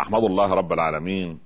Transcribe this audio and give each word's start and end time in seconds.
أحمد 0.00 0.24
الله 0.24 0.50
رب 0.54 0.72
العالمين. 0.72 1.38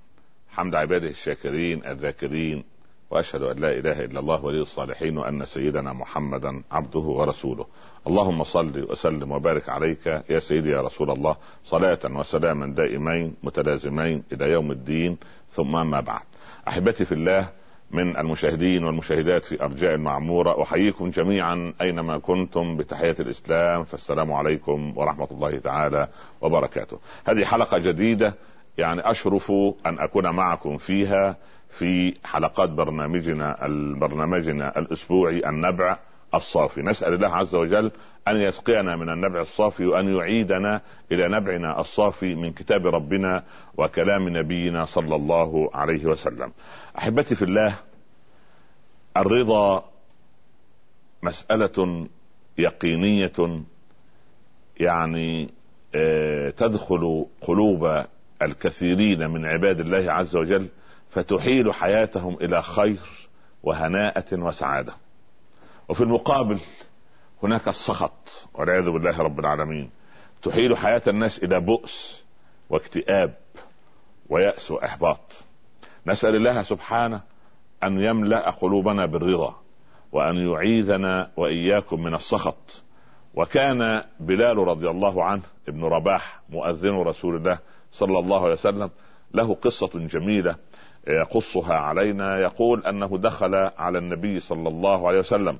حمد 0.50 0.74
عباده 0.74 1.08
الشاكرين 1.08 1.86
الذاكرين 1.86 2.64
وأشهد 3.10 3.42
أن 3.42 3.58
لا 3.58 3.78
إله 3.78 4.04
إلا 4.04 4.20
الله 4.20 4.44
ولي 4.44 4.62
الصالحين 4.62 5.18
وأن 5.18 5.44
سيدنا 5.44 5.92
محمدا 5.92 6.62
عبده 6.70 7.00
ورسوله. 7.00 7.66
اللهم 8.06 8.42
صل 8.42 8.90
وسلم 8.90 9.32
وبارك 9.32 9.68
عليك 9.68 10.06
يا 10.06 10.38
سيدي 10.38 10.70
يا 10.70 10.80
رسول 10.82 11.10
الله 11.10 11.36
صلاة 11.62 11.98
وسلاما 12.04 12.74
دائمين 12.74 13.36
متلازمين 13.42 14.24
إلى 14.32 14.50
يوم 14.52 14.70
الدين 14.70 15.18
ثم 15.52 15.90
ما 15.90 16.00
بعد. 16.00 16.26
أحبتي 16.68 17.04
في 17.04 17.12
الله 17.12 17.48
من 17.90 18.16
المشاهدين 18.16 18.84
والمشاهدات 18.84 19.44
في 19.44 19.62
أرجاء 19.64 19.94
المعموره 19.94 20.62
أحييكم 20.62 21.10
جميعا 21.10 21.72
أينما 21.80 22.18
كنتم 22.18 22.76
بتحيه 22.76 23.14
الإسلام 23.20 23.84
فالسلام 23.84 24.32
عليكم 24.32 24.92
ورحمة 24.96 25.28
الله 25.30 25.58
تعالى 25.58 26.08
وبركاته. 26.40 26.98
هذه 27.24 27.44
حلقة 27.44 27.78
جديدة 27.78 28.34
يعني 28.78 29.10
أشرف 29.10 29.52
أن 29.86 29.98
أكون 29.98 30.30
معكم 30.30 30.76
فيها 30.76 31.36
في 31.78 32.14
حلقات 32.24 32.70
برنامجنا 32.70 33.56
برنامجنا 34.00 34.78
الأسبوعي 34.78 35.48
النبع 35.48 35.98
الصافي. 36.34 36.82
نسأل 36.82 37.14
الله 37.14 37.28
عز 37.28 37.54
وجل 37.54 37.90
أن 38.28 38.36
يسقينا 38.36 38.96
من 38.96 39.10
النبع 39.10 39.40
الصافي 39.40 39.86
وأن 39.86 40.16
يعيدنا 40.16 40.80
إلى 41.12 41.28
نبعنا 41.28 41.80
الصافي 41.80 42.34
من 42.34 42.52
كتاب 42.52 42.86
ربنا 42.86 43.42
وكلام 43.76 44.28
نبينا 44.28 44.84
صلى 44.84 45.16
الله 45.16 45.70
عليه 45.74 46.06
وسلم. 46.06 46.52
أحبتي 46.98 47.34
في 47.34 47.42
الله 47.42 47.78
الرضا 49.16 49.84
مسألة 51.22 52.06
يقينية 52.58 53.62
يعني 54.80 55.48
آه، 55.94 56.50
تدخل 56.50 57.26
قلوب 57.40 58.04
الكثيرين 58.42 59.30
من 59.30 59.46
عباد 59.46 59.80
الله 59.80 60.12
عز 60.12 60.36
وجل 60.36 60.68
فتحيل 61.10 61.74
حياتهم 61.74 62.34
إلى 62.34 62.62
خير 62.62 63.00
وهناءة 63.62 64.40
وسعادة. 64.40 64.92
وفي 65.90 66.00
المقابل 66.00 66.60
هناك 67.42 67.68
السخط 67.68 68.46
والعياذ 68.54 68.90
بالله 68.90 69.18
رب 69.18 69.40
العالمين 69.40 69.90
تحيل 70.42 70.76
حياة 70.76 71.02
الناس 71.08 71.38
إلى 71.38 71.60
بؤس 71.60 72.24
واكتئاب 72.70 73.34
ويأس 74.28 74.70
وإحباط. 74.70 75.20
نسأل 76.06 76.36
الله 76.36 76.62
سبحانه 76.62 77.22
أن 77.84 78.04
يملأ 78.04 78.50
قلوبنا 78.50 79.06
بالرضا 79.06 79.54
وأن 80.12 80.36
يعيذنا 80.36 81.30
وإياكم 81.36 82.02
من 82.02 82.14
السخط. 82.14 82.84
وكان 83.34 84.02
بلال 84.20 84.58
رضي 84.58 84.90
الله 84.90 85.24
عنه 85.24 85.42
ابن 85.68 85.84
رباح 85.84 86.40
مؤذن 86.48 86.94
رسول 86.94 87.36
الله 87.36 87.58
صلى 87.92 88.18
الله 88.18 88.42
عليه 88.42 88.52
وسلم 88.52 88.90
له 89.34 89.54
قصة 89.54 89.90
جميلة 89.94 90.56
يقصها 91.06 91.74
علينا 91.74 92.38
يقول 92.38 92.86
أنه 92.86 93.18
دخل 93.18 93.54
على 93.54 93.98
النبي 93.98 94.40
صلى 94.40 94.68
الله 94.68 95.08
عليه 95.08 95.18
وسلم 95.18 95.58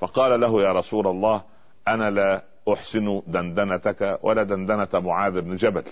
فقال 0.00 0.40
له 0.40 0.62
يا 0.62 0.72
رسول 0.72 1.06
الله 1.06 1.42
أنا 1.88 2.10
لا 2.10 2.44
أحسن 2.72 3.22
دندنتك 3.26 4.18
ولا 4.22 4.42
دندنة 4.42 4.88
معاذ 4.94 5.40
بن 5.40 5.56
جبل. 5.56 5.84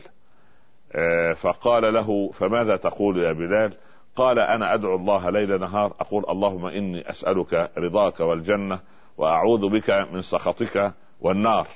فقال 1.36 1.94
له 1.94 2.30
فماذا 2.30 2.76
تقول 2.76 3.18
يا 3.18 3.32
بلال؟ 3.32 3.74
قال 4.16 4.38
أنا 4.38 4.74
أدعو 4.74 4.96
الله 4.96 5.30
ليل 5.30 5.60
نهار 5.60 5.94
أقول 6.00 6.24
اللهم 6.28 6.66
إني 6.66 7.10
أسألك 7.10 7.70
رضاك 7.78 8.20
والجنة 8.20 8.80
وأعوذ 9.18 9.68
بك 9.68 9.90
من 10.12 10.22
سخطك 10.22 10.92
والنار. 11.20 11.66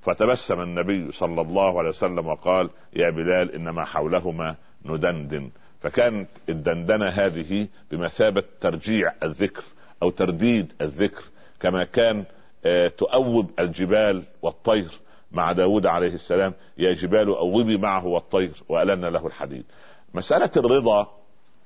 فتبسم 0.00 0.60
النبي 0.60 1.12
صلى 1.12 1.40
الله 1.40 1.78
عليه 1.78 1.88
وسلم 1.88 2.26
وقال 2.26 2.70
يا 2.96 3.10
بلال 3.10 3.54
إنما 3.54 3.84
حولهما 3.84 4.56
ندندن. 4.84 5.50
فكانت 5.80 6.28
الدندنة 6.48 7.08
هذه 7.08 7.68
بمثابة 7.90 8.42
ترجيع 8.60 9.12
الذكر 9.22 9.62
أو 10.02 10.10
ترديد 10.10 10.72
الذكر 10.80 11.24
كما 11.60 11.84
كان 11.84 12.24
آه، 12.66 12.88
تؤوب 12.88 13.50
الجبال 13.58 14.22
والطير 14.42 14.90
مع 15.32 15.52
داود 15.52 15.86
عليه 15.86 16.14
السلام 16.14 16.54
يا 16.78 16.92
جبال 16.92 17.28
أوبي 17.28 17.76
معه 17.76 18.06
والطير 18.06 18.62
وألنا 18.68 19.06
له 19.06 19.26
الحديد. 19.26 19.64
مسألة 20.14 20.50
الرضا 20.56 21.08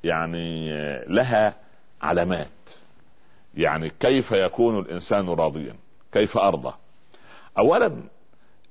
يعني 0.05 0.73
آه، 0.73 1.05
لها 1.09 1.55
علامات. 2.03 2.49
يعني 3.55 3.91
كيف 4.01 4.33
يكون 4.33 4.79
الإنسان 4.79 5.29
راضيا؟ 5.29 5.75
كيف 6.13 6.37
أرضى؟ 6.39 6.75
أولا 7.59 7.87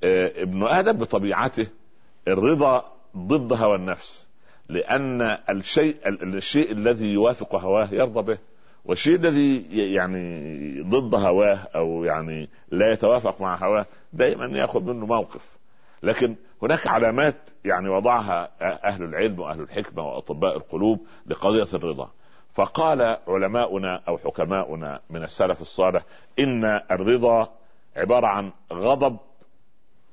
آه، 0.03 0.31
ابن 0.41 0.63
آدم 0.63 0.97
بطبيعته 0.97 1.67
الرضا 2.27 2.91
ضد 3.17 3.53
هوى 3.53 3.75
النفس. 3.75 4.24
لأن 4.69 5.21
الشيء 5.49 5.95
الشيء 6.07 6.71
الذي 6.71 7.13
يوافق 7.13 7.55
هواه 7.55 7.89
يرضى 7.91 8.21
به 8.21 8.37
والشيء 8.85 9.15
الذي 9.15 9.65
يعني 9.93 10.81
ضد 10.81 11.15
هواه 11.15 11.67
أو 11.75 12.03
يعني 12.03 12.49
لا 12.71 12.93
يتوافق 12.93 13.41
مع 13.41 13.67
هواه 13.67 13.85
دائما 14.13 14.59
يأخذ 14.59 14.83
منه 14.83 15.05
موقف. 15.05 15.57
لكن 16.03 16.35
هناك 16.61 16.87
علامات 16.87 17.35
يعني 17.65 17.89
وضعها 17.89 18.49
أهل 18.61 19.03
العلم 19.03 19.39
وأهل 19.39 19.61
الحكمة 19.61 20.03
وأطباء 20.07 20.57
القلوب 20.57 20.99
لقضية 21.27 21.67
الرضا. 21.73 22.09
فقال 22.53 23.17
علماؤنا 23.27 24.01
أو 24.07 24.17
حكماؤنا 24.17 24.99
من 25.09 25.23
السلف 25.23 25.61
الصالح 25.61 26.03
إن 26.39 26.65
الرضا 26.91 27.49
عبارة 27.95 28.27
عن 28.27 28.51
غضب 28.73 29.17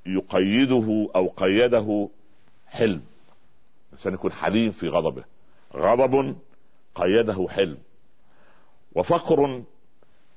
يقيده 0.06 1.08
أو 1.16 1.28
قيده 1.28 2.08
حلم. 2.66 3.02
الانسان 3.92 4.14
يكون 4.14 4.32
حليم 4.32 4.72
في 4.72 4.88
غضبه. 4.88 5.24
غضب 5.76 6.36
قيده 6.94 7.46
حلم 7.48 7.78
وفقر 8.94 9.62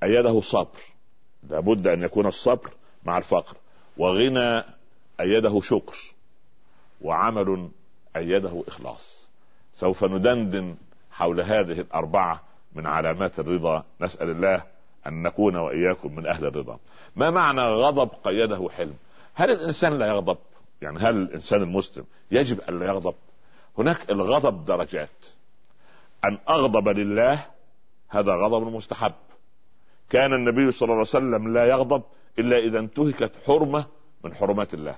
أيده 0.04 0.42
صبر. 0.42 0.80
لابد 1.50 1.88
أن 1.88 2.04
يكون 2.04 2.26
الصبر 2.26 2.74
مع 3.04 3.18
الفقر 3.18 3.58
وغنى 3.98 4.64
أيده 5.20 5.62
شكر 5.62 5.98
وعمل 7.02 7.70
أيده 8.16 8.64
إخلاص. 8.68 9.28
سوف 9.74 10.04
ندندن 10.04 10.76
حول 11.12 11.42
هذه 11.42 11.80
الأربعة 11.80 12.44
من 12.76 12.86
علامات 12.86 13.40
الرضا. 13.40 13.84
نسأل 14.02 14.30
الله 14.30 14.64
أن 15.08 15.24
نكون 15.24 15.56
وإياكم 15.56 16.16
من 16.16 16.28
أهل 16.28 16.46
الرضا. 16.46 16.80
ما 17.16 17.30
معنى 17.30 17.62
غضب 17.62 18.10
قيده 18.24 18.70
حلم؟ 18.70 18.94
هل 19.34 19.52
الإنسان 19.52 19.98
لا 19.98 20.08
يغضب؟ 20.08 20.38
يعني 20.82 21.00
هل 21.00 21.16
الإنسان 21.16 21.62
المسلم 21.62 22.06
يجب 22.32 22.60
أن 22.62 22.80
لا 22.80 22.86
يغضب؟ 22.86 23.16
هناك 23.78 24.12
الغضب 24.12 24.66
درجات. 24.66 25.10
أن 26.26 26.38
أغضب 26.50 26.88
لله 26.88 27.46
هذا 28.10 28.36
غضب 28.36 28.68
مستحب. 28.68 29.14
كان 30.10 30.34
النبي 30.34 30.72
صلى 30.72 30.86
الله 30.86 30.94
عليه 30.94 31.02
وسلم 31.02 31.54
لا 31.54 31.66
يغضب 31.66 32.04
إلا 32.40 32.58
إذا 32.58 32.80
انتهكت 32.80 33.32
حرمة 33.48 33.86
من 34.24 34.34
حرمات 34.34 34.74
الله. 34.74 34.96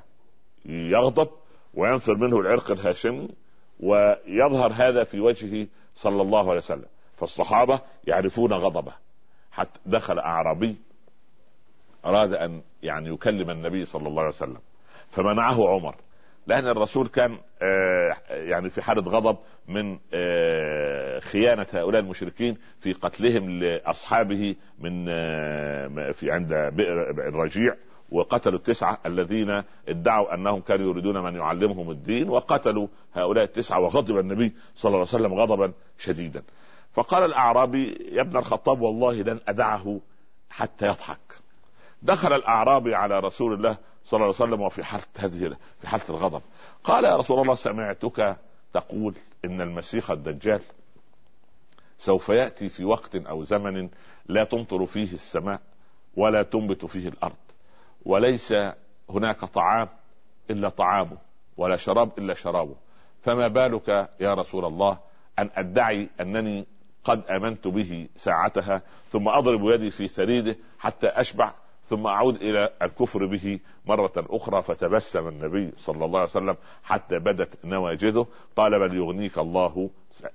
يغضب 0.65 1.29
وينفر 1.73 2.15
منه 2.15 2.39
العرق 2.39 2.71
الهاشمي 2.71 3.29
ويظهر 3.79 4.71
هذا 4.73 5.03
في 5.03 5.19
وجهه 5.19 5.67
صلى 5.95 6.21
الله 6.21 6.49
عليه 6.49 6.59
وسلم. 6.59 6.85
فالصحابة 7.17 7.79
يعرفون 8.07 8.53
غضبه. 8.53 8.94
حتى 9.51 9.79
دخل 9.85 10.19
أعرابي 10.19 10.75
أراد 12.05 12.33
أن 12.33 12.61
يعني 12.83 13.09
يكلم 13.09 13.49
النبي 13.49 13.85
صلى 13.85 14.07
الله 14.07 14.21
عليه 14.21 14.35
وسلم 14.35 14.59
فمنعه 15.11 15.69
عمر. 15.69 15.95
لأن 16.47 16.67
الرسول 16.67 17.07
كان 17.07 17.37
آه، 17.61 18.15
يعني 18.29 18.69
في 18.69 18.81
حالة 18.81 19.01
غضب 19.01 19.37
من 19.67 19.99
آه، 20.13 21.19
خيانة 21.19 21.65
هؤلاء 21.73 22.01
المشركين 22.01 22.57
في 22.79 22.93
قتلهم 22.93 23.49
لأصحابه 23.49 24.55
من 24.79 25.05
آه، 25.09 26.11
في 26.11 26.31
عند 26.31 26.47
بئر 26.47 27.09
الرجيع 27.09 27.75
وقتلوا 28.11 28.57
التسعة 28.57 28.99
الذين 29.05 29.63
ادعوا 29.88 30.33
أنهم 30.33 30.59
كانوا 30.61 30.89
يريدون 30.89 31.23
من 31.23 31.35
يعلمهم 31.35 31.91
الدين 31.91 32.29
وقتلوا 32.29 32.88
هؤلاء 33.13 33.43
التسعة 33.43 33.79
وغضب 33.79 34.19
النبي 34.19 34.53
صلى 34.75 34.89
الله 34.89 35.00
عليه 35.00 35.09
وسلم 35.09 35.33
غضبا 35.33 35.73
شديدا. 35.97 36.43
فقال 36.93 37.23
الأعرابي 37.23 37.97
يا 38.11 38.21
ابن 38.21 38.38
الخطاب 38.38 38.81
والله 38.81 39.13
لن 39.13 39.39
أدعه 39.47 40.00
حتى 40.50 40.88
يضحك. 40.88 41.19
دخل 42.01 42.33
الأعرابي 42.33 42.95
على 42.95 43.19
رسول 43.19 43.53
الله 43.53 43.77
صلى 44.07 44.18
الله 44.18 44.36
عليه 44.36 44.45
وسلم 44.45 44.62
وفي 44.62 44.83
حالة 44.83 45.04
هذه 45.18 45.57
في 45.80 45.88
حالة 45.88 46.04
الغضب. 46.09 46.42
قال 46.83 47.04
يا 47.06 47.15
رسول 47.15 47.39
الله 47.42 47.56
سمعتك 47.56 48.38
تقول 48.74 49.15
إن 49.45 49.62
المسيح 49.62 50.12
الدجال 50.12 50.62
سوف 51.98 52.30
يأتي 52.30 52.69
في 52.69 52.86
وقت 52.86 53.15
أو 53.15 53.44
زمن 53.44 53.89
لا 54.27 54.44
تمطر 54.44 54.86
فيه 54.86 55.13
السماء 55.13 55.62
ولا 56.15 56.44
تنبت 56.44 56.86
فيه 56.86 57.07
الأرض 57.07 57.36
وليس 58.06 58.54
هناك 59.09 59.45
طعام 59.45 59.89
إلا 60.50 60.69
طعامه 60.69 61.18
ولا 61.57 61.75
شراب 61.75 62.12
إلا 62.18 62.33
شرابه. 62.33 62.75
فما 63.21 63.48
بالك 63.48 64.10
يا 64.19 64.33
رسول 64.33 64.65
الله 64.65 64.98
أن 65.39 65.50
أدعي 65.56 66.10
أنني 66.21 66.65
قد 67.03 67.25
آمنت 67.25 67.68
به 67.68 68.07
ساعتها 68.18 68.81
ثم 69.10 69.27
أضرب 69.27 69.60
يدي 69.63 69.92
في 69.92 70.07
ثريده 70.07 70.56
حتى 70.80 71.07
أشبع 71.07 71.53
ثم 71.88 72.07
أعود 72.07 72.36
إلى 72.36 72.69
الكفر 72.81 73.25
به 73.25 73.60
مرة 73.86 74.13
أخرى 74.18 74.62
فتبسم 74.62 75.28
النبي 75.28 75.72
صلى 75.78 76.06
الله 76.06 76.19
عليه 76.19 76.30
وسلم 76.30 76.56
حتى 76.84 77.19
بدت 77.19 77.66
نواجذه 77.66 78.28
قال 78.56 78.80
بل 78.80 78.95
يغنيك 78.95 79.38
الله 79.38 79.89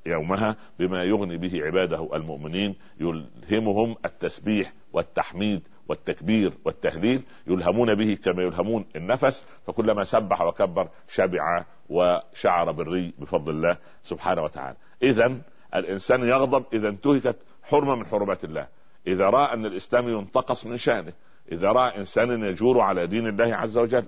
يومها 0.06 0.56
بما 0.78 1.02
يغني 1.02 1.36
به 1.36 1.64
عباده 1.64 2.08
المؤمنين 2.14 2.74
يلهمهم 3.00 3.96
التسبيح 4.04 4.72
والتحميد 4.92 5.62
والتكبير 5.88 6.52
والتهليل 6.64 7.22
يلهمون 7.46 7.94
به 7.94 8.18
كما 8.24 8.42
يلهمون 8.42 8.84
النفس 8.96 9.46
فكلما 9.66 10.04
سبح 10.04 10.42
وكبر 10.42 10.88
شبع 11.08 11.64
وشعر 11.88 12.72
بالري 12.72 13.12
بفضل 13.18 13.52
الله 13.52 13.76
سبحانه 14.02 14.42
وتعالى. 14.42 14.76
اذا 15.02 15.40
الإنسان 15.74 16.22
يغضب 16.22 16.64
إذا 16.72 16.88
انتهكت 16.88 17.36
حرمة 17.62 17.94
من 17.94 18.06
حرمات 18.06 18.44
الله. 18.44 18.68
إذا 19.06 19.30
رأى 19.30 19.54
أن 19.54 19.66
الإسلام 19.66 20.08
ينتقص 20.08 20.66
من 20.66 20.76
شأنه 20.76 21.12
إذا 21.52 21.68
رأى 21.68 21.98
انسانا 21.98 22.48
يجور 22.48 22.80
على 22.80 23.06
دين 23.06 23.26
الله 23.26 23.56
عز 23.56 23.78
وجل 23.78 24.04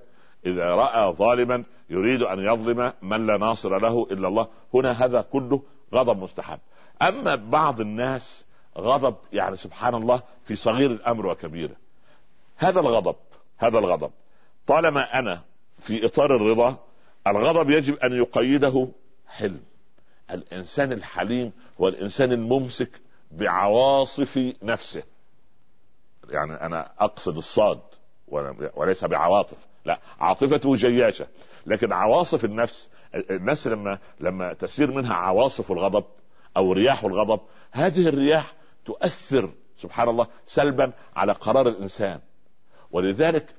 إذا 0.47 0.75
رأى 0.75 1.13
ظالما 1.13 1.65
يريد 1.91 2.23
أن 2.23 2.39
يظلم 2.39 2.93
من 3.03 3.27
لا 3.27 3.37
ناصر 3.37 3.79
له 3.79 4.07
إلا 4.11 4.29
الله 4.29 4.49
هنا 4.75 5.05
هذا 5.05 5.21
كله 5.21 5.63
غضب 5.95 6.23
مستحب. 6.23 6.59
أما 7.03 7.35
بعض 7.35 7.81
الناس 7.81 8.45
غضب 8.79 9.17
يعني 9.33 9.57
سبحان 9.57 9.95
الله 9.95 10.23
في 10.45 10.57
صغير 10.57 10.91
الأمر 10.91 11.27
وكبيره 11.27 11.77
هذا 12.57 12.81
الغضب 12.81 13.17
هذا 13.59 13.79
الغضب. 13.79 14.11
طالما 14.67 15.19
أنا 15.19 15.41
في 15.79 16.07
إطار 16.07 16.37
الرضا 16.37 16.77
الغضب 17.27 17.71
يجب 17.71 17.97
أن 17.97 18.13
يقيده 18.13 18.89
حلم. 19.29 19.61
الإنسان 20.31 20.93
الحليم 20.93 21.53
هو 21.81 21.89
الانسان 21.89 22.33
الممسك 22.33 23.01
بعواصف 23.31 24.55
نفسه. 24.63 25.03
يعني 26.31 26.53
أنا 26.55 26.91
أقصد 26.99 27.37
الصاد 27.37 27.81
وليس 28.75 29.05
بعواطف. 29.05 29.67
لا 29.85 29.99
عاطفته 30.21 30.77
جياشة. 30.77 31.27
لكن 31.67 31.93
عواصف 31.93 32.45
النفس 32.45 32.91
الناس 33.31 33.67
لما 33.67 33.99
لما 34.21 34.53
تسير 34.53 34.91
منها 34.91 35.15
عواصف 35.15 35.73
الغضب 35.73 36.05
أو 36.57 36.73
رياح 36.73 37.05
الغضب 37.05 37.41
هذه 37.73 38.09
الرياح 38.09 38.53
تؤثر 38.85 39.51
سبحان 39.79 40.09
الله 40.09 40.27
سلبا 40.47 40.93
على 41.17 41.33
قرار 41.33 41.69
الإنسان. 41.69 42.21
ولذلك 42.91 43.55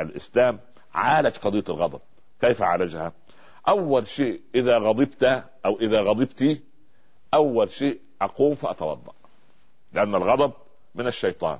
الإسلام 0.00 0.60
عالج 0.94 1.36
قضية 1.36 1.64
الغضب. 1.68 2.00
كيف 2.40 2.62
عالجها؟ 2.62 3.12
أول 3.68 4.06
شيء 4.06 4.40
إذا 4.54 4.78
غضبت 4.78 5.24
أو 5.66 5.80
إذا 5.80 6.00
غضبت 6.00 6.62
أول 7.34 7.70
شيء 7.70 8.00
أقوم 8.22 8.54
فأتوضأ. 8.54 9.12
لأن 9.92 10.14
الغضب 10.14 10.52
من 10.94 11.06
الشيطان. 11.06 11.58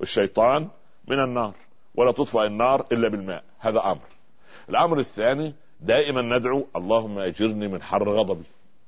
والشيطان 0.00 0.68
من 1.08 1.24
النار 1.24 1.54
ولا 1.94 2.12
تطفأ 2.12 2.46
النار 2.46 2.86
إلا 2.92 3.08
بالماء. 3.08 3.44
هذا 3.58 3.80
أمر. 3.84 4.02
الأمر 4.68 4.98
الثاني 4.98 5.54
دائما 5.80 6.22
ندعو 6.22 6.66
اللهم 6.76 7.18
أجرني 7.18 7.68
من 7.68 7.82
حر 7.82 8.08
غضبي. 8.08 8.44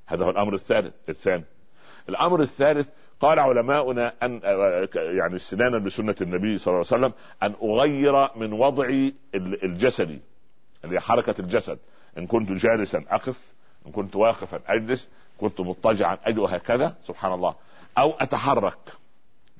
هذا 0.07 0.25
هو 0.25 0.31
الأمر 0.31 0.55
الثالث 0.55 0.95
الثاني. 1.09 1.45
الأمر 2.09 2.41
الثالث 2.41 2.89
قال 3.21 3.39
علماؤنا 3.39 4.12
أن 4.23 4.41
يعني 4.95 5.37
استنانا 5.37 5.79
بسنه 5.79 6.15
النبي 6.21 6.59
صلى 6.59 6.75
الله 6.75 6.87
عليه 6.93 7.07
وسلم 7.07 7.12
أن 7.43 7.55
أغير 7.71 8.37
من 8.37 8.53
وضعي 8.53 9.15
الجسدي 9.35 10.21
اللي 10.85 10.97
هي 10.97 11.01
حركة 11.01 11.35
الجسد. 11.39 11.79
إن 12.19 12.27
كنت 12.27 12.53
جالسا 12.53 13.05
أقف 13.09 13.53
إن 13.87 13.93
كنت 13.93 14.17
واقفا 14.17 14.61
أجلس 14.67 15.09
كنت 15.39 15.61
مضطجعا 15.61 16.19
اجلس 16.25 16.39
وهكذا 16.39 16.97
سبحان 17.05 17.33
الله. 17.33 17.55
أو 17.99 18.11
أتحرك 18.11 18.79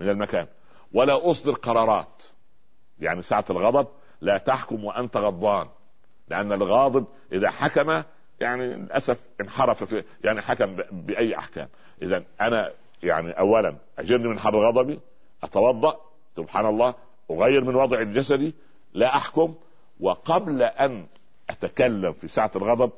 من 0.01 0.09
المكان. 0.09 0.47
ولا 0.93 1.31
أصدر 1.31 1.53
قرارات. 1.53 2.23
يعني 3.01 3.23
ساعة 3.23 3.45
الغضب 3.51 3.89
لا 4.21 4.39
تحكم 4.39 4.85
وأنت 4.85 5.17
غضبان. 5.17 5.69
لأن 6.29 6.53
الغاضب 6.53 7.07
إذا 7.33 7.51
حكم 7.51 8.03
يعني 8.41 8.67
للأسف 8.67 9.19
انحرف 9.41 9.85
في 9.85 10.05
يعني 10.25 10.41
حكم 10.41 10.77
بأي 10.93 11.39
أحكام. 11.39 11.69
إذا 12.03 12.25
أنا 12.41 12.73
يعني 13.03 13.39
اولا 13.39 13.77
أجرني 13.99 14.29
من 14.29 14.39
حر 14.39 14.67
غضبي 14.67 15.01
أتوضأ 15.43 16.01
سبحان 16.37 16.67
الله 16.67 16.95
أغير 17.31 17.65
من 17.65 17.75
وضع 17.75 18.01
الجسدي 18.01 18.55
لا 18.95 19.17
أحكم. 19.17 19.55
وقبل 20.01 20.63
أن 20.63 21.07
أتكلم 21.51 22.13
في 22.13 22.29
ساعة 22.29 22.51
الغضب 22.57 22.93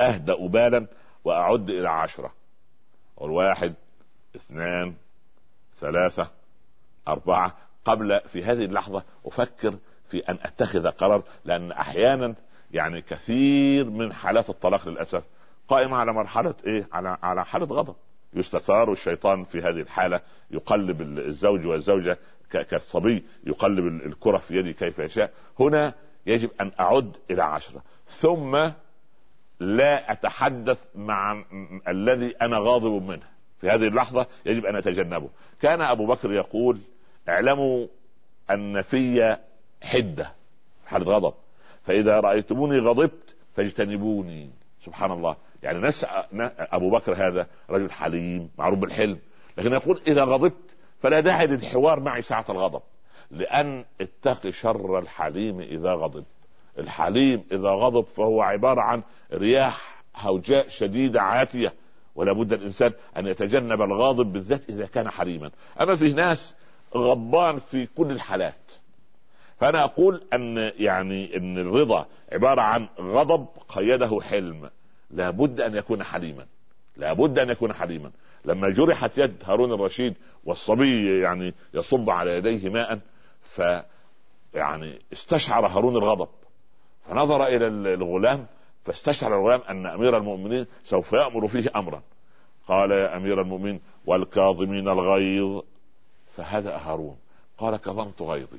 أهدأ 0.00 0.46
بالا 0.46 0.86
وأعد 1.24 1.70
إلى 1.70 1.88
عشرة. 1.88 2.32
أقول 3.18 3.30
واحد 3.30 3.74
اثنان 4.36 4.94
ثلاثة. 5.80 6.39
أربعة 7.12 7.56
قبل 7.84 8.20
في 8.26 8.44
هذه 8.44 8.64
اللحظة 8.64 9.02
أفكر 9.26 9.74
في 10.10 10.18
أن 10.18 10.38
أتخذ 10.42 10.86
قرار 10.86 11.22
لأن 11.44 11.72
أحيانا 11.72 12.34
يعني 12.70 13.02
كثير 13.02 13.90
من 13.90 14.12
حالات 14.12 14.50
الطلاق 14.50 14.88
للأسف 14.88 15.24
قائمة 15.68 15.96
على 15.96 16.12
مرحلة 16.12 16.54
إيه؟ 16.66 16.88
على 16.92 17.18
على 17.22 17.44
حالة 17.44 17.66
غضب. 17.66 17.94
يستثار 18.34 18.92
الشيطان 18.92 19.44
في 19.44 19.58
هذه 19.58 19.80
الحالة 19.80 20.20
يقلب 20.50 21.02
الزوج 21.02 21.66
والزوجة 21.66 22.18
كالصبي 22.50 23.24
يقلب 23.44 23.86
الكرة 23.86 24.38
في 24.38 24.56
يدي 24.56 24.72
كيف 24.72 24.98
يشاء. 24.98 25.32
هنا 25.60 25.94
يجب 26.26 26.50
أن 26.60 26.72
أعد 26.80 27.16
إلى 27.30 27.42
عشرة. 27.42 27.82
ثم 28.06 28.70
لا 29.60 30.12
أتحدث 30.12 30.78
مع 30.94 31.44
الذي 31.88 32.34
أنا 32.42 32.58
غاضب 32.58 33.02
منه. 33.02 33.26
في 33.60 33.70
هذه 33.70 33.88
اللحظة 33.88 34.26
يجب 34.46 34.66
أن 34.66 34.76
أتجنبه. 34.76 35.30
كان 35.60 35.80
أبو 35.80 36.06
بكر 36.06 36.32
يقول 36.32 36.78
اعلموا 37.30 37.86
ان 38.50 38.82
في 38.82 39.36
حدة 39.82 40.32
حاله 40.86 41.04
غضب. 41.04 41.34
فإذا 41.82 42.20
رأيتموني 42.20 42.78
غضبت 42.78 43.36
فاجتنبوني. 43.54 44.50
سبحان 44.80 45.12
الله. 45.12 45.36
يعني 45.62 45.78
ناس 45.78 46.06
أبو 46.58 46.90
بكر 46.90 47.28
هذا 47.28 47.46
رجل 47.70 47.90
حليم 47.90 48.50
معروف 48.58 48.78
بالحلم. 48.78 49.18
لكن 49.58 49.72
يقول 49.72 50.00
إذا 50.06 50.24
غضبت 50.24 50.56
فلا 51.00 51.20
داعي 51.20 51.46
للحوار 51.46 52.00
معي 52.00 52.22
ساعة 52.22 52.44
الغضب. 52.48 52.82
لأن 53.30 53.84
اتقي 54.00 54.52
شر 54.52 54.98
الحليم 54.98 55.60
إذا 55.60 55.92
غضب. 55.92 56.24
الحليم 56.78 57.44
إذا 57.52 57.68
غضب 57.68 58.04
فهو 58.04 58.42
عبارة 58.42 58.80
عن 58.80 59.02
رياح 59.32 60.02
هوجاء 60.16 60.68
شديدة 60.68 61.22
عاتية. 61.22 61.72
ولا 62.14 62.32
بد 62.32 62.52
الإنسان 62.52 62.92
أن 63.16 63.26
يتجنب 63.26 63.82
الغاضب 63.82 64.32
بالذات 64.32 64.70
إذا 64.70 64.86
كان 64.86 65.10
حليما. 65.10 65.50
أما 65.80 65.96
في 65.96 66.12
ناس 66.12 66.54
غضبان 66.96 67.58
في 67.58 67.86
كل 67.86 68.10
الحالات. 68.10 68.72
فأنا 69.58 69.84
أقول 69.84 70.22
أن 70.34 70.72
يعني 70.78 71.36
أن 71.36 71.58
الرضا 71.58 72.06
عبارة 72.32 72.60
عن 72.60 72.88
غضب 73.00 73.46
قيده 73.68 74.20
حلم. 74.20 74.70
لابد 75.10 75.60
أن 75.60 75.76
يكون 75.76 76.02
حليما. 76.02 76.46
لابد 76.96 77.38
أن 77.38 77.50
يكون 77.50 77.72
حليما. 77.72 78.10
لما 78.44 78.70
جرحت 78.70 79.18
يد 79.18 79.36
هارون 79.44 79.72
الرشيد 79.72 80.14
والصبي 80.44 81.20
يعني 81.20 81.54
يصب 81.74 82.10
على 82.10 82.36
يديه 82.36 82.68
ماء 82.68 82.98
ف 83.42 83.62
يعني 84.54 84.98
استشعر 85.12 85.66
هارون 85.66 85.96
الغضب. 85.96 86.28
فنظر 87.08 87.46
إلى 87.46 87.66
الغلام 87.94 88.46
فاستشعر 88.84 89.38
الغلام 89.40 89.60
أن 89.68 89.86
أمير 89.86 90.16
المؤمنين 90.16 90.66
سوف 90.84 91.12
يأمر 91.12 91.48
فيه 91.48 91.70
امرا. 91.76 92.02
قال 92.68 92.90
يا 92.90 93.16
أمير 93.16 93.40
المؤمنين 93.40 93.80
والكاظمين 94.06 94.88
الغيظ 94.88 95.62
فهدأ 96.36 96.76
هارون. 96.76 97.16
قال 97.58 97.76
كظمت 97.76 98.22
غيظي. 98.22 98.58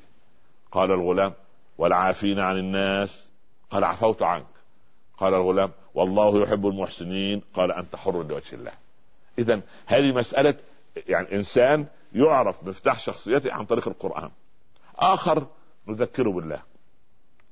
قال 0.72 0.90
الغلام 0.90 1.32
والعافين 1.78 2.38
عن 2.38 2.58
الناس. 2.58 3.28
قال 3.70 3.84
عفوت 3.84 4.22
عنك. 4.22 4.46
قال 5.18 5.34
الغلام 5.34 5.70
والله 5.94 6.42
يحب 6.42 6.66
المحسنين. 6.66 7.42
قال 7.54 7.72
أنت 7.72 7.96
حر 7.96 8.22
لوجه 8.22 8.54
الله. 8.54 8.72
اذا 9.38 9.60
هذه 9.86 10.12
مسألة 10.12 10.54
يعني 11.08 11.36
إنسان 11.36 11.86
يعرف 12.12 12.64
مفتاح 12.64 12.98
شخصيته 12.98 13.52
عن 13.52 13.64
طريق 13.64 13.88
القرآن. 13.88 14.30
آخر 14.96 15.46
نذكره 15.88 16.30
بالله. 16.30 16.62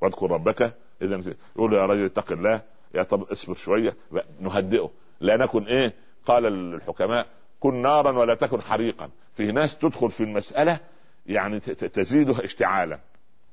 واذكر 0.00 0.30
ربك. 0.30 0.74
اذا 1.02 1.34
يقول 1.56 1.74
يا 1.74 1.86
رجل 1.86 2.04
اتق 2.04 2.32
الله. 2.32 2.62
يا 2.94 3.02
طب 3.02 3.22
اصبر 3.22 3.54
شوية. 3.54 3.96
نهدئه. 4.40 4.90
لا 5.20 5.36
نكن 5.36 5.64
إيه؟ 5.64 5.92
قال 6.26 6.46
الحكماء 6.46 7.26
كن 7.60 7.82
نارا 7.82 8.18
ولا 8.18 8.34
تكن 8.34 8.62
حريقا. 8.62 9.10
في 9.40 9.52
ناس 9.52 9.78
تدخل 9.78 10.10
في 10.10 10.20
المسألة 10.20 10.80
يعني 11.26 11.60
تزيدها 11.60 12.44
اشتعالا. 12.44 12.98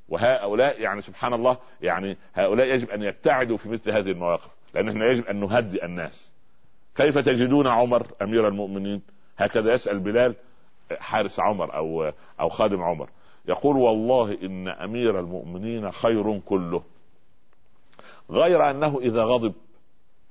وهؤلاء 0.10 0.82
يعني 0.82 1.02
سبحان 1.02 1.34
الله 1.34 1.58
يعني 1.82 2.18
هؤلاء 2.34 2.68
يجب 2.68 2.90
أن 2.90 3.04
يبتعدوا 3.04 3.58
في 3.58 3.70
مثل 3.70 3.92
هذه 3.92 4.12
المواقف 4.12 4.50
لأن 4.74 4.90
إحنا 4.90 5.06
يجب 5.06 5.26
أن 5.26 5.40
نهدئ 5.40 5.86
الناس. 5.86 6.32
كيف 6.96 7.18
تجدون 7.18 7.68
عمر 7.68 8.08
أمير 8.22 8.48
المؤمنين؟ 8.48 9.02
هكذا 9.38 9.74
يسأل 9.74 10.00
بلال 10.00 10.36
حارس 11.00 11.40
عمر 11.40 11.76
أو 11.76 12.12
أو 12.40 12.50
خادم 12.50 12.82
عمر. 12.82 13.10
يقول 13.46 13.78
والله 13.78 14.38
إن 14.44 14.68
أمير 14.68 15.20
المؤمنين 15.20 15.92
خير 15.92 16.40
كله. 16.40 16.84
غير 18.30 18.70
أنه 18.70 19.00
إذا 19.00 19.24
غضب 19.24 19.54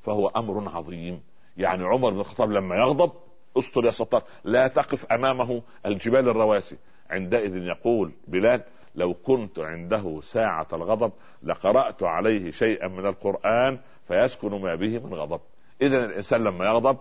فهو 0.03 0.29
أمر 0.29 0.77
عظيم. 0.77 1.21
يعني 1.57 1.85
عمر 1.85 2.11
بن 2.11 2.21
الخطاب 2.21 2.51
لما 2.51 2.77
يغضب 2.77 3.13
استر 3.59 3.85
يا 3.85 3.91
ستار 3.91 4.23
لا 4.45 4.69
تقف 4.69 5.07
أمامه 5.13 5.63
الجبال 5.87 6.29
الرواسي. 6.29 6.77
عندئذ 7.11 7.57
يقول 7.57 8.13
بلال 8.29 8.63
لو 8.95 9.15
كنت 9.15 9.59
عنده 9.59 10.21
ساعة 10.21 10.67
الغضب 10.73 11.13
لقرأت 11.43 12.03
عليه 12.03 12.51
شيئا 12.51 12.89
من 12.89 13.07
القرآن 13.07 13.79
فيسكن 14.09 14.63
ما 14.63 14.75
به 14.75 14.99
من 14.99 15.15
غضب. 15.15 15.41
إذا 15.83 16.05
الإنسان 16.05 16.45
لما 16.45 16.65
يغضب 16.65 16.99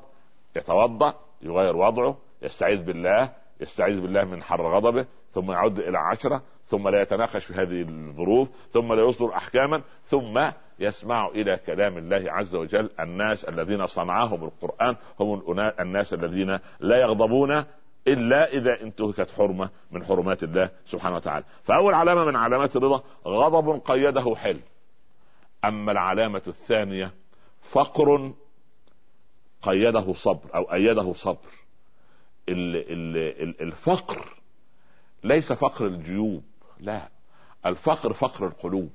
يتوضأ 0.56 1.14
يغير 1.42 1.76
وضعه 1.76 2.18
يستعيذ 2.42 2.84
بالله 2.84 3.32
يستعيذ 3.62 4.02
بالله 4.02 4.24
من 4.24 4.44
حر 4.44 4.76
غضبه 4.76 5.06
ثم 5.32 5.52
يعد 5.52 5.80
إلى 5.80 5.98
عشرة 5.98 6.42
ثم 6.66 6.90
لا 6.90 7.02
يتناقش 7.02 7.46
في 7.46 7.54
هذه 7.54 7.82
الظروف 7.82 8.50
ثم 8.72 8.94
لا 8.94 9.04
يصدر 9.04 9.36
أحكاما 9.36 9.82
ثم 10.06 10.50
يسمع 10.80 11.28
إلى 11.28 11.58
كلام 11.58 11.98
الله 11.98 12.32
عز 12.32 12.56
وجل. 12.56 12.90
الناس 13.00 13.46
الذين 13.46 13.88
صنعهم 13.88 14.44
القرآن 14.44 14.96
هم 15.20 15.60
الناس 15.60 16.14
الذين 16.14 16.60
لا 16.80 17.02
يغضبون 17.02 17.64
إلا 18.08 18.54
إذا 18.54 18.82
انتهكت 18.82 19.32
حرمة 19.32 19.70
من 19.92 20.06
حرمات 20.06 20.44
الله 20.44 20.70
سبحانه 20.86 21.16
وتعالى. 21.16 21.46
فأول 21.64 21.94
علامة 21.94 22.26
من 22.26 22.36
علامات 22.36 22.76
الرضا 22.76 23.04
غضب 23.28 23.82
قيده 23.86 24.36
حلم 24.36 24.62
أما 25.66 25.92
العلامة 25.92 26.42
الثانية 26.48 27.12
فقر 27.62 28.34
قيده 29.62 30.14
صبر 30.14 30.56
أو 30.56 30.74
أيده 30.74 31.14
صبر. 31.14 31.50
الفقر 33.62 34.26
ليس 35.24 35.54
فقر 35.54 35.86
الجيوب 35.86 36.44
لا. 36.80 37.10
الفقر 37.66 38.14
فقر 38.14 38.48
القلوب. 38.48 38.90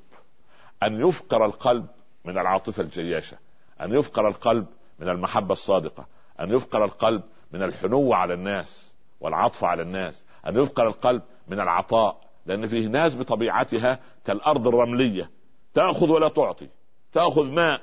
أن 0.82 1.08
يفقر 1.08 1.44
القلب 1.44 1.86
من 2.24 2.38
العاطفة 2.38 2.82
الجياشة 2.82 3.36
أن 3.80 3.94
يفقر 3.94 4.28
القلب 4.28 4.66
من 4.98 5.08
المحبة 5.08 5.52
الصادقة 5.52 6.06
أن 6.40 6.50
يفقر 6.50 6.84
القلب 6.84 7.22
من 7.52 7.62
الحنو 7.62 8.12
على 8.12 8.34
الناس 8.34 8.94
والعطف 9.20 9.64
على 9.64 9.82
الناس 9.82 10.22
أن 10.46 10.56
يفقر 10.56 10.86
القلب 10.86 11.22
من 11.48 11.60
العطاء 11.60 12.20
لأن 12.46 12.66
فيه 12.66 12.86
ناس 12.86 13.16
بطبيعتها 13.16 13.98
كالأرض 14.24 14.68
الرملية 14.68 15.30
تأخذ 15.74 16.10
ولا 16.10 16.28
تعطي 16.28 16.68
تأخذ 17.12 17.50
ماء 17.50 17.82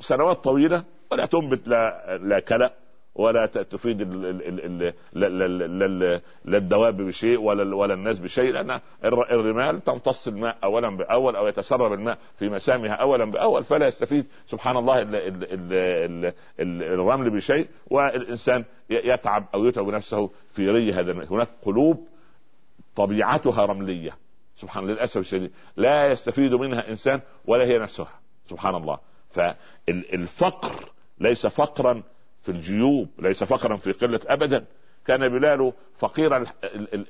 سنوات 0.00 0.44
طويلة 0.44 0.84
ولا 1.10 1.26
تنبت 1.26 1.68
لا, 1.68 2.18
لا 2.18 2.40
كلأ 2.40 2.72
ولا 3.14 3.46
تفيد 3.46 4.02
لا 6.44 6.58
الدواب 6.58 6.96
بشيء 6.96 7.40
ولا 7.40 7.76
ولا 7.76 7.94
الناس 7.94 8.18
بشيء 8.18 8.52
لأن 8.52 8.80
الرمال 9.04 9.84
تمتص 9.84 10.28
الماء 10.28 10.58
اولا 10.64 10.96
بأول 10.96 11.36
أو 11.36 11.46
يتسرب 11.46 11.92
الماء 11.92 12.18
في 12.38 12.48
مسامها 12.48 12.92
اولا 12.92 13.24
بأول 13.24 13.64
فلا 13.64 13.86
يستفيد 13.86 14.26
سبحان 14.46 14.76
الله 14.76 15.02
الرمل 16.60 17.30
بشيء 17.30 17.68
والإنسان 17.90 18.64
يتعب 18.90 19.46
أو 19.54 19.64
يتعب 19.64 19.86
نفسه 19.86 20.30
في 20.52 20.70
ري 20.70 20.92
هذا 20.92 21.12
هناك 21.12 21.48
قلوب 21.62 22.08
طبيعتها 22.96 23.66
رملية 23.66 24.16
سبحان 24.56 24.86
للأسف 24.86 25.16
الشديد. 25.16 25.50
لا 25.76 26.06
يستفيد 26.06 26.54
منها 26.54 26.88
إنسان 26.88 27.20
ولا 27.44 27.64
هي 27.64 27.78
نفسها 27.78 28.20
سبحان 28.46 28.74
الله. 28.74 28.98
فالفقر 29.30 30.90
ليس 31.20 31.46
فقرا 31.46 32.02
في 32.42 32.48
الجيوب 32.48 33.08
ليس 33.18 33.44
فقرا 33.44 33.76
في 33.76 33.92
قلة 33.92 34.20
أبدا. 34.26 34.64
كان 35.06 35.28
بلال 35.28 35.72
فقير 35.98 36.46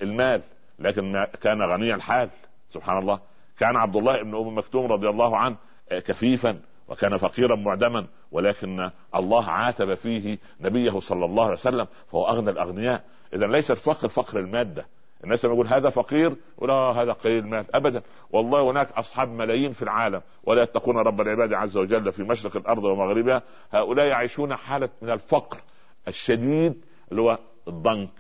المال 0.02 0.42
لكن 0.78 1.26
كان 1.42 1.62
غني 1.62 1.94
الحال 1.94 2.30
سبحان 2.70 2.98
الله. 2.98 3.20
كان 3.58 3.76
عبد 3.76 3.96
الله 3.96 4.22
بن 4.22 4.34
أم 4.34 4.58
مكتوم 4.58 4.92
رضي 4.92 5.08
الله 5.08 5.36
عنه 5.36 5.56
كفيفا 5.90 6.60
وكان 6.88 7.16
فقيرا 7.16 7.56
معدما. 7.56 8.06
ولكن 8.32 8.90
الله 9.14 9.50
عاتب 9.50 9.94
فيه 9.94 10.38
نبيه 10.60 11.00
صلى 11.00 11.24
الله 11.24 11.44
عليه 11.44 11.52
وسلم 11.52 11.86
فهو 12.10 12.28
أغنى 12.28 12.50
الأغنياء. 12.50 13.04
اذا 13.34 13.46
ليس 13.46 13.70
الفقر 13.70 14.08
فقر 14.08 14.38
المادة. 14.38 14.86
الناس 15.24 15.44
لما 15.44 15.54
يقول 15.54 15.66
هذا 15.66 15.90
فقير 15.90 16.36
ولا 16.58 16.74
هذا 16.74 17.12
قليل 17.12 17.38
المال. 17.38 17.76
ابدا. 17.76 18.02
والله 18.30 18.70
هناك 18.70 18.92
أصحاب 18.92 19.28
ملايين 19.28 19.72
في 19.72 19.82
العالم 19.82 20.22
ولا 20.44 20.62
يتقون 20.62 20.96
رب 20.96 21.20
العباد 21.20 21.52
عز 21.52 21.76
وجل 21.76 22.12
في 22.12 22.22
مشرق 22.22 22.56
الأرض 22.56 22.84
ومغربها. 22.84 23.42
هؤلاء 23.70 24.06
يعيشون 24.06 24.56
حالة 24.56 24.88
من 25.02 25.10
الفقر 25.10 25.60
الشديد 26.08 26.84
اللي 27.10 27.22
هو 27.22 27.38
الضنك 27.68 28.14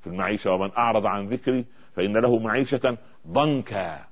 في 0.00 0.06
المعيشة. 0.06 0.52
ومن 0.52 0.70
أعرض 0.78 1.06
عن 1.06 1.24
ذكري 1.28 1.64
فإن 1.96 2.16
له 2.16 2.38
معيشة 2.38 2.96
ضنكا. 3.28 4.04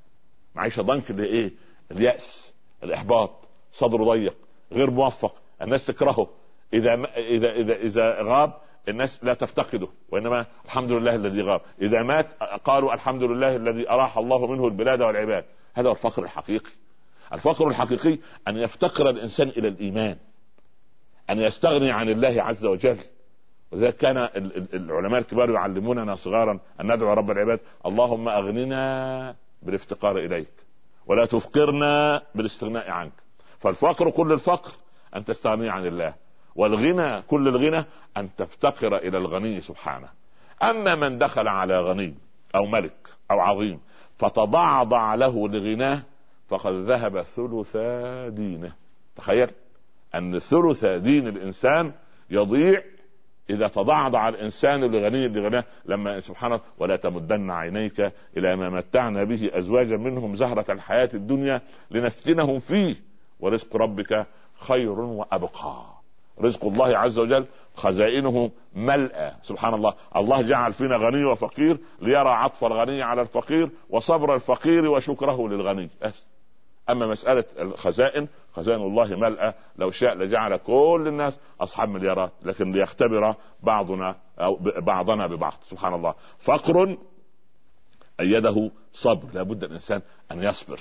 معيشة 0.54 0.82
ضنك 0.82 1.10
اللي 1.10 1.24
إيه؟ 1.24 1.52
اليأس 1.92 2.52
الإحباط 2.84 3.30
صدره 3.72 4.04
ضيق 4.04 4.36
غير 4.72 4.90
موفق. 4.90 5.34
الناس 5.62 5.86
تكرهه. 5.86 6.28
إذا 6.74 6.94
اذا 7.16 7.52
اذا 7.52 7.74
إذا 7.74 8.22
غاب 8.22 8.52
الناس 8.90 9.24
لا 9.24 9.34
تفتقده 9.34 9.88
وإنما 10.08 10.46
الحمد 10.64 10.92
لله 10.92 11.14
الذي 11.14 11.42
غاب. 11.42 11.60
إذا 11.82 12.02
مات 12.02 12.42
قالوا 12.42 12.94
الحمد 12.94 13.22
لله 13.22 13.56
الذي 13.56 13.90
أراح 13.90 14.18
الله 14.18 14.46
منه 14.46 14.66
البلاد 14.66 15.02
والعباد. 15.02 15.44
هذا 15.74 15.88
هو 15.88 15.92
الفقر 15.92 16.22
الحقيقي. 16.22 16.70
الفقر 17.32 17.68
الحقيقي 17.68 18.18
أن 18.48 18.56
يفتقر 18.56 19.10
الإنسان 19.10 19.48
إلى 19.48 19.68
الإيمان 19.68 20.16
أن 21.30 21.38
يستغني 21.38 21.90
عن 21.90 22.08
الله 22.08 22.42
عز 22.42 22.66
وجل. 22.66 22.98
وذلك 23.72 23.96
كان 23.96 24.16
العلماء 24.74 25.20
الكبار 25.20 25.50
يعلموننا 25.50 26.14
صغارا 26.14 26.60
أن 26.80 26.94
ندعو 26.94 27.12
رب 27.12 27.30
العباد 27.30 27.60
اللهم 27.86 28.28
أغننا 28.28 29.34
بالافتقار 29.62 30.18
إليك 30.18 30.52
ولا 31.06 31.26
تفقرنا 31.26 32.22
بالاستغناء 32.34 32.90
عنك. 32.90 33.12
فالفقر 33.58 34.10
كل 34.10 34.32
الفقر 34.32 34.72
أن 35.16 35.24
تستغني 35.24 35.70
عن 35.70 35.86
الله. 35.86 36.14
والغنى 36.56 37.22
كل 37.22 37.48
الغنى 37.48 37.84
أن 38.16 38.28
تفتقر 38.36 38.96
إلى 38.96 39.18
الغني 39.18 39.60
سبحانه. 39.60 40.08
أما 40.62 40.94
من 40.94 41.18
دخل 41.18 41.48
على 41.48 41.80
غني 41.80 42.14
أو 42.54 42.66
ملك 42.66 43.08
أو 43.30 43.40
عظيم 43.40 43.80
فتضعضع 44.18 45.14
له 45.14 45.48
لغناه 45.48 46.02
فقد 46.48 46.72
ذهب 46.72 47.22
ثلث 47.22 47.76
دينه. 48.34 48.72
تخيل 49.16 49.50
أن 50.14 50.38
ثلث 50.38 50.84
دين 50.84 51.28
الإنسان 51.28 51.92
يضيع 52.30 52.82
إذا 53.50 53.68
تضعضع 53.68 54.28
الإنسان 54.28 54.80
لغني 54.80 55.28
لغناه. 55.28 55.64
لما 55.84 56.20
سبحانه 56.20 56.60
ولا 56.78 56.96
تمدن 56.96 57.50
عينيك 57.50 58.12
إلى 58.36 58.56
ما 58.56 58.70
متعنا 58.70 59.24
به 59.24 59.50
أزواجا 59.52 59.96
منهم 59.96 60.34
زهرة 60.34 60.72
الحياة 60.72 61.10
الدنيا 61.14 61.60
لنفتنهم 61.90 62.58
فيه. 62.58 62.96
ورزق 63.40 63.76
ربك 63.76 64.26
خير 64.58 65.00
وأبقى. 65.00 65.99
رزق 66.40 66.64
الله 66.64 66.98
عز 66.98 67.18
وجل 67.18 67.46
خزائنه 67.74 68.50
ملأى 68.74 69.32
سبحان 69.42 69.74
الله 69.74 69.94
الله 70.16 70.42
جعل 70.42 70.72
فينا 70.72 70.96
غني 70.96 71.24
وفقير 71.24 71.78
ليرى 72.00 72.28
عطف 72.28 72.64
الغني 72.64 73.02
على 73.02 73.20
الفقير 73.22 73.70
وصبر 73.90 74.34
الفقير 74.34 74.88
وشكره 74.88 75.48
للغني. 75.48 75.90
أما 76.90 77.06
مسألة 77.06 77.44
الخزائن 77.58 78.28
خزائن 78.52 78.80
الله 78.80 79.16
ملأى 79.16 79.54
لو 79.76 79.90
شاء 79.90 80.14
لجعل 80.14 80.56
كل 80.56 81.04
الناس 81.06 81.40
أصحاب 81.60 81.88
مليارات 81.88 82.32
لكن 82.42 82.72
ليختبر 82.72 83.34
بعضنا 83.62 84.16
أو 84.38 84.58
بعضنا 84.86 85.26
ببعض. 85.26 85.54
سبحان 85.64 85.94
الله 85.94 86.14
فقر 86.38 86.96
أيده 88.20 88.70
صبر. 88.92 89.28
لابد 89.34 89.64
الإنسان 89.64 90.02
أن 90.32 90.42
يصبر. 90.42 90.80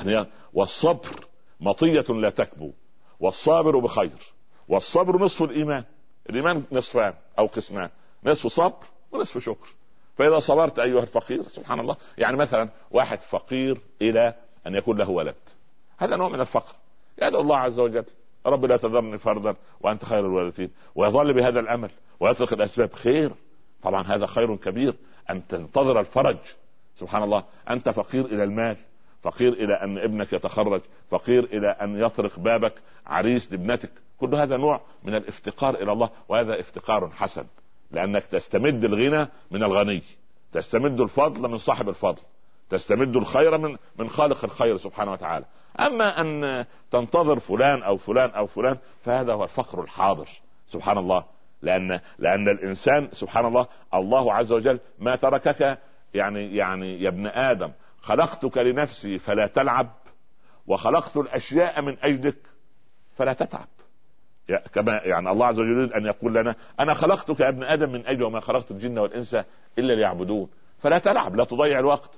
أن 0.00 0.08
ي... 0.08 0.26
والصبر 0.52 1.26
مطية 1.60 2.14
لا 2.14 2.30
تكبو 2.30 2.72
والصابر 3.20 3.78
بخير. 3.78 4.18
والصبر 4.68 5.18
نصف 5.18 5.42
الإيمان. 5.42 5.84
الإيمان 6.30 6.62
نصفان 6.72 7.14
أو 7.38 7.46
قسمان 7.46 7.90
نصف 8.24 8.46
صبر 8.46 8.86
ونصف 9.12 9.38
شكر. 9.38 9.68
فإذا 10.16 10.38
صبرت 10.38 10.78
أيها 10.78 11.00
الفقير 11.00 11.42
سبحان 11.42 11.80
الله 11.80 11.96
يعني 12.18 12.36
مثلا 12.36 12.68
واحد 12.90 13.20
فقير 13.20 13.80
إلى 14.02 14.34
أن 14.66 14.74
يكون 14.74 14.98
له 14.98 15.10
ولد. 15.10 15.34
هذا 15.98 16.16
نوع 16.16 16.28
من 16.28 16.40
الفقر. 16.40 16.74
يدعو 17.22 17.40
الله 17.40 17.56
عز 17.56 17.80
وجل 17.80 18.04
رب 18.46 18.64
لا 18.64 18.76
تذرني 18.76 19.18
فردا 19.18 19.54
وأنت 19.80 20.04
خير 20.04 20.20
الوارثين. 20.20 20.70
ويظل 20.94 21.32
بهذا 21.32 21.60
الأمل 21.60 21.90
ويترك 22.20 22.52
الأسباب 22.52 22.92
خير. 22.92 23.32
طبعا 23.82 24.06
هذا 24.06 24.26
خير 24.26 24.56
كبير 24.56 24.94
أن 25.30 25.46
تنتظر 25.46 26.00
الفرج. 26.00 26.38
سبحان 26.98 27.22
الله 27.22 27.44
أنت 27.70 27.88
فقير 27.88 28.24
إلى 28.24 28.44
المال. 28.44 28.76
فقير 29.22 29.52
إلى 29.52 29.74
أن 29.74 29.98
ابنك 29.98 30.32
يتخرج 30.32 30.80
فقير 31.10 31.44
إلى 31.44 31.68
أن 31.68 32.00
يطرق 32.00 32.38
بابك 32.38 32.74
عريس 33.06 33.52
لابنتك. 33.52 33.90
كل 34.20 34.34
هذا 34.34 34.56
نوع 34.56 34.80
من 35.02 35.14
الافتقار 35.14 35.74
إلى 35.74 35.92
الله 35.92 36.10
وهذا 36.28 36.60
افتقار 36.60 37.10
حسن 37.10 37.44
لأنك 37.90 38.26
تستمد 38.26 38.84
الغنى 38.84 39.28
من 39.50 39.62
الغني 39.62 40.02
تستمد 40.52 41.00
الفضل 41.00 41.48
من 41.50 41.58
صاحب 41.58 41.88
الفضل 41.88 42.22
تستمد 42.70 43.16
الخير 43.16 43.58
من 43.58 43.76
من 43.98 44.08
خالق 44.08 44.44
الخير 44.44 44.76
سبحانه 44.76 45.12
وتعالى. 45.12 45.44
أما 45.80 46.20
أن 46.20 46.64
تنتظر 46.90 47.38
فلان 47.38 47.82
أو 47.82 47.96
فلان 47.96 48.30
أو 48.30 48.46
فلان 48.46 48.76
فهذا 49.02 49.32
هو 49.32 49.44
الفقر 49.44 49.82
الحاضر 49.82 50.28
سبحان 50.68 50.98
الله. 50.98 51.24
لأن 51.62 52.00
لأن 52.18 52.48
الإنسان 52.48 53.08
سبحان 53.12 53.46
الله 53.46 53.66
الله 53.94 54.34
عز 54.34 54.52
وجل 54.52 54.80
ما 54.98 55.16
تركك 55.16 55.78
يعني 56.14 56.56
يعني 56.56 57.02
يا 57.02 57.08
ابن 57.08 57.26
آدم 57.26 57.70
خلقتك 58.02 58.58
لنفسي 58.58 59.18
فلا 59.18 59.46
تلعب 59.46 59.90
وخلقت 60.66 61.16
الأشياء 61.16 61.82
من 61.82 61.96
أجلك 62.02 62.38
فلا 63.16 63.32
تتعب. 63.32 63.66
كما 64.74 65.00
يعني 65.04 65.30
الله 65.30 65.46
عز 65.46 65.60
وجل 65.60 65.70
يريد 65.70 65.92
أن 65.92 66.06
يقول 66.06 66.34
لنا 66.34 66.54
أنا 66.80 66.94
خلقتك 66.94 67.40
يا 67.40 67.48
ابن 67.48 67.62
آدم 67.64 67.92
من 67.92 68.06
أجل 68.06 68.22
وما 68.22 68.40
خلقت 68.40 68.70
الجن 68.70 68.98
والإنس 68.98 69.34
إلا 69.78 69.92
ليعبدون 69.92 70.50
فلا 70.78 70.98
تلعب 70.98 71.36
لا 71.36 71.44
تضيع 71.44 71.78
الوقت. 71.78 72.10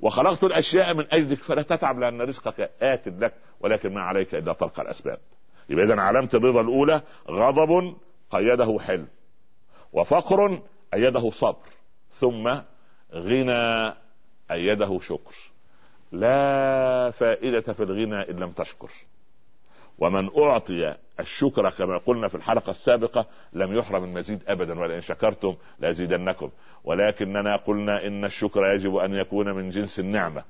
وخلقت 0.00 0.44
الأشياء 0.44 0.94
من 0.94 1.04
أجلك 1.12 1.38
فلا 1.38 1.62
تتعب 1.62 1.98
لأن 1.98 2.20
رزقك 2.20 2.70
آت 2.82 3.08
لك 3.08 3.34
ولكن 3.60 3.94
ما 3.94 4.00
عليك 4.00 4.34
إلا 4.34 4.52
تلقى 4.52 4.82
الأسباب. 4.82 5.18
يبقى 5.68 5.84
اذا 5.84 6.00
علامه 6.00 6.28
الرضا 6.34 6.60
الأولى 6.60 7.02
غضب 7.30 7.94
قيده 8.30 8.78
حلم 8.80 9.08
وفقر 9.92 10.62
ايده 10.94 11.30
صبر 11.30 11.68
ثم 12.10 12.54
غنى 13.14 13.94
أيده 14.52 14.98
شكر. 14.98 15.34
لا 16.12 17.10
فائدة 17.10 17.72
في 17.72 17.82
الغنى 17.82 18.30
إن 18.30 18.36
لم 18.36 18.50
تشكر. 18.50 18.90
ومن 19.98 20.30
أعطي 20.38 20.94
الشكر 21.20 21.70
كما 21.70 21.98
قلنا 21.98 22.28
في 22.28 22.34
الحلقة 22.34 22.70
السابقة 22.70 23.26
لم 23.52 23.76
يحرم 23.76 24.04
المزيد 24.04 24.42
ابدا 24.46 24.80
ولئن 24.80 25.00
شكرتم 25.00 25.56
لأزيدنكم. 25.78 26.50
ولكننا 26.84 27.56
قلنا 27.56 28.06
إن 28.06 28.24
الشكر 28.24 28.66
يجب 28.66 28.96
أن 28.96 29.14
يكون 29.14 29.54
من 29.54 29.70
جنس 29.70 29.98
النعمة. 29.98 30.44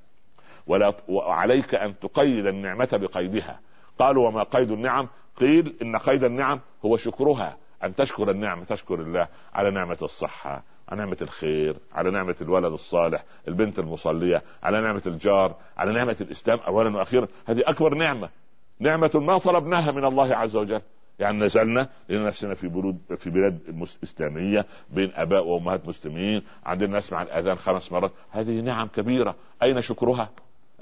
ولا 0.66 0.94
وعليك 1.08 1.74
أن 1.74 1.98
تقيد 1.98 2.46
النعمة 2.46 2.88
بقيدها. 2.92 3.60
قالوا 3.98 4.28
وما 4.28 4.42
قيد 4.42 4.70
النعم؟ 4.70 5.08
قيل 5.36 5.76
إن 5.82 5.96
قيد 5.96 6.24
النعم 6.24 6.60
هو 6.84 6.96
شكرها 6.96 7.56
أن 7.84 7.94
تشكر 7.94 8.30
النعمه 8.30 8.64
تشكر 8.64 8.94
الله 8.94 9.28
على 9.54 9.70
نعمة 9.70 9.98
الصحة. 10.02 10.64
على 10.92 11.00
نعمة 11.00 11.16
الخير 11.22 11.76
على 11.92 12.10
نعمة 12.10 12.36
الولد 12.40 12.72
الصالح 12.72 13.24
البنت 13.48 13.78
المصلية 13.78 14.42
على 14.62 14.80
نعمة 14.80 15.02
الجار 15.06 15.56
على 15.76 15.92
نعمة 15.92 16.16
الإسلام. 16.20 16.58
أولا 16.58 16.96
وأخيرا 16.96 17.28
هذه 17.46 17.62
أكبر 17.66 17.94
نعمة. 17.94 18.28
نعمة 18.80 19.10
ما 19.14 19.38
طلبناها 19.38 19.92
من 19.92 20.04
الله 20.04 20.34
عز 20.34 20.56
وجل. 20.56 20.80
يعني 21.18 21.38
نزلنا 21.38 21.88
لنا 22.08 22.26
نفسنا 22.26 22.54
في 22.54 22.68
بلاد 22.68 22.98
في 23.16 23.30
بلاد 23.30 23.58
إسلامية 24.02 24.66
بين 24.90 25.12
آباء 25.14 25.46
وأمهات 25.46 25.88
مسلمين. 25.88 26.42
عندنا 26.64 26.98
نسمع 26.98 27.22
الأذان 27.22 27.56
خمس 27.56 27.92
مرات. 27.92 28.12
هذه 28.30 28.60
نعم 28.60 28.86
كبيرة. 28.86 29.34
أين 29.62 29.80
شكرها؟ 29.80 30.30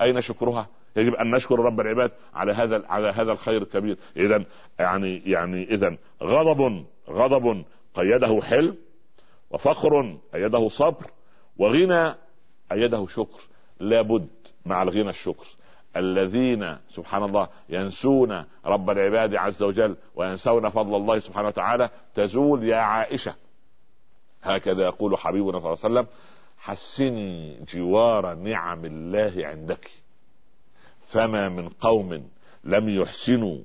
أين 0.02 0.21
شكرها؟ 0.21 0.67
يجب 0.97 1.14
أن 1.14 1.31
نشكر 1.31 1.59
رب 1.59 1.81
العباد 1.81 2.11
على 2.35 2.52
هذا 2.52 2.83
على 2.88 3.09
هذا 3.09 3.33
الخير 3.33 3.62
الكبير. 3.62 3.97
اذا 4.17 4.45
يعني 4.79 5.23
يعني 5.26 5.75
اذا 5.75 5.97
غضب 6.23 6.85
غضب 7.11 7.64
قيده 7.95 8.40
حلم. 8.43 8.76
وفخر 9.50 10.19
أيده 10.35 10.69
صبر 10.69 11.11
وغنى 11.59 12.14
أيده 12.73 13.07
شكر. 13.07 13.40
لابد 13.80 14.28
مع 14.66 14.83
الغنى 14.83 15.09
الشكر. 15.11 15.47
الذين 15.97 16.76
سبحان 16.88 17.23
الله 17.23 17.49
ينسون 17.69 18.45
رب 18.66 18.90
العباد 18.90 19.35
عز 19.35 19.62
وجل 19.62 19.97
وينسون 20.14 20.69
فضل 20.69 20.95
الله 20.97 21.19
سبحانه 21.19 21.49
وتعالى 21.49 21.90
تزول 22.14 22.64
يا 22.64 22.76
عائشة. 22.76 23.35
هكذا 24.42 24.85
يقول 24.85 25.19
حبيبنا 25.19 25.61
صلى 25.61 25.73
الله 25.73 25.78
عليه 25.85 25.95
وسلم 25.95 26.07
حسني 26.59 27.61
جوار 27.75 28.35
نعم 28.35 28.85
الله 28.85 29.47
عندك. 29.47 29.90
فما 31.00 31.49
من 31.49 31.69
قوم 31.69 32.28
لم 32.64 32.88
يحسنوا 32.88 33.59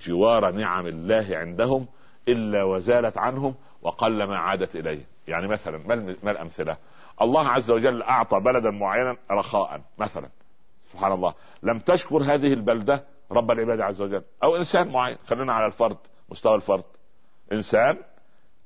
جوار 0.00 0.50
نعم 0.50 0.86
الله 0.86 1.26
عندهم 1.30 1.86
إلا 2.28 2.64
وزالت 2.64 3.18
عنهم 3.18 3.54
وقل 3.82 4.24
ما 4.24 4.36
عادت 4.36 4.76
اليه 4.76 5.04
يعني 5.28 5.48
مثلا 5.48 5.78
ما 6.22 6.30
الأمثلة؟ 6.30 6.76
الله 7.22 7.48
عز 7.48 7.70
وجل 7.70 8.02
أعطى 8.02 8.40
بلدا 8.40 8.70
معينا 8.70 9.16
رخاء 9.30 9.80
مثلا. 9.98 10.28
سبحان 10.92 11.12
الله. 11.12 11.34
لم 11.62 11.78
تشكر 11.78 12.22
هذه 12.22 12.52
البلدة 12.52 13.04
رب 13.32 13.50
العباد 13.50 13.80
عز 13.80 14.02
وجل. 14.02 14.22
أو 14.42 14.56
إنسان 14.56 14.88
معين. 14.88 15.18
خلينا 15.26 15.52
على 15.52 15.66
الفرد 15.66 15.96
مستوى 16.28 16.54
الفرد. 16.54 16.84
إنسان 17.52 17.98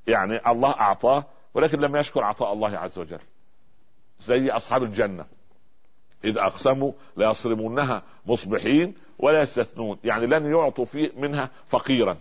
يعني 0.07 0.51
الله 0.51 0.71
أعطاه 0.71 1.25
ولكن 1.55 1.81
لم 1.81 1.97
يشكر 1.97 2.25
عطاء 2.25 2.53
الله 2.53 2.79
عز 2.79 2.99
وجل. 2.99 3.21
زي 4.21 4.51
أصحاب 4.51 4.83
الجنة. 4.83 5.27
اذا 6.25 6.47
أقسموا 6.47 6.93
ليصرمونها 7.17 8.03
مصبحين 8.27 8.95
ولا 9.19 9.41
يستثنون. 9.41 9.99
يعني 10.05 10.27
لن 10.27 10.51
يعطوا 10.53 10.85
فيه 10.85 11.11
منها 11.17 11.51
فقيرا. 11.69 12.17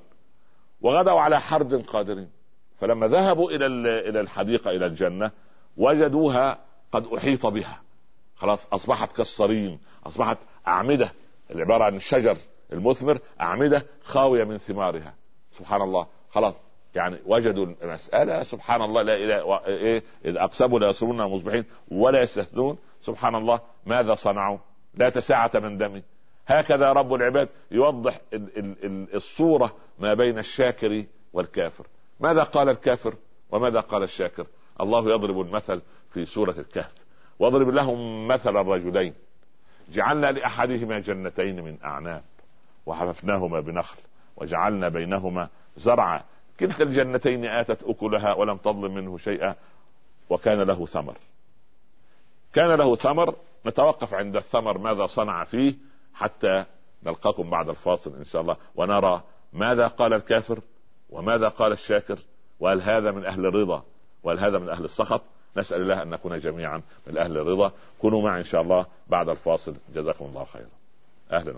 وغدوا 0.82 1.20
على 1.20 1.42
حرد 1.42 1.74
قادرين. 1.74 2.30
فلما 2.82 3.08
ذهبوا 3.08 3.52
إلى 3.52 3.66
إلى 4.10 4.20
الحديقة 4.20 4.72
إلى 4.72 4.86
الجنة 4.86 5.32
وجدوها 5.78 6.58
قد 6.92 7.06
أحيط 7.18 7.46
بها. 7.46 7.82
خلاص 8.36 8.68
أصبحت 8.74 9.18
كالصريم 9.18 9.80
أصبحت 10.06 10.38
أعمدة 10.68 11.12
العباره 11.52 11.84
عن 11.84 11.96
الشجر 11.96 12.38
المثمر 12.74 13.20
أعمدة 13.42 13.86
خاوية 14.04 14.44
من 14.44 14.58
ثمارها. 14.58 15.14
سبحان 15.52 15.82
الله. 15.82 16.08
خلاص 16.30 16.56
يعني 16.96 17.18
وجدوا 17.26 17.66
المسألة 17.84 18.44
سبحان 18.44 18.82
الله 18.82 19.02
لا 19.02 19.16
إله 19.16 19.66
إيه 19.66 20.04
إذا 20.26 20.44
أقسموا 20.44 20.80
لا 20.80 20.90
يصرون 20.90 21.22
مصبحين 21.22 21.66
ولا 21.92 22.22
يستثنون. 22.22 22.78
سبحان 23.04 23.36
الله. 23.36 23.60
ماذا 23.86 24.16
صنعوا؟ 24.16 24.58
لا 24.94 25.10
تساعة 25.10 25.52
من 25.56 25.78
دم 25.78 26.02
هكذا 26.48 26.94
رب 26.94 27.14
العباد 27.14 27.50
يوضح 27.72 28.22
الصورة 29.14 29.76
ما 30.00 30.14
بين 30.14 30.38
الشاكر 30.38 31.06
والكافر. 31.34 31.88
ماذا 32.22 32.44
قال 32.44 32.70
الكافر 32.70 33.14
وماذا 33.52 33.80
قال 33.80 34.04
الشاكر؟ 34.04 34.48
الله 34.82 35.14
يضرب 35.14 35.42
المثل 35.42 35.82
في 36.10 36.26
سورة 36.26 36.56
الكهف. 36.58 37.06
واضرب 37.40 37.70
لهم 37.70 38.28
مثل 38.28 38.58
الرجلين. 38.58 39.14
جعلنا 39.90 40.32
لأحدهما 40.32 41.00
جنتين 41.00 41.64
من 41.64 41.78
أعناب 41.84 42.24
وحففناهما 42.86 43.60
بنخل 43.60 43.98
وجعلنا 44.38 44.90
بينهما 44.90 45.50
زرعا. 45.78 46.24
كلتا 46.60 46.84
الجنتين 46.84 47.46
آتت 47.46 47.84
أكلها 47.84 48.34
ولم 48.34 48.58
تظلم 48.58 48.94
منه 48.94 49.18
شيئا 49.18 49.56
وكان 50.30 50.62
له 50.62 50.86
ثمر. 50.86 51.18
كان 52.54 52.72
له 52.72 52.96
ثمر 52.96 53.36
نتوقف 53.66 54.14
عند 54.14 54.36
الثمر 54.36 54.78
ماذا 54.78 55.06
صنع 55.06 55.44
فيه 55.44 55.76
حتى 56.14 56.66
نلقاكم 57.04 57.50
بعد 57.50 57.70
الفاصل 57.70 58.16
إن 58.16 58.24
شاء 58.26 58.42
الله 58.42 58.58
ونرى 58.76 59.24
ماذا 59.54 59.88
قال 59.88 60.14
الكافر. 60.14 60.60
وماذا 61.12 61.48
قال 61.48 61.72
الشاكر؟ 61.72 62.20
وهل 62.60 62.82
هذا 62.82 63.12
من 63.12 63.26
أهل 63.26 63.46
الرضا؟ 63.46 63.84
وهل 64.24 64.40
هذا 64.40 64.60
من 64.60 64.70
أهل 64.70 64.84
السخط؟ 64.84 65.22
نسأل 65.58 65.82
الله 65.82 66.02
أن 66.02 66.10
نكون 66.10 66.40
جميعا 66.40 66.82
من 67.08 67.18
أهل 67.18 67.38
الرضا. 67.38 67.72
كونوا 68.00 68.22
معي 68.22 68.40
إن 68.40 68.44
شاء 68.44 68.62
الله 68.62 68.86
بعد 69.08 69.30
الفاصل. 69.30 69.76
جزاكم 69.96 70.26
الله 70.26 70.46
خيرا. 70.46 70.70
أهلا 71.32 71.54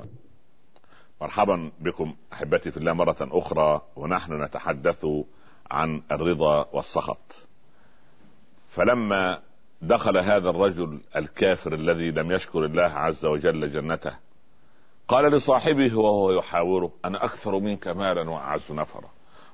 مرحبا 1.21 1.71
بكم 1.79 2.15
أحبتي 2.33 2.71
في 2.71 2.77
الله 2.77 2.93
مرة 2.93 3.17
أخرى 3.21 3.81
ونحن 3.95 4.43
نتحدث 4.43 5.05
عن 5.71 6.01
الرضا 6.11 6.67
والسخط. 6.73 7.45
فلما 8.71 9.39
دخل 9.81 10.17
هذا 10.17 10.49
الرجل 10.49 11.01
الكافر 11.15 11.73
الذي 11.73 12.11
لم 12.11 12.31
يشكر 12.31 12.65
الله 12.65 12.81
عز 12.81 13.25
وجل 13.25 13.69
جنته 13.69 14.15
قال 15.07 15.31
لصاحبه 15.31 15.99
وهو 15.99 16.31
يحاوره 16.31 16.91
أنا 17.05 17.25
أكثر 17.25 17.59
منك 17.59 17.87
مالا 17.87 18.29
وأعز 18.29 18.71
نفرا. 18.71 19.09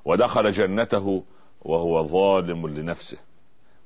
ودخل 0.06 0.52
جنته 0.52 1.24
وهو 1.62 2.08
ظالم 2.08 2.68
لنفسه. 2.68 3.18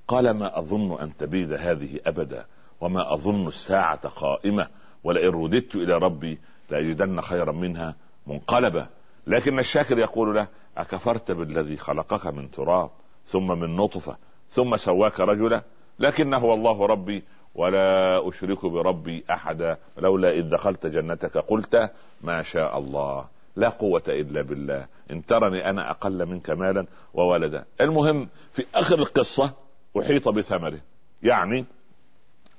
قال 0.08 0.32
ما 0.32 0.60
أظن 0.60 1.02
أن 1.02 1.18
تبيد 1.18 1.54
هذه 1.54 2.00
أبدا 2.06 2.46
وما 2.82 3.14
أظن 3.14 3.48
الساعة 3.48 4.08
قائمة 4.08 4.68
ولئن 5.04 5.30
رددت 5.30 5.76
إلى 5.76 5.98
ربي 5.98 6.40
لأجدن 6.70 7.22
خيرا 7.22 7.52
منها 7.52 7.96
منقلبا 8.28 8.88
لكن 9.28 9.60
الشاكر 9.60 9.98
يقول 10.00 10.36
له 10.36 10.48
أكفرت 10.78 11.32
بالذي 11.32 11.78
خلقك 11.78 12.28
من 12.28 12.52
تراب 12.52 12.90
ثم 13.26 13.60
من 13.60 13.76
نطفة 13.76 14.18
ثم 14.52 14.78
سواك 14.78 15.20
رجلا؟ 15.20 15.64
لكنه 16.00 16.54
الله 16.54 16.86
ربي 16.86 17.24
ولا 17.56 18.30
أشرك 18.30 18.66
بربي 18.66 19.24
أحدا 19.32 19.78
لولا 19.98 20.32
إذ 20.32 20.50
دخلت 20.50 20.88
جنتك 20.88 21.38
قلت 21.38 21.92
ما 22.22 22.42
شاء 22.42 22.78
الله. 22.78 23.26
لا 23.56 23.70
قوة 23.70 24.04
إلا 24.08 24.42
بالله. 24.42 24.88
إن 25.12 25.26
ترني 25.26 25.70
أنا 25.70 25.92
أقل 25.92 26.26
منك 26.26 26.50
مالا 26.50 26.86
وولدا. 27.14 27.66
المهم 27.82 28.28
في 28.54 28.66
آخر 28.76 29.00
القصة 29.00 29.54
أحيط 30.00 30.30
بثمره. 30.30 30.80
يعني 31.24 31.66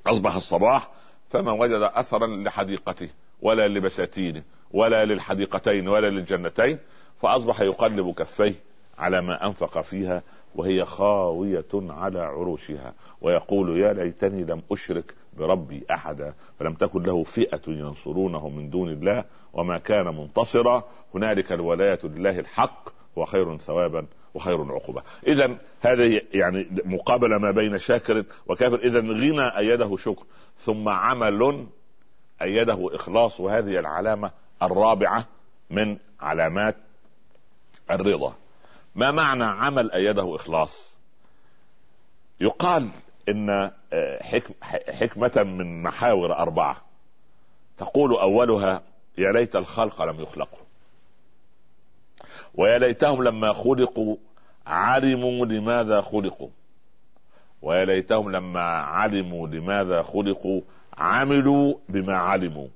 أصبح 0.07 0.35
الصباح 0.35 0.91
فما 1.31 1.53
وجد 1.53 1.91
اثرا 1.95 2.27
لحديقته 2.27 3.09
ولا 3.43 3.69
لبساتينه 3.69 4.43
ولا 4.71 5.05
للحديقتين 5.05 5.89
ولا 5.89 6.11
للجنتين 6.11 6.79
فأصبح 7.23 7.61
يقلب 7.61 8.15
كفيه 8.15 8.55
على 8.99 9.23
ما 9.23 9.47
أنفق 9.47 9.81
فيها 9.81 10.23
وهي 10.55 10.85
خاوية 10.85 11.65
على 11.75 12.21
عروشها 12.21 12.95
ويقول 13.21 13.81
يا 13.81 13.93
ليتني 13.93 14.45
لم 14.45 14.63
أشرك 14.73 15.15
بربي 15.39 15.85
أحدا 15.91 16.35
فلم 16.59 16.75
تكن 16.75 17.03
له 17.03 17.25
فئة 17.25 17.63
ينصرونه 17.69 18.49
من 18.49 18.71
دون 18.71 18.89
الله 18.89 19.25
وما 19.53 19.79
كان 19.79 20.07
منتصرا. 20.07 20.85
هنالك 21.15 21.53
الولاية 21.53 21.99
لله 22.05 22.39
الحق 22.39 22.89
وخير 23.17 23.57
ثوابا 23.59 24.07
وخير 24.35 24.73
عقبة 24.73 25.03
إذا 25.27 25.57
هذه 25.81 26.23
يعني 26.33 26.67
مقابلة 26.85 27.39
ما 27.39 27.51
بين 27.51 27.79
شاكر 27.79 28.25
وكافر. 28.47 28.79
إذا 28.79 29.01
غنى 29.01 29.59
أيده 29.59 29.97
شكر 29.97 30.25
ثم 30.59 30.89
عمل 30.89 31.67
أيده 32.43 32.95
إخلاص. 32.95 33.41
وهذه 33.41 33.79
العلامة 33.79 34.31
الرابعة 34.63 35.27
من 35.71 35.99
علامات 36.21 36.77
الرضا. 37.91 38.35
ما 38.95 39.11
معنى 39.11 39.45
عمل 39.45 39.93
أيده 39.93 40.35
إخلاص؟ 40.35 40.99
يقال 42.41 42.91
إن 43.29 43.51
آه، 43.93 44.23
حكمة 44.91 45.43
من 45.43 45.83
محاور 45.83 46.33
أربعة. 46.33 46.77
تقول 47.79 48.17
أولها 48.17 48.83
يا 49.19 49.33
ليت 49.33 49.57
الخلق 49.57 50.03
لم 50.03 50.21
يخلقوا. 50.21 50.65
ويا 52.55 52.79
ليتهم 52.79 53.23
لما 53.23 53.53
خلقوا 53.53 54.17
علموا 54.67 55.47
لماذا 55.47 56.01
خلقوا. 56.01 56.49
ويا 57.63 57.85
ليتهم 57.85 58.31
لما 58.31 58.61
علموا 58.63 59.49
لماذا 59.49 60.03
خلقوا 60.03 60.61
عملوا 60.99 61.75
بما 61.89 62.17
علموا. 62.17 62.69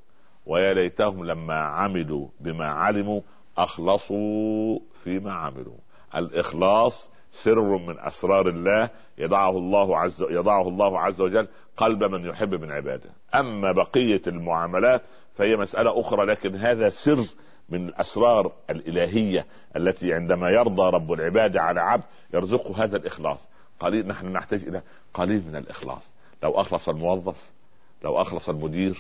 ويا 0.47 0.75
ليتهم 0.75 1.25
لما 1.25 1.55
عملوا 1.55 2.29
بما 2.41 2.67
علموا 2.67 3.21
أخلصوا 3.59 4.79
فيما 5.05 5.33
عملوا. 5.33 5.77
الإخلاص 6.15 7.11
سر 7.31 7.77
من 7.77 7.99
أسرار 7.99 8.49
الله 8.49 8.91
يضعه 9.19 9.51
الله 9.51 9.99
عز 9.99 10.23
يضعه 10.31 10.69
الله 10.69 11.01
عز 11.01 11.21
وجل 11.21 11.49
قلب 11.77 12.05
من 12.05 12.27
يحب 12.27 12.55
من 12.55 12.73
عباده. 12.73 13.11
أما 13.35 13.73
بقية 13.73 14.23
المعاملات 14.27 15.03
فهي 15.35 15.57
مسألة 15.57 16.01
أخرى 16.01 16.27
لكن 16.27 16.57
هذا 16.57 16.88
سر 16.88 17.35
من 17.69 17.88
الأسرار 17.88 18.53
الإلهية 18.71 19.47
التي 19.77 20.14
عندما 20.14 20.51
يرضى 20.51 20.91
رب 20.91 21.12
العباد 21.12 21.57
على 21.57 21.81
عبد 21.81 22.05
يرزقه 22.35 22.85
هذا 22.85 22.97
الإخلاص. 22.97 23.49
قليل 23.81 24.07
نحن 24.07 24.27
نحتاج 24.33 24.64
إلى 24.64 24.83
قليل 25.14 25.43
من 25.49 25.57
الإخلاص. 25.57 26.09
لو 26.43 26.61
أخلص 26.61 26.88
الموظف 26.88 27.51
لو 28.05 28.21
أخلص 28.21 28.49
المدير 28.49 28.99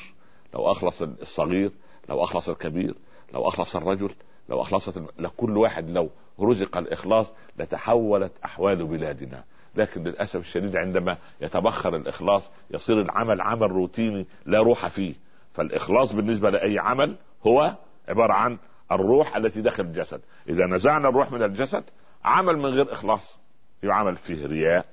لو 0.54 0.70
أخلص 0.70 1.02
الصغير 1.02 1.70
لو 2.08 2.22
أخلص 2.22 2.48
الكبير 2.48 2.94
لو 3.34 3.48
أخلص 3.48 3.76
الرجل 3.76 4.14
لو 4.48 4.62
أخلصت 4.62 5.02
لكل 5.18 5.56
واحد 5.56 5.90
لو 5.90 6.10
رزق 6.40 6.76
الإخلاص 6.76 7.32
لتحولت 7.58 8.32
أحوال 8.44 8.86
بلادنا. 8.86 9.44
لكن 9.74 10.04
للأسف 10.04 10.40
الشديد 10.40 10.76
عندما 10.76 11.16
يتبخر 11.40 11.96
الإخلاص 11.96 12.50
يصير 12.70 13.00
العمل 13.00 13.40
عمل 13.40 13.70
روتيني 13.70 14.26
لا 14.46 14.58
روح 14.58 14.88
فيه. 14.88 15.14
فالإخلاص 15.54 16.12
بالنسبة 16.12 16.50
لأي 16.50 16.78
عمل 16.78 17.16
هو 17.46 17.76
عبارة 18.08 18.32
عن 18.32 18.58
الروح 18.92 19.36
التي 19.36 19.60
داخل 19.60 19.84
الجسد. 19.84 20.20
إذا 20.48 20.66
نزعنا 20.66 21.08
الروح 21.08 21.32
من 21.32 21.42
الجسد 21.42 21.84
عمل 22.24 22.56
من 22.56 22.66
غير 22.66 22.92
إخلاص. 22.92 23.38
يعمل 23.82 24.16
فيه 24.16 24.46
رياء 24.46 24.86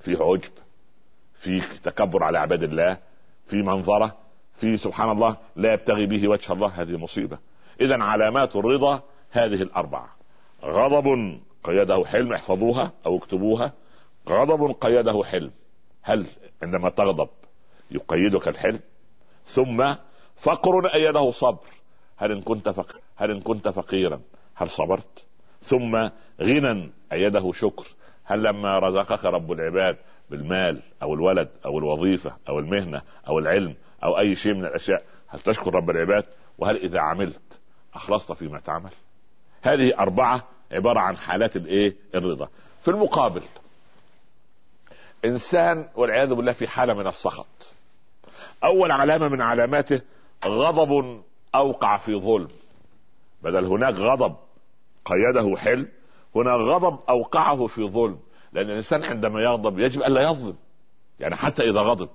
فيه 0.00 0.16
عجب 0.20 0.52
فيه 1.34 1.62
تكبر 1.84 2.24
على 2.24 2.38
عباد 2.38 2.62
الله 2.62 2.98
في 3.46 3.62
منظرة 3.62 4.16
في 4.54 4.76
سبحان 4.76 5.10
الله 5.10 5.36
لا 5.56 5.72
يبتغي 5.72 6.06
به 6.06 6.28
وجه 6.28 6.52
الله 6.52 6.68
هذه 6.68 6.96
مصيبة. 6.96 7.38
اذا 7.80 8.02
علامات 8.02 8.56
الرضا 8.56 9.02
هذه 9.30 9.62
الأربعة. 9.62 10.08
غضب 10.64 11.38
قيده 11.64 12.04
حلم 12.04 12.32
احفظوها 12.32 12.92
أو 13.06 13.16
اكتبوها. 13.16 13.72
غضب 14.28 14.74
قيده 14.80 15.24
حلم 15.24 15.50
هل 16.02 16.26
عندما 16.62 16.90
تغضب 16.90 17.28
يقيدك 17.90 18.48
الحلم؟ 18.48 18.80
ثم 19.44 19.94
فقر 20.36 20.86
أيده 20.86 21.30
صبر 21.30 21.68
هل 22.16 22.32
إن 22.32 22.40
كنت 22.40 22.68
فقير 22.68 23.02
هل 23.16 23.30
إن 23.30 23.40
كنت 23.40 23.68
فقيرا 23.68 24.20
هل 24.54 24.70
صبرت؟ 24.70 25.26
ثم 25.62 26.08
غنى 26.40 26.90
أيده 27.12 27.52
شكر 27.52 27.86
هل 28.24 28.42
لما 28.42 28.78
رزقك 28.78 29.24
رب 29.24 29.52
العباد 29.52 29.96
بالمال 30.30 30.82
أو 31.02 31.14
الولد 31.14 31.48
أو 31.64 31.78
الوظيفة 31.78 32.36
أو 32.48 32.58
المهنة 32.58 33.02
أو 33.28 33.38
العلم 33.38 33.74
أو 34.04 34.18
أي 34.18 34.36
شيء 34.36 34.54
من 34.54 34.64
الأشياء 34.64 35.02
هل 35.28 35.40
تشكر 35.40 35.74
رب 35.74 35.90
العباد؟ 35.90 36.24
وهل 36.58 36.76
إذا 36.76 37.00
عملت 37.00 37.51
أخلصت 37.94 38.32
فيما 38.32 38.60
تعمل. 38.60 38.90
هذه 39.62 39.98
أربعة 39.98 40.44
عبارة 40.72 41.00
عن 41.00 41.16
حالات 41.16 41.56
الإيه؟ 41.56 41.96
الرضا. 42.14 42.48
في 42.82 42.88
المقابل 42.90 43.42
إنسان 45.24 45.88
والعياذ 45.94 46.34
بالله 46.34 46.52
في 46.52 46.66
حالة 46.66 46.94
من 46.94 47.06
السخط. 47.06 47.74
أول 48.64 48.90
علامة 48.90 49.28
من 49.28 49.40
علاماته 49.40 50.00
غضب 50.44 51.22
أوقع 51.54 51.96
في 51.96 52.14
ظلم. 52.14 52.48
بدل 53.42 53.64
هناك 53.64 53.94
غضب 53.94 54.36
قيده 55.04 55.56
حلم 55.56 55.88
هناك 56.36 56.60
غضب 56.60 56.98
أوقعه 57.08 57.66
في 57.66 57.88
ظلم. 57.88 58.18
لأن 58.52 58.70
الإنسان 58.70 59.04
عندما 59.04 59.42
يغضب 59.42 59.78
يجب 59.78 60.02
الا 60.02 60.22
يظلم. 60.22 60.56
يعني 61.20 61.36
حتى 61.36 61.70
إذا 61.70 61.80
غضب. 61.80 62.08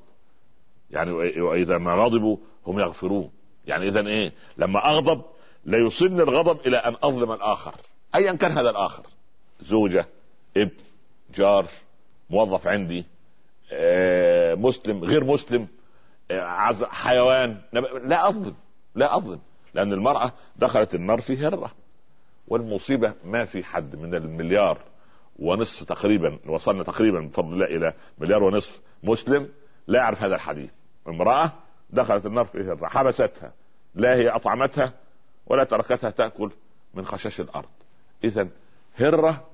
يعني 0.91 1.11
وإذا 1.41 1.77
ما 1.77 1.93
غضبوا 1.93 2.37
هم 2.67 2.79
يغفرون. 2.79 3.31
يعني 3.67 3.87
اذا 3.87 4.07
إيه؟ 4.07 4.33
لما 4.57 4.89
أغضب 4.89 5.21
لا 5.65 5.77
يوصلني 5.77 6.23
الغضب 6.23 6.67
إلى 6.67 6.77
أن 6.77 6.95
أظلم 7.03 7.31
الآخر. 7.31 7.75
ايا 8.15 8.33
كان 8.33 8.51
هذا 8.51 8.69
الآخر. 8.69 9.03
زوجة 9.61 10.05
ابن 10.57 10.71
جار 11.35 11.67
موظف 12.29 12.67
عندي 12.67 13.05
آه، 13.71 14.55
مسلم 14.55 15.03
غير 15.03 15.23
مسلم 15.23 15.67
آه، 16.31 16.73
حيوان. 16.89 17.57
لا 18.03 18.29
أظلم 18.29 18.55
لا 18.95 19.17
أظلم. 19.17 19.39
لأن 19.73 19.93
المرأة 19.93 20.31
دخلت 20.55 20.95
النار 20.95 21.21
في 21.21 21.37
هرة. 21.37 21.71
والمصيبة 22.47 23.13
ما 23.23 23.45
في 23.45 23.63
حد 23.63 23.95
من 23.95 24.15
المليار 24.15 24.77
ونصف 25.39 25.83
تقريبا 25.83 26.39
وصلنا 26.47 26.83
تقريبا 26.83 27.19
بفضل 27.19 27.53
الله 27.53 27.65
إلى 27.65 27.93
مليار 28.17 28.43
ونصف 28.43 28.81
مسلم 29.03 29.49
لا 29.87 29.99
يعرف 29.99 30.23
هذا 30.23 30.35
الحديث. 30.35 30.71
امرأة 31.07 31.51
دخلت 31.89 32.25
النار 32.25 32.45
في 32.45 32.57
هرة 32.57 32.87
حبستها 32.87 33.53
لا 33.95 34.15
هي 34.15 34.29
أطعمتها 34.29 34.93
ولا 35.49 35.63
تركتها 35.63 36.09
تأكل 36.09 36.51
من 36.93 37.05
خشاش 37.05 37.41
الأرض. 37.41 37.69
إذا 38.23 38.47
هرة 38.95 39.47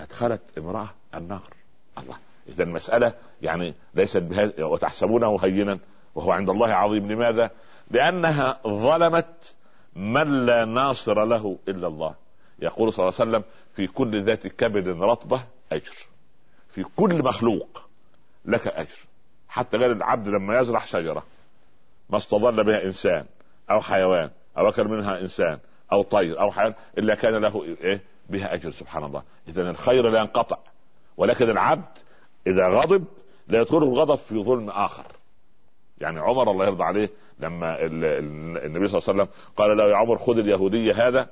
أدخلت 0.00 0.40
امرأة 0.58 0.88
النار. 1.14 1.52
الله. 1.98 2.16
إذا 2.48 2.64
المسألة 2.64 3.14
يعني 3.42 3.74
ليست 3.94 4.22
بها 4.22 4.64
وتحسبونه 4.64 5.38
هينا 5.42 5.78
وهو 6.14 6.32
عند 6.32 6.50
الله 6.50 6.68
عظيم. 6.68 7.12
لماذا؟ 7.12 7.50
لأنها 7.90 8.60
ظلمت 8.66 9.56
من 9.96 10.46
لا 10.46 10.64
ناصر 10.64 11.24
له 11.24 11.58
إلا 11.68 11.86
الله. 11.86 12.14
يقول 12.58 12.92
صلى 12.92 13.08
الله 13.08 13.20
عليه 13.20 13.30
وسلم 13.30 13.44
في 13.72 13.86
كل 13.86 14.24
ذات 14.24 14.46
كبد 14.46 14.88
رطبة 14.88 15.44
أجر. 15.72 15.96
في 16.68 16.84
كل 16.96 17.24
مخلوق 17.24 17.82
لك 18.44 18.68
أجر. 18.68 18.98
حتى 19.48 19.78
قال 19.78 19.92
العبد 19.92 20.28
لما 20.28 20.60
يزرع 20.60 20.84
شجرة 20.84 21.24
ما 22.10 22.18
استظل 22.18 22.64
بها 22.64 22.84
إنسان 22.84 23.24
أو 23.70 23.80
حيوان 23.80 24.30
أو 24.58 24.68
اكل 24.68 24.88
منها 24.88 25.20
إنسان 25.20 25.58
أو 25.92 26.02
طير 26.02 26.40
أو 26.40 26.50
حيوان 26.50 26.74
إلا 26.98 27.14
كان 27.14 27.34
له 27.34 27.64
إيه؟ 27.64 28.00
بها 28.30 28.54
أجر 28.54 28.70
سبحان 28.70 29.04
الله. 29.04 29.22
اذا 29.48 29.70
الخير 29.70 30.08
لا 30.08 30.20
ينقطع. 30.20 30.58
ولكن 31.16 31.50
العبد 31.50 31.98
إذا 32.46 32.68
غضب 32.68 33.04
لا 33.48 33.60
يدخله 33.60 33.82
الغضب 33.82 34.14
في 34.14 34.42
ظلم 34.42 34.70
آخر. 34.70 35.06
يعني 36.00 36.20
عمر 36.20 36.50
الله 36.50 36.66
يرضى 36.66 36.84
عليه 36.84 37.10
لما 37.38 37.76
النبي 37.84 38.88
صلى 38.88 38.98
الله 38.98 39.08
عليه 39.08 39.22
وسلم 39.22 39.28
قال 39.56 39.76
له 39.76 39.84
يا 39.84 39.96
عمر 39.96 40.18
خذ 40.18 40.38
اليهودي 40.38 40.92
هذا 40.92 41.28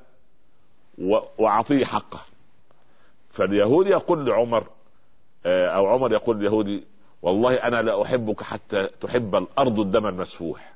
وأعطيه 1.38 1.84
حقه. 1.84 2.20
فاليهودي 3.30 3.90
يقول 3.90 4.26
لعمر 4.26 4.66
آه، 5.46 5.68
أو 5.68 5.86
عمر 5.86 6.12
يقول 6.12 6.36
لليهودي 6.36 6.84
والله 7.22 7.54
أنا 7.54 7.82
لا 7.82 8.02
أحبك 8.02 8.42
حتى 8.42 8.88
تحب 9.00 9.36
الأرض 9.36 9.80
الدم 9.80 10.06
المسفوح. 10.06 10.74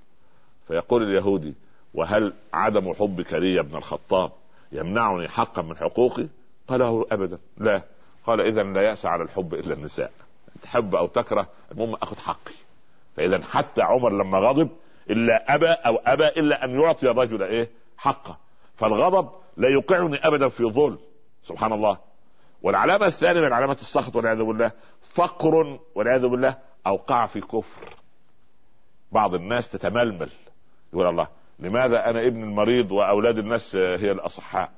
فيقول 0.68 1.02
اليهودي 1.02 1.54
وهل 1.94 2.32
عدم 2.52 2.92
حبك 2.92 3.32
لي 3.32 3.54
يا 3.54 3.60
ابن 3.60 3.76
الخطاب 3.76 4.32
يمنعني 4.72 5.28
حقا 5.28 5.62
من 5.62 5.76
حقوقي؟ 5.76 6.26
قال 6.68 6.80
له 6.80 7.06
أبدا 7.12 7.38
لا. 7.58 7.82
قال 8.26 8.40
اذا 8.40 8.62
لا 8.62 8.82
يأس 8.82 9.06
على 9.06 9.22
الحب 9.22 9.54
إلا 9.54 9.74
النساء. 9.74 10.12
تحب 10.62 10.94
أو 10.94 11.06
تكره 11.06 11.46
المهم 11.72 11.94
أخذ 11.94 12.18
حقي. 12.18 12.54
فإذا 13.16 13.42
حتى 13.42 13.82
عمر 13.82 14.12
لما 14.12 14.38
غضب 14.38 14.68
إلا 15.10 15.54
أبى 15.54 15.66
أو 15.68 15.96
أبى 15.96 16.28
إلا 16.28 16.64
أن 16.64 16.80
يعطي 16.80 17.10
الرجل 17.10 17.42
إيه؟ 17.42 17.70
حقه. 17.96 18.36
فالغضب 18.76 19.30
لا 19.56 19.68
يوقعني 19.68 20.16
أبدا 20.16 20.48
في 20.48 20.64
ظلم. 20.64 20.98
سبحان 21.42 21.72
الله. 21.72 21.98
والعلامة 22.62 23.06
الثانية 23.06 23.40
من 23.40 23.52
علامات 23.52 23.80
السخط 23.80 24.16
والعياذ 24.16 24.42
بالله 24.42 24.72
فقر 25.14 25.78
والعياذ 25.94 26.26
بالله 26.26 26.58
أوقع 26.86 27.26
في 27.26 27.40
كفر. 27.40 27.94
بعض 29.12 29.34
الناس 29.34 29.70
تتململ. 29.70 30.30
يقول 30.92 31.06
الله 31.06 31.28
لماذا 31.60 32.10
أنا 32.10 32.26
ابن 32.26 32.42
المريض 32.42 32.92
وأولاد 32.92 33.38
الناس 33.38 33.76
هي 33.76 34.10
الأصحاء؟ 34.10 34.70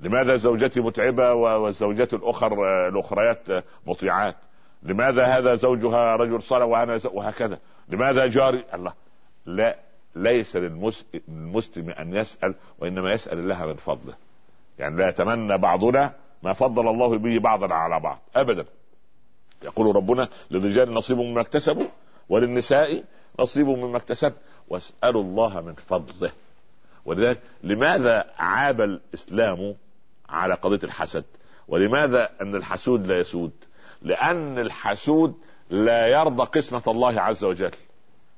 لماذا 0.00 0.36
زوجتي 0.36 0.80
متعبة 0.80 1.32
والزوجات 1.32 2.14
الأخر 2.14 2.88
الأخريات 2.88 3.64
مطيعات؟ 3.86 4.36
لماذا 4.82 5.24
هذا 5.24 5.54
زوجها 5.54 6.16
رجل 6.16 6.42
صالح 6.42 6.64
وأنا 6.64 7.00
وهكذا؟ 7.12 7.58
لماذا 7.88 8.26
جاري؟ 8.26 8.64
الله. 8.74 8.92
لا 9.46 9.76
ليس 10.16 10.56
للمسلم 10.56 11.90
أن 11.90 12.14
يسأل 12.14 12.54
وإنما 12.78 13.12
يسأل 13.12 13.38
الله 13.38 13.66
من 13.66 13.74
فضله. 13.74 14.14
يعني 14.78 14.96
لا 14.96 15.08
يتمنى 15.08 15.58
بعضنا 15.58 16.12
ما 16.42 16.52
فضل 16.52 16.88
الله 16.88 17.18
به 17.18 17.40
بعضنا 17.40 17.74
على 17.74 18.00
بعض. 18.00 18.18
ابدا. 18.36 18.64
يقول 19.64 19.96
ربنا 19.96 20.28
للرجال 20.50 20.94
نصيب 20.94 21.18
مما 21.18 21.40
اكتسبوا 21.40 21.86
وللنساء 22.28 23.04
نصيب 23.40 23.66
مما 23.66 23.96
اكتسب 23.96 24.32
واسألوا 24.68 25.22
الله 25.22 25.60
من 25.60 25.74
فضله. 25.74 26.32
ولذلك 27.04 27.40
لماذا 27.62 28.24
عاب 28.38 28.80
الإسلام 28.80 29.74
على 30.28 30.54
قضية 30.54 30.80
الحسد؟ 30.84 31.24
ولماذا 31.68 32.28
أن 32.40 32.54
الحسود 32.54 33.06
لا 33.06 33.18
يسود؟ 33.18 33.52
لأن 34.02 34.58
الحسود 34.58 35.34
لا 35.70 36.06
يرضى 36.06 36.44
قسمة 36.44 36.82
الله 36.88 37.20
عز 37.20 37.44
وجل. 37.44 37.70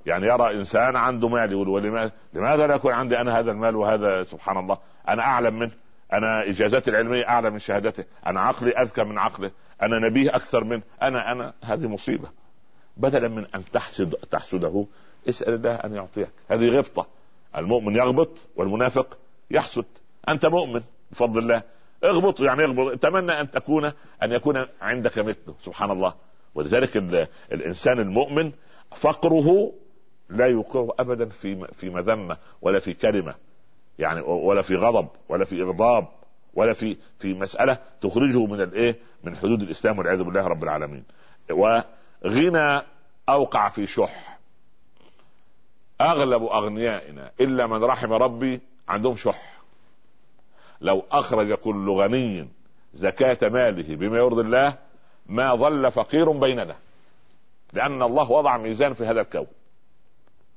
يعني 0.06 0.26
يرى 0.26 0.54
إنسان 0.54 0.96
عنده 0.96 1.28
مال 1.28 1.52
يقول 1.52 1.68
ولماذا 1.68 2.12
لماذا 2.34 2.66
لا 2.66 2.74
يكون 2.74 2.92
عندي 2.92 3.20
أنا 3.20 3.38
هذا 3.38 3.50
المال 3.50 3.76
وهذا؟ 3.76 4.22
سبحان 4.22 4.58
الله. 4.58 4.78
أنا 5.08 5.22
أعلم 5.22 5.58
منه. 5.58 5.72
أنا 6.12 6.48
اجازتي 6.48 6.90
العلمية 6.90 7.28
أعلى 7.28 7.50
من 7.50 7.58
شهادته. 7.58 8.04
أنا 8.26 8.40
عقلي 8.40 8.70
أذكى 8.70 9.04
من 9.04 9.18
عقله. 9.18 9.50
أنا 9.82 9.98
نبيه 10.08 10.36
أكثر 10.36 10.64
منه. 10.64 10.82
أنا 11.02 11.32
أنا 11.32 11.52
هذه 11.64 11.86
مصيبة. 11.86 12.28
بدلا 12.96 13.28
من 13.28 13.46
أن 13.54 13.64
تحسد 13.72 14.14
تحسده 14.30 14.86
اسأل 15.28 15.54
الله 15.54 15.74
أن 15.74 15.94
يعطيك. 15.94 16.30
هذه 16.48 16.68
غبطة. 16.68 17.06
المؤمن 17.56 17.96
يغبط 17.96 18.38
والمنافق 18.56 19.18
يحسد. 19.50 19.84
أنت 20.28 20.46
مؤمن 20.46 20.82
بفضل 21.10 21.38
الله. 21.38 21.62
اغبط 22.04 22.40
يعني 22.40 22.64
اغبط. 22.64 22.92
أتمنى 22.92 23.40
أن 23.40 23.50
تكون 23.50 23.84
أن 24.22 24.32
يكون 24.32 24.66
عندك 24.80 25.18
مثله. 25.18 25.54
سبحان 25.62 25.90
الله. 25.90 26.14
ولذلك 26.54 26.96
الإنسان 27.52 27.98
المؤمن 27.98 28.52
فقره 29.00 29.72
لا 30.30 30.46
يوقعه 30.46 30.88
ابدا 30.98 31.28
في 31.28 31.66
في 31.72 31.90
مذمة 31.90 32.36
ولا 32.62 32.78
في 32.78 32.94
كلمة. 32.94 33.34
يعني 33.98 34.20
ولا 34.20 34.62
في 34.62 34.76
غضب 34.76 35.08
ولا 35.28 35.44
في 35.44 35.62
إغضاب 35.62 36.08
ولا 36.54 36.72
في 36.72 36.96
في 37.18 37.34
مسألة 37.34 37.78
تخرجه 38.00 38.46
من 38.46 38.60
الايه 38.60 38.96
من 39.24 39.36
حدود 39.36 39.62
الإسلام 39.62 39.98
والعياذ 39.98 40.22
بالله 40.22 40.46
رب 40.46 40.62
العالمين. 40.64 41.04
وغنى 41.52 42.82
أوقع 43.28 43.68
في 43.68 43.86
شح. 43.86 44.37
أغلب 46.00 46.42
أغنيائنا 46.42 47.30
إلا 47.40 47.66
من 47.66 47.84
رحم 47.84 48.12
ربي 48.12 48.60
عندهم 48.88 49.16
شح. 49.16 49.58
لو 50.80 51.02
أخرج 51.10 51.52
كل 51.52 51.90
غني 51.90 52.48
زكاة 52.94 53.48
ماله 53.48 53.96
بما 53.96 54.16
يرضي 54.16 54.42
الله 54.42 54.78
ما 55.26 55.54
ظل 55.54 55.92
فقير 55.92 56.32
بيننا. 56.32 56.76
لأن 57.72 58.02
الله 58.02 58.30
وضع 58.30 58.56
ميزان 58.56 58.94
في 58.94 59.04
هذا 59.04 59.20
الكون. 59.20 59.46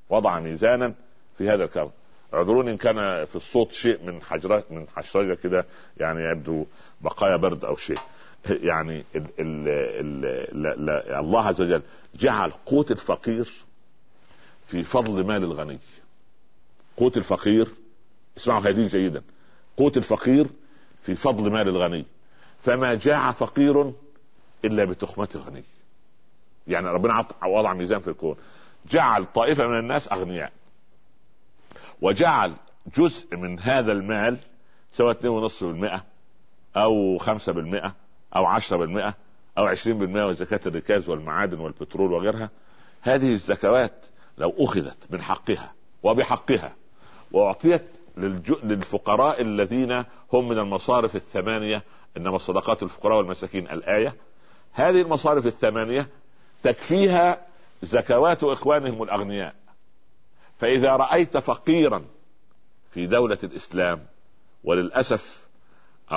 وضع 0.09 0.39
ميزانا 0.39 0.93
في 1.37 1.49
هذا 1.49 1.63
الكون. 1.63 1.91
اعذروني 2.33 2.71
إن 2.71 2.77
كان 2.77 3.25
في 3.25 3.35
الصوت 3.35 3.71
شيء 3.71 4.03
من 4.03 4.21
حجرات 4.21 4.71
من 4.71 4.87
حشرجة 4.95 5.33
كده 5.33 5.65
يعني 5.97 6.21
يبدو 6.23 6.65
بقايا 7.01 7.35
برد 7.35 7.65
أو 7.65 7.75
شيء. 7.75 7.99
يعني 8.49 9.03
ال 9.15 9.27
ال 9.39 9.67
ال 9.99 10.63
لا 10.63 10.75
لا 10.75 11.19
الله 11.19 11.47
عز 11.47 11.61
وجل 11.61 11.81
جعل 12.15 12.51
قوت 12.65 12.91
الفقير 12.91 13.49
في 14.71 14.83
فضل 14.83 15.25
مال 15.25 15.43
الغني. 15.43 15.79
قوت 16.97 17.17
الفقير 17.17 17.67
اسمعوا 18.37 18.61
هذه 18.61 18.87
جيدا. 18.87 19.21
قوت 19.77 19.97
الفقير 19.97 20.47
في 21.01 21.15
فضل 21.15 21.51
مال 21.51 21.67
الغني. 21.67 22.05
فما 22.63 22.93
جاع 22.93 23.31
فقير 23.31 23.93
إلا 24.65 24.85
بتخمة 24.85 25.29
غني 25.35 25.63
يعني 26.67 26.87
ربنا 26.87 27.25
وضع 27.45 27.73
ميزان 27.73 27.99
في 27.99 28.07
الكون. 28.07 28.35
جعل 28.91 29.25
طائفة 29.25 29.67
من 29.67 29.79
الناس 29.79 30.11
أغنياء. 30.11 30.51
وجعل 32.01 32.53
جزء 32.97 33.37
من 33.37 33.59
هذا 33.59 33.91
المال 33.91 34.37
سواء 34.91 35.13
2.5% 35.13 36.01
أو 36.75 37.17
5% 37.17 37.93
أو 38.35 38.45
10% 38.45 39.13
أو 39.57 39.75
20% 39.75 39.87
وزكاة 40.25 40.59
الركاز 40.65 41.09
والمعادن 41.09 41.59
والبترول 41.59 42.13
وغيرها 42.13 42.49
هذه 43.01 43.33
الزكوات 43.33 44.05
لو 44.41 44.53
أخذت 44.59 44.97
من 45.09 45.21
حقها 45.21 45.73
وبحقها 46.03 46.75
وأعطيت 47.31 47.83
للفقراء 48.63 49.41
الذين 49.41 50.05
هم 50.33 50.47
من 50.47 50.57
المصارف 50.57 51.15
الثمانية 51.15 51.83
إنما 52.17 52.35
الصدقات 52.35 52.83
الفقراء 52.83 53.17
والمساكين 53.17 53.69
الآية 53.69 54.15
هذه 54.73 55.01
المصارف 55.01 55.45
الثمانية 55.45 56.07
تكفيها 56.63 57.47
زكوات 57.83 58.43
إخوانهم 58.43 59.03
الأغنياء. 59.03 59.55
فإذا 60.57 60.95
رأيت 60.95 61.37
فقيرا 61.37 62.05
في 62.91 63.07
دولة 63.07 63.37
الإسلام 63.43 64.05
وللأسف 64.63 65.47
24% 66.11 66.13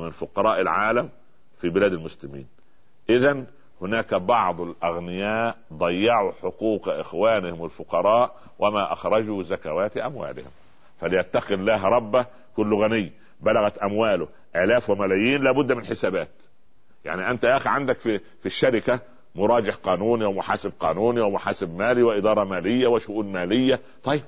من 0.00 0.10
فقراء 0.10 0.60
العالم 0.60 1.10
في 1.60 1.68
بلاد 1.68 1.92
المسلمين 1.92 2.46
اذا 3.10 3.46
هناك 3.82 4.14
بعض 4.14 4.60
الأغنياء 4.60 5.56
ضيعوا 5.72 6.32
حقوق 6.42 6.88
إخوانهم 6.88 7.64
الفقراء 7.64 8.36
وما 8.58 8.92
أخرجوا 8.92 9.42
زكوات 9.42 9.96
أموالهم. 9.96 10.50
فليتق 11.00 11.52
الله 11.52 11.84
ربه 11.84 12.26
كل 12.56 12.74
غني. 12.74 13.12
بلغت 13.40 13.78
أمواله 13.78 14.28
آلاف 14.56 14.90
وملايين 14.90 15.42
لابد 15.42 15.72
من 15.72 15.84
حسابات. 15.84 16.30
يعني 17.04 17.30
أنت 17.30 17.44
يا 17.44 17.56
أخي 17.56 17.68
عندك 17.68 17.96
في 17.96 18.18
في 18.18 18.46
الشركة 18.46 19.00
مراجع 19.34 19.72
قانوني 19.72 20.24
ومحاسب 20.24 20.72
قانوني 20.80 21.20
ومحاسب 21.20 21.78
مالي 21.78 22.02
وإدارة 22.02 22.44
مالية 22.44 22.86
وشؤون 22.86 23.32
مالية. 23.32 23.80
طيب 24.04 24.22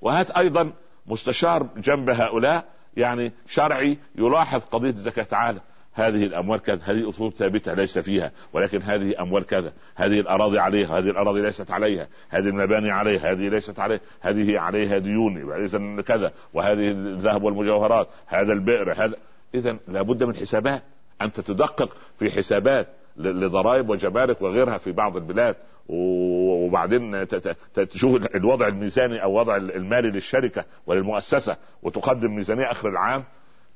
وهات 0.00 0.30
أيضا 0.30 0.72
مستشار 1.06 1.66
جنب 1.76 2.10
هؤلاء 2.10 2.64
يعني 2.96 3.32
شرعي 3.46 3.98
يلاحظ 4.14 4.64
قضية 4.64 4.90
الزكاه 4.90 5.22
تعالى 5.22 5.60
هذه 5.94 6.24
الأموال 6.24 6.60
كذا 6.60 6.80
هذه 6.84 7.08
اصول 7.08 7.32
ثابته 7.32 7.74
ليس 7.74 7.98
فيها 7.98 8.32
ولكن 8.52 8.82
هذه 8.82 9.22
أموال 9.22 9.46
كذا 9.46 9.72
هذه 9.94 10.20
الأراضي 10.20 10.58
عليها 10.58 10.98
هذه 10.98 11.10
الأراضي 11.10 11.42
ليست 11.42 11.70
عليها 11.70 12.08
هذه 12.28 12.48
المباني 12.48 12.90
عليها 12.90 13.32
هذه 13.32 13.48
ليست 13.48 13.80
عليها 13.80 14.00
هذه 14.20 14.58
عليها 14.58 14.98
ديون 14.98 15.52
إذا 15.52 16.02
كذا 16.02 16.32
وهذه 16.54 16.90
الذهب 16.90 17.42
والمجوهرات 17.42 18.08
هذا 18.26 18.52
البئر 18.52 18.92
هذا 18.92 19.14
إذا 19.54 19.78
لابد 19.88 20.24
من 20.24 20.36
حسابات 20.36 20.82
انت 21.22 21.40
تدقق 21.40 21.96
في 22.18 22.30
حسابات 22.30 22.86
لضرائب 23.16 23.90
وجمارك 23.90 24.42
وغيرها 24.42 24.78
في 24.78 24.92
بعض 24.92 25.16
البلاد 25.16 25.56
وبعدين 25.88 27.26
تشوف 27.74 28.26
الوضع 28.34 28.68
الميزاني 28.68 29.22
أو 29.22 29.32
وضع 29.34 29.56
المالي 29.56 30.10
للشركة 30.10 30.64
وللمؤسسة 30.86 31.56
وتقدم 31.82 32.34
ميزانية 32.34 32.70
آخر 32.70 32.88
العام 32.88 33.24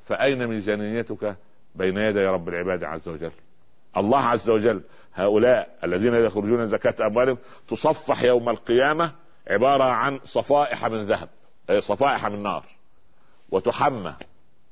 فأين 0.04 0.46
ميزانيتك؟ 0.46 1.36
بين 1.76 1.96
يدي 1.96 2.26
رب 2.26 2.48
العباد 2.48 2.84
عز 2.84 3.08
وجل. 3.08 3.32
الله 3.96 4.18
عز 4.18 4.50
وجل 4.50 4.82
هؤلاء 5.14 5.68
الذين 5.84 6.14
يخرجون 6.14 6.66
زكاة 6.66 7.06
أموالهم 7.06 7.38
تصفح 7.68 8.22
يوم 8.22 8.48
القيامة 8.48 9.12
عبارة 9.48 9.84
عن 9.84 10.20
صفائح 10.24 10.84
من 10.86 11.04
ذهب 11.04 11.28
صفائح 11.78 12.26
من 12.26 12.42
نار 12.42 12.64
وتحمى 13.50 14.14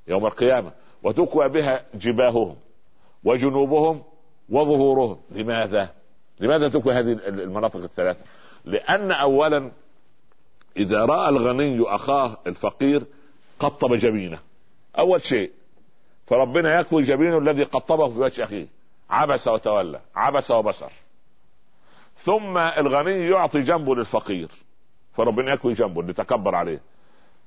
يوم 0.08 0.26
القيامة 0.26 0.72
وتكوى 1.02 1.48
بها 1.48 1.84
جباههم 1.94 2.56
وجنوبهم 3.24 4.02
وظهورهم. 4.48 5.20
لماذا؟ 5.30 5.88
لماذا 6.40 6.68
تكوى 6.68 6.92
هذه 6.92 7.12
المناطق 7.28 7.76
الثلاثة؟ 7.76 8.24
لأن 8.64 9.12
أولا 9.12 9.70
إذا 10.76 11.04
رأى 11.04 11.28
الغني 11.28 11.82
أخاه 11.82 12.36
الفقير 12.46 13.06
قطب 13.58 13.94
جبينة. 13.94 14.38
أول 14.98 15.22
شيء 15.22 15.52
فربنا 16.26 16.80
يكوي 16.80 17.02
جبينه 17.02 17.38
الذي 17.38 17.62
قطبه 17.62 18.08
في 18.08 18.18
وجه 18.18 18.44
أخيه. 18.44 18.66
عبس 19.10 19.48
وتولى 19.48 20.00
عبس 20.16 20.50
وبصر. 20.50 20.92
ثم 22.16 22.58
الغني 22.58 23.30
يعطي 23.30 23.60
جنبه 23.62 23.94
للفقير. 23.94 24.48
فربنا 25.12 25.52
يكوي 25.52 25.72
جنبه 25.72 26.00
اللي 26.00 26.12
تكبر 26.12 26.54
عليه. 26.54 26.80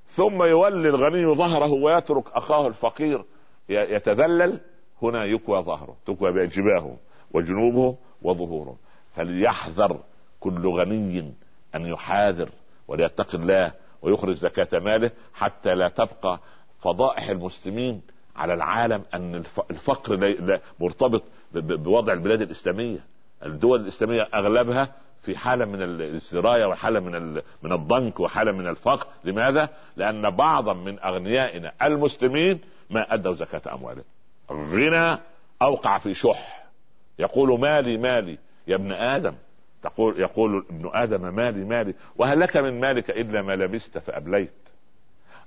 ثم 0.07 0.43
يولي 0.43 0.89
الغني 0.89 1.35
ظهره 1.35 1.71
ويترك 1.71 2.31
أخاه 2.31 2.67
الفقير 2.67 3.23
يتذلل. 3.69 4.59
هنا 5.01 5.25
يكوى 5.25 5.61
ظهره 5.61 5.95
تكوى 6.05 6.31
بجباهه 6.31 6.97
وجنوبه 7.31 7.97
وظهوره. 8.21 8.77
فليحذر 9.15 9.99
كل 10.39 10.67
غني 10.67 11.33
أن 11.75 11.85
يحاذر 11.85 12.49
وليتق 12.87 13.35
الله 13.35 13.71
ويخرج 14.01 14.35
زكاة 14.35 14.79
ماله 14.79 15.11
حتى 15.33 15.75
لا 15.75 15.89
تبقى 15.89 16.39
فضائح 16.79 17.29
المسلمين 17.29 18.01
على 18.37 18.53
العالم 18.53 19.03
أن 19.13 19.43
الفقر 19.71 20.37
مرتبط 20.79 21.23
بوضع 21.53 22.13
البلاد 22.13 22.41
الإسلامية. 22.41 22.99
الدول 23.45 23.81
الإسلامية 23.81 24.27
أغلبها 24.33 24.95
في 25.21 25.37
حالة 25.37 25.65
من 25.65 25.81
السرايه 25.81 26.65
وحالة 26.65 26.99
من 26.99 27.33
من 27.63 27.73
الضنك 27.73 28.19
وحالة 28.19 28.51
من 28.51 28.67
الفقر. 28.67 29.07
لماذا؟ 29.23 29.69
لأن 29.97 30.29
بعضا 30.29 30.73
من 30.73 30.99
أغنيائنا 30.99 31.71
المسلمين 31.81 32.59
ما 32.89 33.13
أدوا 33.13 33.33
زكاة 33.33 33.73
أموالهم. 33.73 34.03
غنى 34.51 35.19
أوقع 35.61 35.97
في 35.97 36.13
شح. 36.13 36.67
يقول 37.19 37.59
مالي 37.59 37.97
مالي. 37.97 38.37
يا 38.67 38.75
ابن 38.75 38.91
آدم. 38.91 39.33
تقول 39.83 40.19
يقول 40.19 40.65
ابن 40.69 40.89
آدم 40.93 41.35
مالي 41.35 41.65
مالي. 41.65 41.93
وهل 42.15 42.39
لك 42.39 42.57
من 42.57 42.79
مالك 42.79 43.09
إلا 43.09 43.41
ما 43.41 43.55
لبست 43.55 43.97
فأبليت 43.97 44.51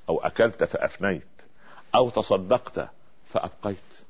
أو 0.08 0.20
أكلت 0.20 0.64
فأفنيت؟ 0.64 1.22
أو 1.94 2.10
تصدقت 2.10 2.88
فأبقيت. 3.26 4.04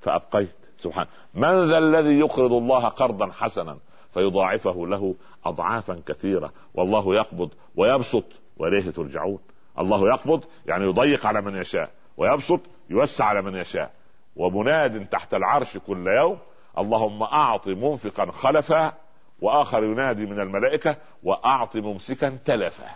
فأبقيت. 0.00 0.56
سبحان. 0.78 1.06
من 1.34 1.68
ذا 1.68 1.78
الذي 1.78 2.18
يقرض 2.18 2.52
الله 2.52 2.88
قرضا 2.88 3.32
حسنا 3.32 3.78
فيضاعفه 4.14 4.86
له 4.86 5.14
اضعافا 5.44 6.00
كثيرة. 6.06 6.52
والله 6.74 7.14
يقبض 7.14 7.50
ويبسط 7.76 8.24
وإليه 8.56 8.90
ترجعون. 8.90 9.38
الله 9.78 10.08
يقبض 10.08 10.44
يعني 10.66 10.84
يضيق 10.84 11.26
على 11.26 11.40
من 11.40 11.56
يشاء. 11.56 11.90
ويبسط 12.16 12.60
يوسع 12.90 13.24
على 13.24 13.42
من 13.42 13.56
يشاء. 13.56 13.90
ومناد 14.36 15.06
تحت 15.06 15.34
العرش 15.34 15.78
كل 15.78 16.06
يوم. 16.06 16.38
اللهم 16.78 17.22
أعط 17.22 17.68
منفقا 17.68 18.30
خلفا 18.30 18.92
وآخر 19.40 19.84
ينادي 19.84 20.26
من 20.26 20.40
الملائكة 20.40 20.96
وأعط 21.22 21.76
ممسكا 21.76 22.38
تلفا 22.44 22.90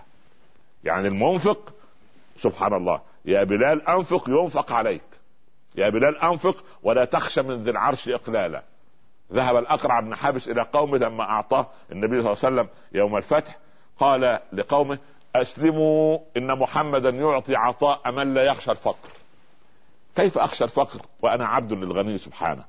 يعني 0.85 1.09
المنفق 1.09 1.73
سبحان 2.39 2.75
الله 2.75 3.01
يا 3.25 3.45
بلال 3.45 3.89
أنفق 3.89 4.29
ينفق 4.29 4.73
عليك. 4.73 5.03
يا 5.77 5.89
بلال 5.89 6.19
أنفق 6.19 6.65
ولا 6.83 7.05
تخشى 7.05 7.43
من 7.43 7.63
ذي 7.63 7.71
العرش 7.71 8.09
إقلالا. 8.09 8.63
ذهب 9.33 9.57
الأقرع 9.57 10.01
بن 10.01 10.15
حابس 10.15 10.49
إلى 10.49 10.63
قومه 10.63 10.99
لما 10.99 11.23
أعطاه 11.23 11.67
النبي 11.93 12.23
صلى 12.23 12.33
الله 12.33 12.45
عليه 12.45 12.55
وسلم 12.55 12.69
يوم 12.93 13.17
الفتح 13.17 13.57
قال 13.99 14.39
لقومه 14.53 14.99
أسلموا 15.37 16.19
إن 16.37 16.59
محمدا 16.59 17.11
يعطي 17.11 17.57
عطاء 17.57 18.13
من 18.13 18.35
لا 18.35 18.43
يخشى 18.43 18.71
الفقر. 18.71 19.09
كيف 20.17 20.39
أخشى 20.39 20.65
الفقر؟ 20.65 21.01
وأنا 21.23 21.47
عبد 21.47 21.73
للغني 21.73 22.19
سبحانه. 22.19 22.65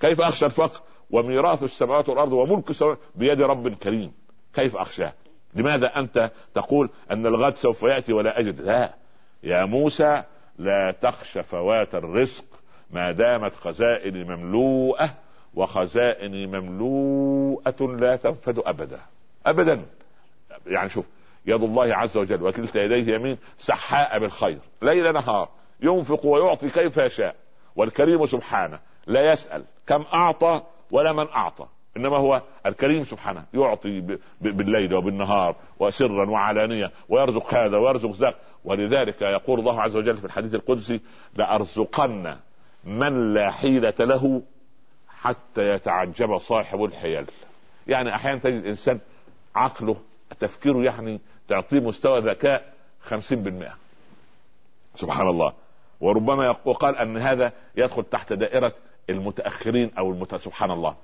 كيف 0.00 0.20
أخشى 0.20 0.46
الفقر؟ 0.46 0.80
وميراث 1.10 1.62
السماوات 1.62 2.08
والأرض 2.08 2.32
وملك 2.32 2.70
السماوات 2.70 2.98
بيد 3.14 3.42
رب 3.42 3.68
كريم. 3.74 4.12
كيف 4.54 4.76
أخشاه؟ 4.76 5.12
لماذا 5.54 5.86
أنت 5.86 6.30
تقول 6.54 6.90
أن 7.10 7.26
الغد 7.26 7.56
سوف 7.56 7.82
يأتي 7.82 8.12
ولا 8.12 8.40
أجد؟ 8.40 8.60
لا. 8.60 8.94
يا 9.42 9.64
موسى 9.64 10.22
لا 10.58 10.90
تخش 10.90 11.38
فوات 11.38 11.94
الرزق 11.94 12.44
ما 12.90 13.12
دامت 13.12 13.54
خزائني 13.54 14.24
مملوءة 14.24 15.14
وخزائني 15.54 16.46
مملوءة 16.46 17.80
لا 17.80 18.16
تنفد 18.16 18.58
أبدا. 18.58 19.00
ابدا. 19.46 19.82
يعني 20.66 20.88
شوف 20.88 21.08
يد 21.46 21.62
الله 21.62 21.94
عز 21.94 22.16
وجل 22.16 22.42
وكلتا 22.42 22.80
يديه 22.80 23.14
يمين 23.14 23.38
سحاء 23.58 24.18
بالخير 24.18 24.58
ليل 24.82 25.12
نهار 25.12 25.48
ينفق 25.82 26.26
ويعطي 26.26 26.68
كيف 26.68 26.96
يشاء 26.96 27.36
والكريم 27.76 28.26
سبحانه 28.26 28.78
لا 29.06 29.32
يسأل 29.32 29.64
كم 29.86 30.04
أعطى 30.14 30.62
ولا 30.90 31.12
من 31.12 31.28
أعطى 31.28 31.66
إنما 31.96 32.16
هو 32.16 32.42
الكريم 32.66 33.04
سبحانه 33.04 33.44
يعطي 33.54 34.18
بالليل 34.40 34.94
وبالنهار 34.94 35.56
وسرا 35.78 36.30
وعلانية 36.30 36.90
ويرزق 37.08 37.54
هذا 37.54 37.78
ويرزق 37.78 38.10
ذاك. 38.10 38.34
ولذلك 38.64 39.22
يقول 39.22 39.60
الله 39.60 39.82
عز 39.82 39.96
وجل 39.96 40.16
في 40.16 40.24
الحديث 40.24 40.54
القدسي 40.54 41.00
لأرزقن 41.34 42.36
من 42.84 43.34
لا 43.34 43.50
حيلة 43.50 43.94
له 44.00 44.42
حتى 45.08 45.68
يتعجب 45.74 46.38
صاحب 46.38 46.84
الحيل. 46.84 47.26
يعني 47.86 48.14
أحيانا 48.14 48.40
تجد 48.40 48.64
انسان 48.64 49.00
عقله 49.54 49.96
تفكيره 50.40 50.82
يعني 50.82 51.20
تعطيه 51.48 51.80
مستوى 51.80 52.20
ذكاء 52.20 52.72
خمسين 53.00 53.42
بالمئة. 53.42 53.74
سبحان 54.94 55.28
الله. 55.28 55.52
وربما 56.00 56.46
يقال 56.66 56.96
أن 56.96 57.16
هذا 57.16 57.52
يدخل 57.76 58.02
تحت 58.04 58.32
دائرة 58.32 58.72
المتأخرين 59.10 59.90
أو 59.98 60.10
المت... 60.10 60.34
سبحان 60.34 60.70
الله. 60.70 60.96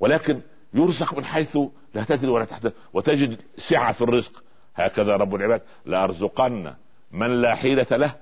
ولكن 0.00 0.40
يرزق 0.74 1.14
من 1.14 1.24
حيث 1.24 1.58
لا 1.94 2.04
تدري 2.04 2.30
ولا 2.30 2.44
تحت 2.44 2.72
وتجد 2.92 3.40
سعة 3.58 3.92
في 3.92 4.02
الرزق. 4.02 4.42
هكذا 4.76 5.16
رب 5.16 5.34
العباد 5.34 5.62
لأرزقن 5.84 6.74
من 7.12 7.42
لا 7.42 7.54
حيلة 7.54 7.86
له 7.90 8.14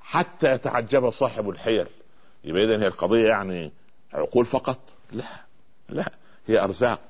حتى 0.00 0.52
يتعجب 0.52 1.10
صاحب 1.10 1.50
الحيل. 1.50 1.86
يبقى 2.44 2.64
إذا 2.64 2.82
هي 2.82 2.86
القضية 2.86 3.28
يعني 3.28 3.72
عقول 4.12 4.44
فقط. 4.44 4.78
لا 5.12 5.24
لا 5.88 6.12
هي 6.46 6.60
أرزاق 6.60 7.00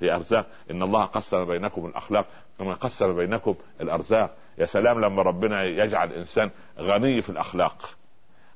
هي 0.00 0.14
أرزاق. 0.14 0.46
إن 0.70 0.82
الله 0.82 1.04
قسم 1.04 1.44
بينكم 1.44 1.86
الأخلاق 1.86 2.26
كما 2.58 2.74
قسم 2.74 3.16
بينكم 3.16 3.54
الأرزاق. 3.80 4.36
يا 4.58 4.66
سلام 4.66 5.00
لما 5.00 5.22
ربنا 5.22 5.64
يجعل 5.64 6.08
الإنسان 6.08 6.50
غني 6.78 7.22
في 7.22 7.30
الأخلاق 7.30 7.90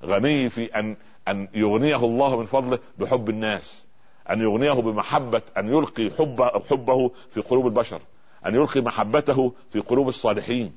غني 0.04 0.48
في 0.48 0.64
أن 0.64 0.96
أن 1.28 1.48
يغنيه 1.54 1.96
الله 1.96 2.38
من 2.38 2.46
فضله 2.46 2.78
بحب 2.98 3.28
الناس 3.28 3.84
أن 4.30 4.40
يغنيه 4.40 4.72
بمحبة 4.72 5.42
أن 5.56 5.68
يلقي 5.68 6.10
حب 6.10 6.42
حبه 6.70 7.08
في 7.30 7.40
قلوب 7.40 7.66
البشر. 7.66 8.00
أن 8.48 8.54
يلقي 8.54 8.80
محبته 8.80 9.52
في 9.72 9.80
قلوب 9.80 10.08
الصالحين. 10.08 10.72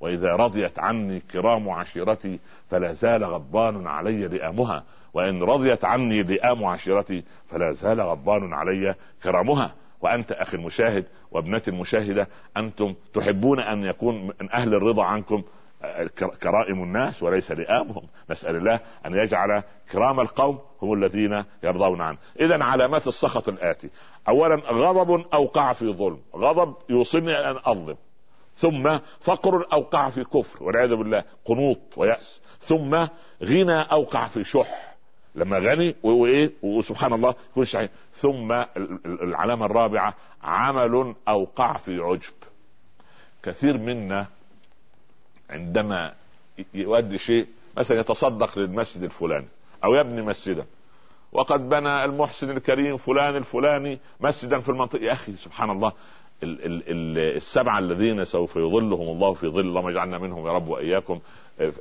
وإذا 0.00 0.28
رضيت 0.28 0.78
عني 0.78 1.20
كرام 1.20 1.70
عشيرتي 1.70 2.38
فلا 2.70 2.92
زال 2.92 3.24
غضبان 3.24 3.86
علي 3.86 4.28
لئامها. 4.28 4.84
وإن 5.14 5.42
رضيت 5.42 5.84
عني 5.84 6.22
لئام 6.22 6.64
عشيرتي 6.64 7.24
فلا 7.48 7.72
زال 7.72 8.00
غضبان 8.00 8.52
علي 8.52 8.94
كرامها. 9.22 9.74
وأنت 10.00 10.32
أخي 10.32 10.56
المشاهد 10.56 11.04
وابنتي 11.30 11.70
المشاهدة 11.70 12.28
أنتم 12.56 12.94
تحبون 13.14 13.60
أن 13.60 13.84
يكون 13.84 14.26
من 14.26 14.52
أهل 14.52 14.74
الرضا 14.74 15.04
عنكم 15.04 15.42
كرائم 16.42 16.82
الناس 16.82 17.22
وليس 17.22 17.50
لئامهم 17.50 18.02
نسأل 18.30 18.56
الله 18.56 18.80
أن 19.06 19.14
يجعل 19.14 19.62
كرام 19.92 20.20
القوم 20.20 20.58
هم 20.82 20.92
الذين 20.92 21.44
يرضون 21.62 22.00
عنه. 22.00 22.18
إذا 22.40 22.64
علامات 22.64 23.06
السخط 23.06 23.48
الآتي. 23.48 23.90
أولا 24.28 24.56
غضب 24.56 25.26
أوقع 25.34 25.72
في 25.72 25.92
ظلم. 25.92 26.20
غضب 26.36 26.74
يوصلني 26.88 27.32
أن 27.32 27.58
أظلم. 27.64 27.96
ثم 28.54 28.98
فقر 29.20 29.66
أوقع 29.72 30.10
في 30.10 30.24
كفر 30.24 30.64
والعياذ 30.64 30.94
بالله 30.94 31.24
قنوط 31.44 31.78
ويأس. 31.96 32.40
ثم 32.60 33.06
غنى 33.42 33.80
أوقع 33.80 34.26
في 34.26 34.44
شح. 34.44 34.94
لما 35.34 35.58
غني 35.58 35.94
وايه 36.02 36.52
وسبحان 36.62 37.12
الله 37.12 37.34
يكون 37.50 37.64
شحيح. 37.64 37.90
ثم 38.14 38.64
العلامة 39.06 39.66
الرابعة 39.66 40.14
عمل 40.42 41.14
اوقع 41.28 41.76
في 41.76 42.00
عجب. 42.00 42.34
كثير 43.42 43.78
منا 43.78 44.26
عندما 45.50 46.14
يؤدي 46.74 47.18
شيء 47.18 47.46
مثلا 47.76 48.00
يتصدق 48.00 48.58
للمسجد 48.58 49.02
الفلاني 49.02 49.46
أو 49.84 49.94
يبني 49.94 50.22
مسجدا. 50.22 50.66
وقد 51.32 51.68
بنى 51.68 52.04
المحسن 52.04 52.50
الكريم 52.50 52.96
فلان 52.96 53.36
الفلاني 53.36 53.98
مسجدا 54.20 54.60
في 54.60 54.68
المنطقة. 54.68 55.02
يا 55.02 55.12
أخي 55.12 55.32
سبحان 55.32 55.70
الله 55.70 55.92
ال 56.42 56.66
ال 56.66 56.82
ال 56.88 57.18
السبعه 57.36 57.78
الذين 57.78 58.24
سوف 58.24 58.56
يظلهم 58.56 59.08
الله 59.08 59.34
في 59.34 59.48
ظل 59.48 59.60
اللهم 59.60 59.86
اجعلنا 59.86 60.18
منهم 60.18 60.46
يا 60.46 60.52
رب 60.52 60.68
وإياكم 60.68 61.20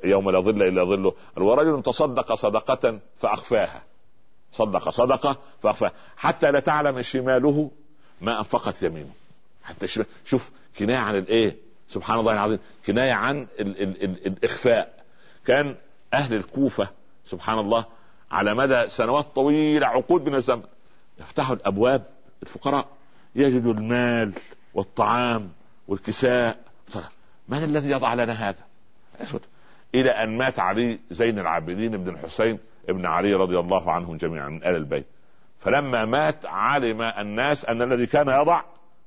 يوم 0.03 0.31
لا 0.31 0.39
ظل 0.39 0.63
إلا 0.63 0.83
ظله. 0.83 1.13
ورجل 1.37 1.83
تصدق 1.83 2.33
صدقة 2.33 2.99
فأخفاها. 3.19 3.81
صدق 4.51 4.89
صدقة 4.89 5.37
فأخفاها. 5.61 5.91
حتى 6.17 6.51
لا 6.51 6.59
تعلم 6.59 7.01
شماله 7.01 7.71
ما 8.21 8.39
أنفقت 8.39 8.83
يمينه. 8.83 9.11
حتى 9.63 9.87
شوف 10.25 10.51
كناية 10.77 10.97
عن 10.97 11.15
الإيه؟ 11.15 11.68
سبحان 11.89 12.19
الله 12.19 12.33
العظيم 12.33 12.59
كناية 12.85 13.13
عن 13.13 13.47
ال 13.59 13.81
ال 13.83 14.03
ال 14.03 14.27
الإخفاء. 14.27 14.93
كان 15.45 15.75
أهل 16.13 16.33
الكوفة 16.33 16.89
سبحان 17.25 17.59
الله 17.59 17.85
على 18.31 18.53
مدى 18.53 18.89
سنوات 18.89 19.25
طويلة 19.35 19.87
عقود 19.87 20.29
من 20.29 20.35
الزمن 20.35 20.63
يفتحوا 21.19 21.55
الأبواب 21.55 22.05
الفقراء 22.43 22.87
يجدوا 23.35 23.73
المال 23.73 24.33
والطعام 24.73 25.49
والكساء. 25.87 26.57
من 27.47 27.63
الذي 27.63 27.89
يضع 27.89 28.13
لنا 28.13 28.49
هذا؟ 28.49 28.63
إلى 29.95 30.09
أن 30.09 30.37
مات 30.37 30.59
علي 30.59 30.99
زين 31.11 31.39
العابدين 31.39 32.03
بن 32.03 32.09
الحسين 32.09 32.59
ابن 32.89 33.05
علي 33.05 33.33
رضي 33.33 33.59
الله 33.59 33.91
عنهم 33.91 34.17
جميعا 34.17 34.49
من 34.49 34.63
آل 34.63 34.75
البيت. 34.75 35.05
فلما 35.59 36.05
مات 36.05 36.45
علم 36.45 37.01
الناس 37.01 37.65
أن 37.65 37.81
الذي 37.81 38.05
كان 38.05 38.27
يضع 38.27 38.61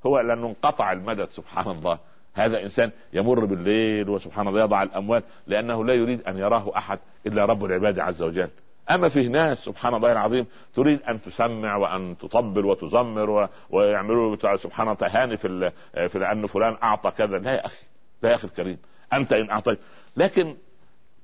هو 0.07 0.21
لأنه 0.21 0.47
انقطع 0.47 0.93
المدد 0.93 1.31
سبحان 1.31 1.71
الله. 1.71 1.99
هذا 2.35 2.63
إنسان 2.63 2.91
يمر 3.13 3.45
بالليل 3.45 4.09
وسبحان 4.09 4.49
الله 4.49 4.61
يضع 4.61 4.83
الأموال 4.83 5.23
لأنه 5.47 5.85
لا 5.85 5.95
يريد 5.95 6.23
أن 6.23 6.39
يراه 6.39 6.73
أحد 6.77 6.99
إلا 7.27 7.45
رب 7.45 7.65
العباد 7.65 7.99
عز 7.99 8.23
وجل. 8.23 8.49
أما 8.91 9.09
فيه 9.09 9.29
ناس 9.29 9.59
سبحان 9.59 9.95
الله 9.95 10.13
العظيم 10.13 10.47
تريد 10.75 11.03
أن 11.03 11.23
تسمع 11.23 11.77
وأن 11.77 12.17
تطبل 12.19 12.65
وتزمر 12.65 13.31
و... 13.31 13.49
ويعملوا 13.71 14.57
سبحان 14.57 14.89
الله 14.89 14.99
تهاني 14.99 15.37
في 15.37 15.71
في 16.09 16.19
لأن 16.19 16.47
فلان 16.47 16.77
أعطى 16.83 17.11
كذا. 17.11 17.39
لا 17.39 17.55
يا 17.55 17.67
أخي 17.67 17.87
لا 18.23 18.31
يا 18.31 18.35
أخي 18.35 18.49
الكريم. 18.49 18.79
أنت 19.13 19.33
إن 19.33 19.51
أعطيت. 19.51 19.79
لكن 20.17 20.57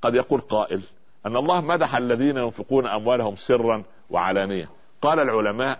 قد 0.02 0.14
يقول 0.14 0.40
قائل 0.40 0.82
أن 1.26 1.36
الله 1.36 1.60
مدح 1.60 1.96
الذين 1.96 2.36
ينفقون 2.36 2.86
أموالهم 2.86 3.36
سرا 3.36 3.82
وعلانية. 4.10 4.68
قال 5.02 5.20
العلماء 5.20 5.78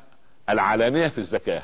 العلانية 0.48 1.08
في 1.08 1.18
الزكاة. 1.18 1.62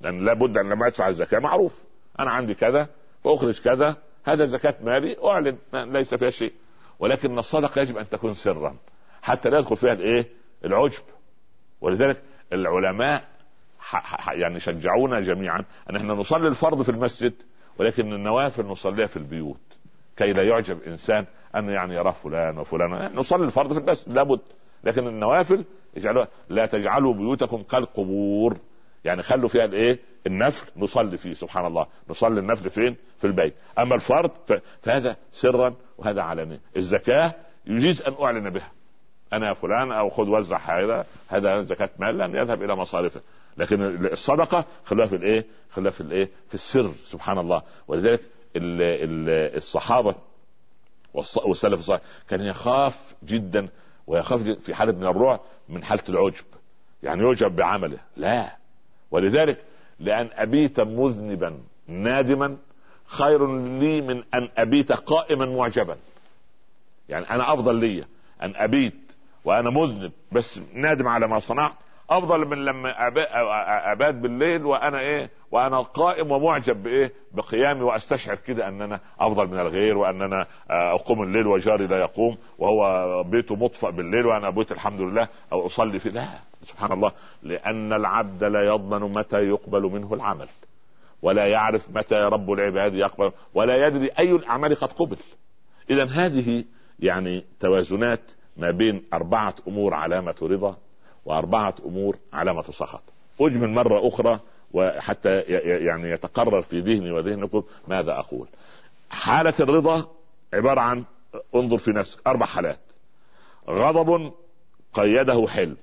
لأن 0.00 0.24
لابد 0.24 0.58
أن 0.58 0.68
لما 0.68 0.86
أدفع 0.86 1.08
الزكاة 1.08 1.38
معروف. 1.38 1.84
أنا 2.20 2.30
عندي 2.30 2.54
كذا 2.54 2.88
فأخرج 3.26 3.60
كذا 3.62 3.96
هذا 4.24 4.44
زكاة 4.44 4.74
مالي 4.82 5.16
أعلن 5.24 5.56
ليس 5.74 6.14
فيها 6.14 6.30
شيء. 6.30 6.52
ولكن 6.98 7.38
الصدقة 7.38 7.80
يجب 7.80 7.96
أن 7.96 8.08
تكون 8.08 8.34
سرا 8.34 8.76
حتى 9.22 9.50
لا 9.50 9.58
يدخل 9.58 9.76
فيها 9.76 9.92
الايه 9.92 10.26
العجب. 10.64 11.02
ولذلك 11.80 12.22
العلماء 12.52 13.28
يعني 14.32 14.58
شجعونا 14.58 15.20
جميعا 15.20 15.64
أن 15.90 15.96
إحنا 15.96 16.14
نصلي 16.14 16.48
الفرض 16.48 16.82
في 16.82 16.88
المسجد 16.88 17.32
ولكن 17.78 18.12
النوافل 18.12 18.66
نصليها 18.66 19.06
في 19.06 19.16
البيوت. 19.16 19.60
كي 20.16 20.32
لا 20.32 20.42
يعجب 20.42 20.82
إنسان 20.82 21.26
أن 21.56 21.68
يعني 21.68 21.94
يراه 21.94 22.10
فلان 22.10 22.58
وفلان. 22.58 23.14
نصلي 23.14 23.44
الفرض 23.44 23.72
في 23.72 23.78
المسجد 23.78 24.12
لابد. 24.12 24.40
لكن 24.84 25.06
النوافل 25.06 25.64
اجعلوها 25.96 26.28
لا 26.48 26.66
تجعلوا 26.66 27.14
بيوتكم 27.14 27.62
كالقبور. 27.62 28.56
يعني 29.06 29.22
خلوا 29.22 29.48
فيها 29.48 29.64
الايه؟ 29.64 29.98
النفل 30.26 30.66
نصلي 30.76 31.16
فيه 31.16 31.32
سبحان 31.32 31.66
الله. 31.66 31.86
نصلي 32.08 32.40
النفل 32.40 32.70
فين؟ 32.70 32.96
في 33.18 33.26
البيت. 33.26 33.54
أما 33.78 33.94
الفرض 33.94 34.30
فهذا 34.82 35.16
سرا 35.32 35.74
وهذا 35.98 36.22
علانية 36.22 36.60
الزكاة 36.76 37.34
يجيز 37.66 38.02
أن 38.02 38.14
أعلن 38.20 38.50
بها. 38.50 38.72
أنا 39.32 39.54
فلان 39.54 39.92
أو 39.92 40.10
خذ 40.10 40.28
وزع 40.28 40.58
هذا 40.58 41.06
هذا 41.28 41.62
زكاة 41.62 41.90
مال 41.98 42.18
لن 42.18 42.36
يذهب 42.36 42.62
إلى 42.62 42.76
مصارفه. 42.76 43.20
لكن 43.56 44.06
الصدقة 44.06 44.64
خلوها 44.84 45.06
في 45.06 45.16
الإيه؟ 45.16 45.44
خلوها 45.70 45.90
في 45.90 46.00
الإيه؟ 46.00 46.30
في 46.48 46.54
السر 46.54 46.92
سبحان 47.04 47.38
الله. 47.38 47.62
ولذلك 47.88 48.20
الصحابة 48.56 50.14
والسلف 51.14 51.80
الصالح 51.80 52.02
كان 52.28 52.40
يخاف 52.40 53.14
جدا 53.24 53.68
ويخاف 54.06 54.40
في 54.40 54.74
حالة 54.74 54.92
من 54.92 55.06
الرعب 55.06 55.40
من 55.68 55.84
حالة 55.84 56.02
العجب. 56.08 56.44
يعني 57.02 57.22
يعجب 57.22 57.56
بعمله. 57.56 57.98
لا. 58.16 58.56
ولذلك 59.10 59.64
لأن 60.00 60.28
أبيت 60.32 60.80
مذنبا 60.80 61.58
نادما 61.88 62.56
خير 63.06 63.56
لي 63.56 64.00
من 64.00 64.22
أن 64.34 64.48
أبيت 64.56 64.92
قائما 64.92 65.46
معجبا. 65.46 65.96
يعني 67.08 67.30
أنا 67.30 67.52
أفضل 67.54 67.74
لي 67.74 68.04
أن 68.42 68.52
أبيت 68.56 68.94
وأنا 69.44 69.70
مذنب 69.70 70.12
بس 70.32 70.60
نادم 70.74 71.08
على 71.08 71.26
ما 71.28 71.38
صنعت. 71.38 71.72
أفضل 72.10 72.46
من 72.46 72.64
لما 72.64 73.06
أبات 73.92 74.14
بالليل 74.14 74.64
وأنا 74.66 75.00
إيه؟ 75.00 75.30
وأنا 75.50 75.80
قائم 75.80 76.30
ومعجب 76.30 76.82
بإيه؟ 76.82 77.12
بقيامي 77.32 77.82
وأستشعر 77.82 78.36
كده 78.36 78.68
ان 78.68 78.82
أنا 78.82 79.00
أفضل 79.20 79.46
من 79.46 79.58
الغير 79.58 79.98
وان 79.98 80.22
أنا 80.22 80.46
أقوم 80.70 81.22
الليل 81.22 81.46
وجاري 81.46 81.86
لا 81.86 81.98
يقوم 82.00 82.36
وهو 82.58 83.22
بيته 83.24 83.56
مطفأ 83.56 83.90
بالليل 83.90 84.26
وأنا 84.26 84.50
بيت 84.50 84.72
الحمد 84.72 85.00
لله 85.00 85.28
أو 85.52 85.66
أصلي 85.66 85.98
فيه 85.98 86.10
لا. 86.10 86.28
سبحان 86.66 86.92
الله 86.92 87.12
لأن 87.42 87.92
العبد 87.92 88.44
لا 88.44 88.62
يضمن 88.66 89.00
متى 89.00 89.48
يقبل 89.48 89.82
منه 89.82 90.14
العمل 90.14 90.48
ولا 91.22 91.46
يعرف 91.46 91.90
متى 91.90 92.14
رب 92.14 92.52
العباد 92.52 92.94
يقبل 92.94 93.32
ولا 93.54 93.86
يدري 93.86 94.10
أي 94.18 94.30
الأعمال 94.30 94.74
قد 94.74 94.92
قبل. 94.92 95.16
اذا 95.90 96.04
هذه 96.04 96.64
يعني 97.00 97.44
توازنات 97.60 98.20
ما 98.56 98.70
بين 98.70 99.02
أربعة 99.12 99.54
أمور 99.68 99.94
علامة 99.94 100.34
رضا 100.42 100.76
وأربعة 101.24 101.74
أمور 101.86 102.16
علامة 102.32 102.62
سخط. 102.62 103.02
أجمل 103.40 103.68
مرة 103.68 104.08
أخرى 104.08 104.40
وحتى 104.72 105.40
يعني 105.84 106.10
يتقرر 106.10 106.62
في 106.62 106.80
ذهني 106.80 107.10
وذهنكم 107.10 107.62
ماذا 107.88 108.12
أقول. 108.12 108.48
حالة 109.10 109.54
الرضا 109.60 110.10
عبارة 110.54 110.80
عن 110.80 111.04
انظر 111.54 111.78
في 111.78 111.90
نفسك 111.90 112.26
أربع 112.26 112.46
حالات. 112.46 112.78
غضب 113.68 114.32
قيده 114.94 115.46
حلم 115.48 115.76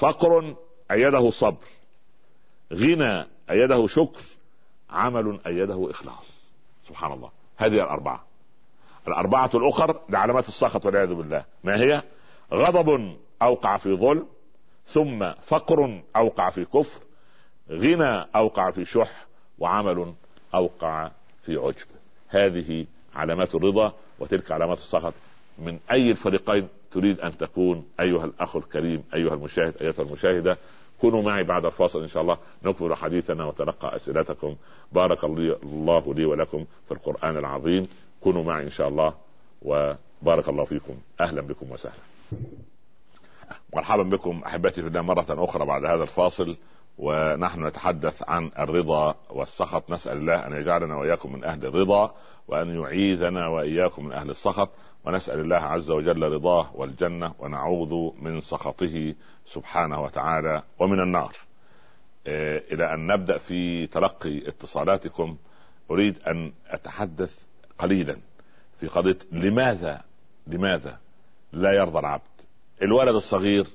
فقر 0.00 0.54
أيده 0.90 1.30
صبر 1.30 1.66
غنى 2.72 3.26
أيده 3.50 3.86
شكر 3.86 4.22
عمل 4.90 5.40
أيده 5.46 5.90
إخلاص. 5.90 6.40
سبحان 6.88 7.12
الله. 7.12 7.30
هذه 7.56 7.74
الأربعة. 7.74 8.24
الأربعة 9.08 9.50
الأخر 9.54 10.00
لعلامات 10.08 10.48
السخط 10.48 10.86
والعياذ 10.86 11.14
بالله. 11.14 11.44
ما 11.64 11.80
هي؟ 11.80 12.02
غضب 12.54 13.16
أوقع 13.42 13.76
في 13.76 13.94
ظلم 13.94 14.26
ثم 14.86 15.32
فقر 15.46 16.02
أوقع 16.16 16.50
في 16.50 16.64
كفر 16.64 17.00
غنى 17.70 18.26
أوقع 18.36 18.70
في 18.70 18.84
شح 18.84 19.26
وعمل 19.58 20.14
أوقع 20.54 21.10
في 21.42 21.56
عجب. 21.56 21.86
هذه 22.28 22.86
علامات 23.14 23.54
الرضا 23.54 23.92
وتلك 24.18 24.52
علامات 24.52 24.78
السخط 24.78 25.14
من 25.58 25.78
أي 25.90 26.10
الفريقين 26.10 26.68
تريد 26.92 27.20
أن 27.20 27.36
تكون 27.36 27.84
أيها 28.00 28.24
الأخ 28.24 28.56
الكريم 28.56 29.02
أيها 29.14 29.34
المشاهد 29.34 29.74
أيتها 29.80 30.02
المشاهدة 30.02 30.58
كونوا 31.00 31.22
معي 31.22 31.44
بعد 31.44 31.64
الفاصل 31.64 32.02
إن 32.02 32.08
شاء 32.08 32.22
الله 32.22 32.38
نكمل 32.62 32.94
حديثنا 32.94 33.44
وتلقى 33.44 33.96
أسئلتكم. 33.96 34.56
بارك 34.92 35.24
الله 35.24 36.14
لي 36.14 36.24
ولكم 36.24 36.64
في 36.86 36.92
القرآن 36.92 37.36
العظيم. 37.36 37.86
كونوا 38.20 38.44
معي 38.44 38.64
إن 38.64 38.70
شاء 38.70 38.88
الله 38.88 39.14
وبارك 39.62 40.48
الله 40.48 40.64
فيكم. 40.64 40.94
أهلا 41.20 41.40
بكم 41.40 41.70
وسهلا. 41.70 41.94
مرحبا 43.74 44.02
بكم 44.02 44.42
أحبتي 44.46 44.82
في 44.82 44.88
الله 44.88 45.02
مرة 45.02 45.44
أخرى 45.44 45.66
بعد 45.66 45.84
هذا 45.84 46.02
الفاصل 46.02 46.56
ونحن 46.98 47.66
نتحدث 47.66 48.22
عن 48.28 48.50
الرضا 48.58 49.14
والسخط. 49.30 49.92
نسأل 49.92 50.16
الله 50.16 50.46
أن 50.46 50.52
يجعلنا 50.52 50.96
وإياكم 50.96 51.32
من 51.32 51.44
أهل 51.44 51.66
الرضا 51.66 52.14
وأن 52.48 52.80
يعيذنا 52.80 53.48
وإياكم 53.48 54.06
من 54.06 54.12
أهل 54.12 54.30
السخط. 54.30 54.68
ونسأل 55.04 55.40
الله 55.40 55.56
عز 55.56 55.90
وجل 55.90 56.32
رضاه 56.32 56.76
والجنة 56.76 57.34
ونعوذ 57.38 58.10
من 58.22 58.40
سخطه 58.40 59.14
سبحانه 59.46 60.02
وتعالى 60.02 60.62
ومن 60.78 61.00
النار. 61.00 61.36
آه، 62.26 62.62
إلى 62.72 62.94
أن 62.94 63.06
نبدأ 63.06 63.38
في 63.38 63.86
تلقي 63.86 64.48
اتصالاتكم 64.48 65.36
أريد 65.90 66.18
أن 66.22 66.52
أتحدث 66.66 67.38
قليلا 67.78 68.16
في 68.80 68.86
قضية 68.86 69.18
لماذا 69.32 70.02
لماذا 70.46 70.98
لا 71.52 71.72
يرضى 71.72 71.98
العبد؟ 71.98 72.22
الولد 72.82 73.14
الصغير 73.14 73.66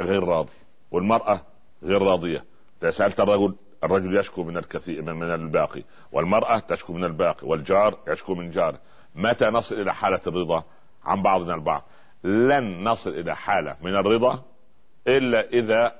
غير 0.00 0.24
راضي 0.24 0.52
والمرأة 0.90 1.40
غير 1.82 2.02
راضية. 2.02 2.44
إذا 2.82 2.90
سألت 2.90 3.20
الرجل 3.20 3.54
الرجل 3.84 4.16
يشكو 4.16 4.44
من 4.44 4.56
الكثير 4.56 5.02
من 5.02 5.22
الباقي 5.22 5.82
والمرأة 6.12 6.58
تشكو 6.58 6.92
من 6.92 7.04
الباقي 7.04 7.48
والجار 7.48 7.98
يشكو 8.08 8.34
من 8.34 8.50
جاره. 8.50 8.78
متى 9.14 9.44
نصل 9.44 9.80
إلى 9.80 9.94
حالة 9.94 10.20
الرضا 10.26 10.64
عن 11.04 11.22
بعضنا 11.22 11.54
البعض؟ 11.54 11.82
لن 12.24 12.84
نصل 12.84 13.10
إلى 13.10 13.36
حالة 13.36 13.76
من 13.82 13.96
الرضا 13.96 14.42
إلا 15.08 15.48
إذا 15.48 15.92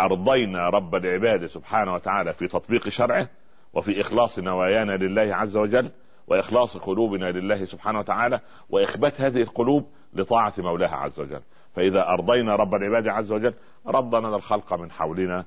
أرضينا 0.00 0.68
رب 0.68 0.94
العباد 0.94 1.46
سبحانه 1.46 1.94
وتعالى 1.94 2.32
في 2.32 2.48
تطبيق 2.48 2.88
شرعه 2.88 3.28
وفي 3.72 4.00
إخلاص 4.00 4.38
نوايانا 4.38 4.92
لله 4.92 5.36
عز 5.36 5.56
وجل 5.56 5.90
وإخلاص 6.26 6.76
قلوبنا 6.76 7.30
لله 7.30 7.64
سبحانه 7.64 7.98
وتعالى 7.98 8.40
وإخبات 8.70 9.20
هذه 9.20 9.42
القلوب 9.42 9.86
لطاعة 10.14 10.54
مولاها 10.58 10.96
عز 10.96 11.20
وجل. 11.20 11.42
فإذا 11.74 12.08
أرضينا 12.08 12.56
رب 12.56 12.74
العباد 12.74 13.08
عز 13.08 13.32
وجل 13.32 13.54
رضنا 13.86 14.36
الخلق 14.36 14.74
من 14.74 14.90
حولنا 14.90 15.44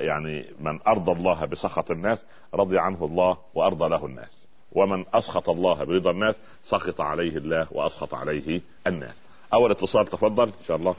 يعني 0.00 0.44
من 0.60 0.78
أرضى 0.86 1.12
الله 1.12 1.44
بسخط 1.44 1.90
الناس 1.90 2.24
رضي 2.54 2.78
عنه 2.78 3.04
الله 3.04 3.38
وأرضى 3.54 3.88
له 3.88 4.06
الناس. 4.06 4.47
ومن 4.78 5.04
أسخط 5.14 5.48
الله 5.48 5.84
برضا 5.84 6.10
الناس 6.10 6.60
سخط 6.62 7.00
عليه 7.00 7.36
الله 7.36 7.66
وأسخط 7.72 8.14
عليه 8.14 8.60
الناس. 8.86 9.28
أول 9.54 9.70
اتصال 9.70 10.04
تفضل 10.04 10.44
إن 10.44 10.64
شاء 10.68 10.76
الله. 10.76 10.94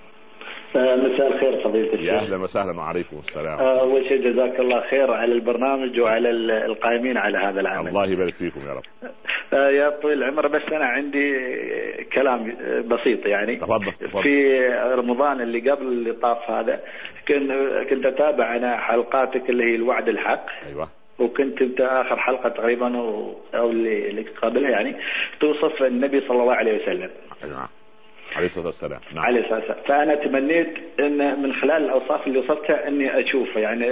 آه، 0.75 0.95
مساء 0.95 1.27
الخير 1.27 1.63
فضيلة 1.63 1.93
الشيخ. 1.93 2.09
يا 2.09 2.19
أهلا 2.19 2.37
وسهلا 2.37 2.77
وعليكم 2.77 3.17
السلام. 3.17 3.59
آه، 3.59 3.79
أول 3.79 4.05
شيء 4.07 4.31
جزاك 4.31 4.59
الله 4.59 4.89
خير 4.89 5.11
على 5.11 5.31
البرنامج 5.31 5.99
وعلى 5.99 6.29
القائمين 6.65 7.17
على 7.17 7.37
هذا 7.37 7.59
العمل. 7.59 7.87
الله 7.87 8.11
يبارك 8.11 8.33
فيكم 8.33 8.67
يا 8.67 8.73
رب. 8.73 8.83
آه، 9.53 9.69
يا 9.69 9.89
طويل 10.01 10.17
العمر 10.23 10.47
بس 10.47 10.61
أنا 10.71 10.85
عندي 10.85 11.33
كلام 12.13 12.47
بسيط 12.87 13.25
يعني. 13.25 13.55
تفضل, 13.55 13.91
تفضل. 13.91 14.23
في 14.23 14.59
رمضان 14.95 15.41
اللي 15.41 15.71
قبل 15.71 15.87
اللي 15.87 16.13
طاف 16.13 16.49
هذا 16.51 16.79
كنت 17.89 18.05
أتابع 18.05 18.55
أنا 18.55 18.77
حلقاتك 18.77 19.49
اللي 19.49 19.63
هي 19.63 19.75
الوعد 19.75 20.09
الحق. 20.09 20.45
أيوه. 20.67 20.87
وكنت 21.19 21.61
أنت 21.61 21.81
آخر 21.81 22.19
حلقة 22.19 22.49
تقريبا 22.49 22.97
أو 22.97 23.69
اللي 23.71 24.25
قبلها 24.41 24.69
يعني 24.69 24.95
توصف 25.39 25.83
النبي 25.83 26.21
صلى 26.21 26.41
الله 26.41 26.55
عليه 26.55 26.83
وسلم. 26.83 27.09
أيوه 27.43 27.69
عليه 28.35 28.45
الصلاة 28.45 28.65
والسلام. 28.65 28.99
نعم. 29.15 29.25
عليه 29.25 29.39
الصلاة 29.39 29.59
والسلام. 29.59 29.79
فأنا 29.87 30.15
تمنيت 30.15 30.73
إن 30.99 31.41
من 31.41 31.53
خلال 31.53 31.83
الأوصاف 31.85 32.27
اللي 32.27 32.39
وصفتها 32.39 32.87
إني 32.87 33.19
اشوفه 33.19 33.59
يعني 33.59 33.91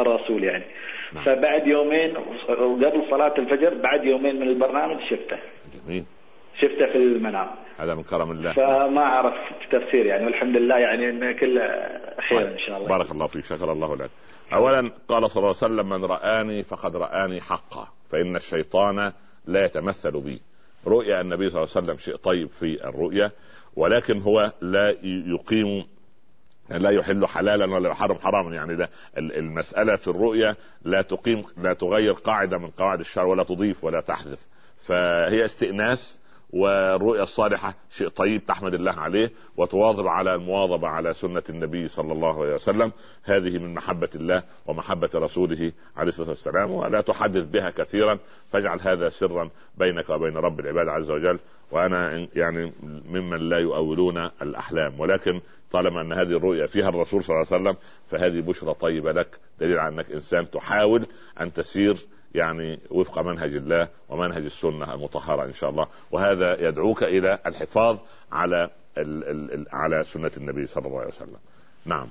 الرسول 0.00 0.44
يعني. 0.44 0.64
نعم. 1.12 1.24
فبعد 1.24 1.66
يومين 1.66 2.14
وقبل 2.48 3.02
صلاة 3.10 3.34
الفجر 3.38 3.74
بعد 3.74 4.04
يومين 4.04 4.36
من 4.36 4.48
البرنامج 4.48 5.00
شفته. 5.10 5.36
جميل. 5.86 6.04
شفته 6.60 6.92
في 6.92 6.98
المنام. 6.98 7.48
هذا 7.78 7.94
من 7.94 8.02
كرم 8.02 8.30
الله. 8.30 8.52
فما 8.52 9.00
أعرف 9.00 9.34
تفسير 9.72 10.06
يعني 10.06 10.24
والحمد 10.24 10.56
لله 10.56 10.78
يعني 10.78 11.10
إن 11.10 11.38
كله 11.38 11.62
خير 12.28 12.52
إن 12.52 12.58
شاء 12.58 12.76
الله. 12.76 12.88
بارك 12.88 13.10
الله 13.10 13.26
فيك 13.26 13.44
شكر 13.44 13.72
الله 13.72 13.96
لك. 13.96 14.10
اولا 14.52 14.90
قال 15.08 15.30
صلى 15.30 15.38
الله 15.38 15.54
عليه 15.62 15.74
وسلم 15.74 15.88
من 15.88 16.04
رآني 16.04 16.62
فقد 16.62 16.96
رآني 16.96 17.40
حقا 17.40 17.88
فإن 18.10 18.36
الشيطان 18.36 19.12
لا 19.46 19.64
يتمثل 19.64 20.20
بي. 20.20 20.40
رؤيا 20.86 21.20
النبي 21.20 21.48
صلى 21.48 21.62
الله 21.62 21.72
عليه 21.76 21.84
وسلم 21.84 21.96
شيء 21.96 22.16
طيب 22.16 22.48
في 22.48 22.88
الرؤيا 22.88 23.30
ولكن 23.76 24.20
هو 24.20 24.52
لا 24.60 24.94
يقيم 25.04 25.84
لا 26.70 26.90
يحل 26.90 27.26
حلالا 27.26 27.74
ولا 27.74 27.90
يحرم 27.90 28.18
حراما. 28.18 28.54
يعني 28.54 28.76
ده 28.76 28.88
المسألة 29.18 29.96
في 29.96 30.08
الرؤيا 30.08 30.56
لا 30.84 31.02
تقيم 31.02 31.42
لا 31.62 31.72
تغير 31.72 32.12
قاعدة 32.12 32.58
من 32.58 32.70
قواعد 32.70 33.00
الشرع 33.00 33.24
ولا 33.24 33.42
تضيف 33.42 33.84
ولا 33.84 34.00
تحذف. 34.00 34.46
فهي 34.86 35.44
استئناس 35.44 36.25
والرؤيا 36.56 37.22
الصالحة 37.22 37.74
شيء 37.90 38.08
طيب 38.08 38.46
تحمد 38.46 38.74
الله 38.74 38.92
عليه 38.92 39.30
وتواظب 39.56 40.06
على 40.06 40.34
المواظبة 40.34 40.88
على 40.88 41.12
سنة 41.14 41.42
النبي 41.50 41.88
صلى 41.88 42.12
الله 42.12 42.42
عليه 42.42 42.54
وسلم. 42.54 42.92
هذه 43.24 43.58
من 43.58 43.74
محبة 43.74 44.08
الله 44.14 44.42
ومحبة 44.66 45.10
رسوله 45.14 45.72
عليه 45.96 46.08
الصلاة 46.08 46.28
والسلام 46.28 46.70
ولا 46.70 47.00
تحدث 47.00 47.44
بها 47.44 47.70
كثيرا. 47.70 48.18
فاجعل 48.52 48.80
هذا 48.80 49.08
سرا 49.08 49.50
بينك 49.78 50.10
وبين 50.10 50.36
رب 50.36 50.60
العباد 50.60 50.88
عز 50.88 51.10
وجل. 51.10 51.38
وأنا 51.70 52.28
يعني 52.34 52.72
ممن 53.08 53.48
لا 53.48 53.58
يؤولون 53.58 54.18
الأحلام. 54.42 55.00
ولكن 55.00 55.40
طالما 55.72 56.00
أن 56.00 56.12
هذه 56.12 56.36
الرؤيا 56.36 56.66
فيها 56.66 56.88
الرسول 56.88 57.24
صلى 57.24 57.36
الله 57.36 57.46
عليه 57.52 57.62
وسلم 57.62 57.76
فهذه 58.08 58.40
بشرى 58.40 58.74
طيبة 58.74 59.12
لك. 59.12 59.38
دليل 59.60 59.78
على 59.78 59.94
أنك 59.94 60.12
إنسان 60.12 60.50
تحاول 60.50 61.06
أن 61.40 61.52
تسير 61.52 61.96
يعني 62.34 62.78
وفق 62.90 63.18
منهج 63.18 63.56
الله 63.56 63.88
ومنهج 64.08 64.44
السنة 64.44 64.94
المطهرة 64.94 65.44
إن 65.44 65.52
شاء 65.52 65.70
الله. 65.70 65.86
وهذا 66.10 66.68
يدعوك 66.68 67.02
إلى 67.02 67.38
الحفاظ 67.46 67.98
على 68.32 68.70
ال 68.98 69.24
ال 69.24 69.54
ال 69.54 69.66
على 69.72 70.04
سنة 70.04 70.30
النبي 70.36 70.66
صلى 70.66 70.86
الله 70.86 70.98
عليه 70.98 71.08
وسلم. 71.08 71.38
نعم. 71.84 72.08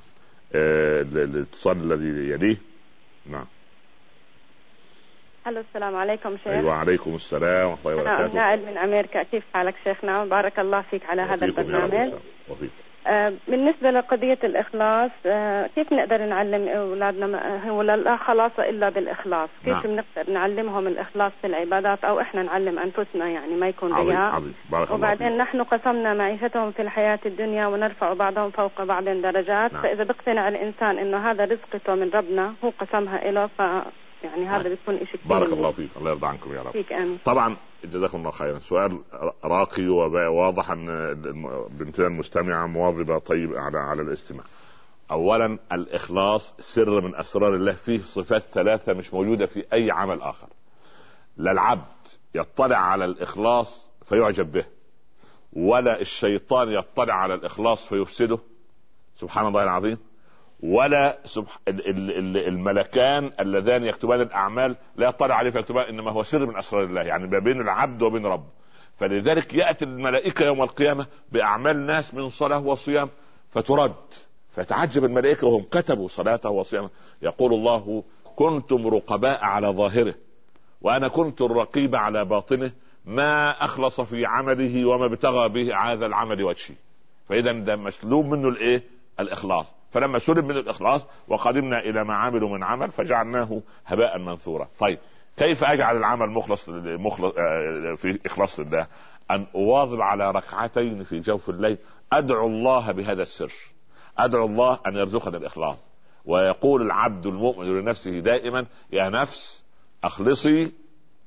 آه، 0.55 1.01
الاتصال 1.01 1.91
الذي 1.91 2.29
يليه. 2.31 2.57
نعم. 3.25 3.45
ألو 5.47 5.59
السلام 5.59 5.95
عليكم 5.95 6.37
شيخ. 6.37 6.47
أيوه 6.47 6.65
وعليكم 6.65 7.15
السلام 7.15 7.69
ورحمة 7.69 7.91
الله 7.91 8.01
وبركاته. 8.01 8.33
نائل 8.33 8.65
من 8.65 8.77
أمريكا 8.77 9.23
كيف 9.23 9.43
حالك 9.53 9.75
شيخنا. 9.83 10.25
بارك 10.25 10.59
الله 10.59 10.81
فيك 10.81 11.05
على 11.05 11.21
هذا 11.21 11.45
البرنامج. 11.45 12.13
وفيك. 12.49 12.71
آه 13.07 13.33
بالنسبة 13.47 13.91
لقضية 13.91 14.39
الإخلاص 14.43 15.11
آه 15.25 15.69
كيف 15.75 15.93
نقدر 15.93 16.25
نعلم 16.25 16.67
أولادنا 16.67 17.69
هو 17.69 17.81
لا 17.81 18.17
خلاص 18.17 18.51
إلا 18.59 18.89
بالإخلاص؟ 18.89 19.49
كيف 19.65 19.85
نعم. 19.85 19.95
بنقدر 19.95 20.33
نعلمهم 20.33 20.87
الإخلاص 20.87 21.31
في 21.41 21.47
العبادات 21.47 22.03
أو 22.03 22.19
إحنا 22.21 22.43
نعلم 22.43 22.79
أنفسنا 22.79 23.29
يعني 23.29 23.53
ما 23.55 23.67
يكون 23.67 23.93
رياء 23.93 24.41
وبعدين 24.91 25.27
الله 25.27 25.43
نحن 25.43 25.63
قسمنا 25.63 26.13
معيشتهم 26.13 26.71
في 26.71 26.81
الحياة 26.81 27.19
الدنيا 27.25 27.67
ونرفع 27.67 28.13
بعضهم 28.13 28.49
فوق 28.49 28.83
بعض 28.83 29.03
درجات. 29.03 29.73
نعم. 29.73 29.81
فإذا 29.83 30.03
بيقتنع 30.03 30.47
الإنسان 30.47 30.97
إنه 30.97 31.31
هذا 31.31 31.45
رزقته 31.45 31.95
من 31.95 32.09
ربنا 32.13 32.53
هو 32.63 32.71
قسمها 32.79 33.31
له 33.31 33.47
ف 33.47 33.59
يعني 34.23 34.45
هذا 34.47 34.69
بيكون 34.69 34.97
شيء 34.97 35.19
بارك 35.25 35.53
الله 35.53 35.71
فيك. 35.71 35.89
الله 35.97 36.11
يرضى 36.11 36.27
عنكم 36.27 36.53
يا 36.55 36.61
رب. 36.61 36.71
فيك 36.71 36.93
أمين. 36.93 37.17
طبعا 37.25 37.55
جزاكم 37.85 38.17
الله 38.17 38.31
خيرا. 38.31 38.59
سؤال 38.59 38.99
راقي 39.43 39.87
وواضح 39.87 40.71
أن 40.71 41.13
بنتنا 41.71 42.07
المستمعة 42.07 42.67
مواظبة 42.67 43.19
طيب 43.19 43.55
على 43.55 43.77
على 43.77 44.01
الاستماع. 44.01 44.43
اولا 45.11 45.59
الإخلاص 45.71 46.53
سر 46.59 47.01
من 47.01 47.15
أسرار 47.15 47.55
الله. 47.55 47.73
فيه 47.73 47.99
صفات 48.03 48.41
ثلاثة 48.41 48.93
مش 48.93 49.13
موجودة 49.13 49.45
في 49.45 49.65
أي 49.73 49.91
عمل 49.91 50.21
آخر. 50.21 50.47
لا 51.37 51.51
العبد 51.51 51.85
يطلع 52.35 52.77
على 52.77 53.05
الإخلاص 53.05 53.89
فيعجب 54.05 54.51
به 54.51 54.65
ولا 55.53 56.01
الشيطان 56.01 56.69
يطلع 56.69 57.13
على 57.13 57.33
الإخلاص 57.33 57.87
فيفسده. 57.87 58.39
سبحان 59.15 59.47
الله 59.47 59.63
العظيم. 59.63 59.97
ولا. 60.63 61.17
الملكان 62.47 63.31
اللذان 63.39 63.83
يكتبان 63.83 64.21
الأعمال 64.21 64.75
لا 64.95 65.07
يطلع 65.09 65.35
عليه 65.35 65.49
فيكتبان 65.49 65.85
إنما 65.85 66.11
هو 66.11 66.23
سر 66.23 66.45
من 66.45 66.57
أسرار 66.57 66.83
الله 66.83 67.01
يعني 67.01 67.27
ما 67.27 67.39
بين 67.39 67.61
العبد 67.61 68.01
وبين 68.01 68.25
ربه 68.25 68.49
فلذلك 68.97 69.53
يأتي 69.53 69.85
الملائكة 69.85 70.45
يوم 70.45 70.61
القيامة 70.63 71.07
بأعمال 71.31 71.85
ناس 71.85 72.13
من 72.13 72.29
صلاة 72.29 72.59
وصيام 72.59 73.09
فترد 73.49 73.93
فتعجب 74.51 75.05
الملائكة 75.05 75.47
وهم 75.47 75.63
كتبوا 75.71 76.07
صلاته 76.07 76.49
وصيامه. 76.49 76.89
يقول 77.21 77.53
الله 77.53 78.03
كنتم 78.35 78.87
رقباء 78.87 79.43
على 79.43 79.67
ظاهره 79.67 80.15
وأنا 80.81 81.07
كنت 81.07 81.41
الرقيب 81.41 81.95
على 81.95 82.25
باطنه 82.25 82.71
ما 83.05 83.49
أخلص 83.49 84.01
في 84.01 84.25
عمله 84.25 84.85
وما 84.85 85.05
ابتغى 85.05 85.49
به 85.49 85.77
هذا 85.77 86.05
العمل 86.05 86.43
وجهي. 86.43 86.75
فإذا 87.29 87.51
ده 87.51 87.75
مسلوب 87.75 88.25
منه 88.25 88.47
الإيه؟ 88.47 88.83
الإخلاص. 89.19 89.65
فلما 89.95 90.19
سلب 90.19 90.45
من 90.45 90.57
الإخلاص 90.57 91.07
وقدمنا 91.27 91.79
إلى 91.79 92.03
ما 92.03 92.13
عملوا 92.15 92.49
من 92.49 92.63
عمل 92.63 92.91
فجعلناه 92.91 93.61
هباء 93.85 94.19
منثورا. 94.19 94.67
طيب 94.79 94.99
كيف 95.37 95.63
أجعل 95.63 95.97
العمل 95.97 96.29
مخلص 96.29 96.69
مخلص 96.69 97.33
آه، 97.37 97.93
في 97.95 98.19
إخلاص 98.25 98.59
لله 98.59 98.87
أن 99.31 99.45
أواظب 99.55 100.01
على 100.01 100.31
ركعتين 100.31 101.03
في 101.03 101.19
جوف 101.19 101.49
الليل. 101.49 101.77
أدعو 102.13 102.47
الله 102.47 102.91
بهذا 102.91 103.21
السر. 103.21 103.53
أدعو 104.17 104.45
الله 104.45 104.79
أن 104.87 104.95
يرزقنا 104.95 105.37
الإخلاص. 105.37 105.89
ويقول 106.25 106.81
العبد 106.81 107.25
المؤمن 107.25 107.79
لنفسه 107.79 108.19
دائما 108.19 108.65
يا 108.91 109.09
نفس 109.09 109.63
أخلصي 110.03 110.71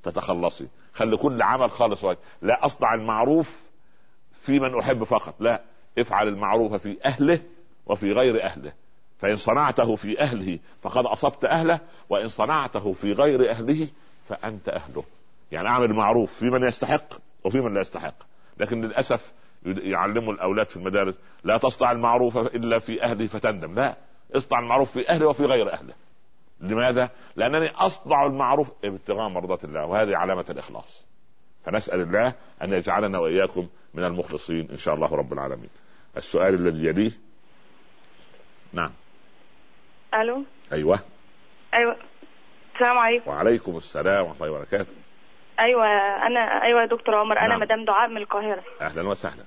تتخلصي. 0.02 0.68
خلي 0.94 1.16
كل 1.16 1.42
عمل 1.42 1.70
خالص 1.70 2.04
وجه 2.04 2.18
لا 2.42 2.66
أصنع 2.66 2.94
المعروف 2.94 3.60
في 4.32 4.60
من 4.60 4.78
أحب 4.78 5.04
فقط. 5.04 5.34
لا 5.40 5.62
افعل 5.98 6.28
المعروف 6.28 6.74
في 6.74 6.96
أهله 7.04 7.42
وفي 7.89 8.12
غير 8.12 8.45
أهله. 8.45 8.72
فإن 9.18 9.36
صنعته 9.36 9.97
في 9.97 10.20
أهله 10.20 10.59
فقد 10.82 11.07
أصبت 11.07 11.45
أهله 11.45 11.80
وإن 12.09 12.28
صنعته 12.28 12.93
في 12.93 13.12
غير 13.12 13.51
أهله 13.51 13.89
فأنت 14.28 14.68
أهله. 14.68 15.05
يعني 15.53 15.68
أعمل 15.68 15.93
معروف 15.93 16.34
في 16.34 16.45
من 16.45 16.68
يستحق 16.68 17.14
وفي 17.45 17.61
من 17.61 17.74
لا 17.74 17.80
يستحق. 17.80 18.14
لكن 18.59 18.80
للأسف 18.80 19.32
يعلموا 19.64 20.32
الأولاد 20.32 20.68
في 20.68 20.76
المدارس 20.76 21.18
لا 21.45 21.59
تصنع 21.59 21.93
المعروف 21.93 22.36
إلا 22.36 22.78
في 22.78 23.03
أهله 23.03 23.26
فتندم. 23.26 23.74
لا 23.74 23.97
اصنع 24.36 24.59
المعروف 24.59 24.93
في 24.93 25.09
أهله 25.09 25.26
وفي 25.26 25.45
غير 25.45 25.72
أهله. 25.72 25.95
لماذا؟ 26.61 27.11
لأنني 27.36 27.70
أصنع 27.70 28.26
المعروف 28.26 28.70
ابتغاء 28.84 29.28
مرضات 29.28 29.64
الله 29.64 29.86
وهذه 29.86 30.16
علامة 30.16 30.45
الإخلاص. 30.51 31.07
فنسأل 31.64 32.01
الله 32.01 32.34
أن 32.62 32.72
يجعلنا 32.72 33.18
وإياكم 33.18 33.68
من 33.95 34.05
المخلصين 34.05 34.70
إن 34.70 34.76
شاء 34.76 34.95
الله 34.95 35.14
رب 35.14 35.32
العالمين. 35.32 35.70
السؤال 36.16 36.55
الذي 36.55 36.84
يليه 36.84 37.12
نعم. 38.72 38.90
ألو؟ 40.14 40.44
أيوه. 40.72 40.98
أيوه. 41.74 41.96
السلام 42.74 42.98
عليكم. 42.98 43.30
وعليكم 43.30 43.76
السلام 43.76 44.26
ورحمة 44.26 44.46
الله 44.46 44.56
وبركاته. 44.56 44.92
أيوه 45.60 45.86
أنا 46.26 46.62
أيوه 46.62 46.80
يا 46.80 46.86
دكتور 46.86 47.14
عمر 47.14 47.34
نعم. 47.34 47.44
أنا 47.44 47.56
مدام 47.56 47.84
دعاء 47.84 48.08
من 48.08 48.16
القاهرة. 48.16 48.62
أهلا 48.80 49.08
وسهلا. 49.08 49.44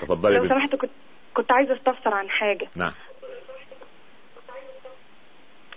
تفضلي 0.00 0.36
لو 0.38 0.48
سمحت 0.48 0.76
كنت 0.76 0.90
كنت 1.34 1.52
عايزة 1.52 1.74
أستفسر 1.74 2.14
عن 2.14 2.30
حاجة. 2.30 2.68
نعم. 2.76 2.92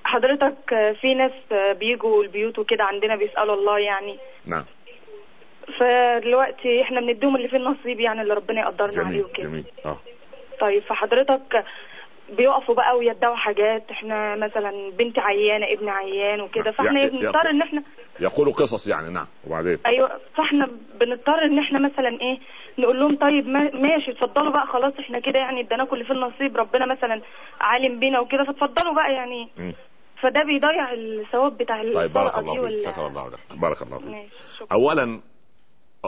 حضرتك 0.04 0.96
في 1.02 1.14
ناس 1.14 1.32
بيجوا 1.78 2.24
البيوت 2.24 2.60
وكده 2.60 2.84
عندنا 2.84 3.16
بيسألوا 3.16 3.56
الله 3.56 3.80
يعني. 3.80 4.20
نعم. 4.46 4.66
فدلوقتي 5.80 6.82
إحنا 6.82 7.02
بنديهم 7.02 7.36
اللي 7.36 7.48
فيه 7.48 7.58
النصيب 7.58 8.00
يعني 8.00 8.22
اللي 8.22 8.34
ربنا 8.34 8.62
يقدرنا 8.62 9.08
عليه 9.08 9.24
وكده. 9.24 9.50
جميل. 9.50 9.66
آه. 9.86 9.98
طيب 10.60 10.84
فحضرتك 10.84 11.66
بيقفوا 12.38 12.76
بقى 12.76 12.98
ويدعوا 12.98 13.36
حاجات. 13.36 13.92
إحنا 13.92 14.36
مثلا 14.36 14.92
بنتي 14.98 15.20
عيانة 15.22 15.66
ابني 15.74 15.90
عيان 15.90 16.42
وكده 16.42 16.72
فاحنا 16.72 17.08
بنضطر 17.08 17.50
إن 17.50 17.62
إحنا 17.62 17.84
يقولوا 18.20 18.54
قصص 18.54 18.88
يعني 18.88 19.10
نعم. 19.10 19.26
وبعدين؟ 19.48 19.78
أيوه 19.86 20.20
فاحنا 20.38 20.70
بنضطر 21.00 21.46
إن 21.46 21.60
إحنا 21.60 21.80
مثلا 21.80 22.22
إيه 22.22 22.40
نقول 22.78 23.00
لهم 23.00 23.16
طيب 23.18 23.48
ماشي 23.76 24.12
اتفضلوا 24.12 24.52
بقى 24.52 24.68
خلاص 24.68 24.94
إحنا 25.00 25.20
كده 25.20 25.40
يعني 25.40 25.62
ادانا 25.62 25.86
كل 25.86 26.06
في 26.06 26.14
النصيب 26.14 26.58
ربنا 26.58 26.86
مثلا 26.86 27.22
عالم 27.62 28.00
بينا 28.00 28.20
وكده 28.20 28.44
فاتفضلوا 28.44 28.94
بقى 28.96 29.14
يعني. 29.14 29.50
م. 29.58 29.72
فده 30.22 30.44
بيضيع 30.44 30.94
الثواب 30.94 31.58
بتاع 31.58 31.76
طيب 31.94 32.14
بارك 32.14 32.38
الله 32.38 32.68
فيك. 32.68 32.92
شكر 32.92 33.08
الله 33.08 33.28
لك 33.30 33.40
بارك 33.62 33.82
الله 33.82 33.98
فيك. 33.98 34.32
اولا 34.72 35.20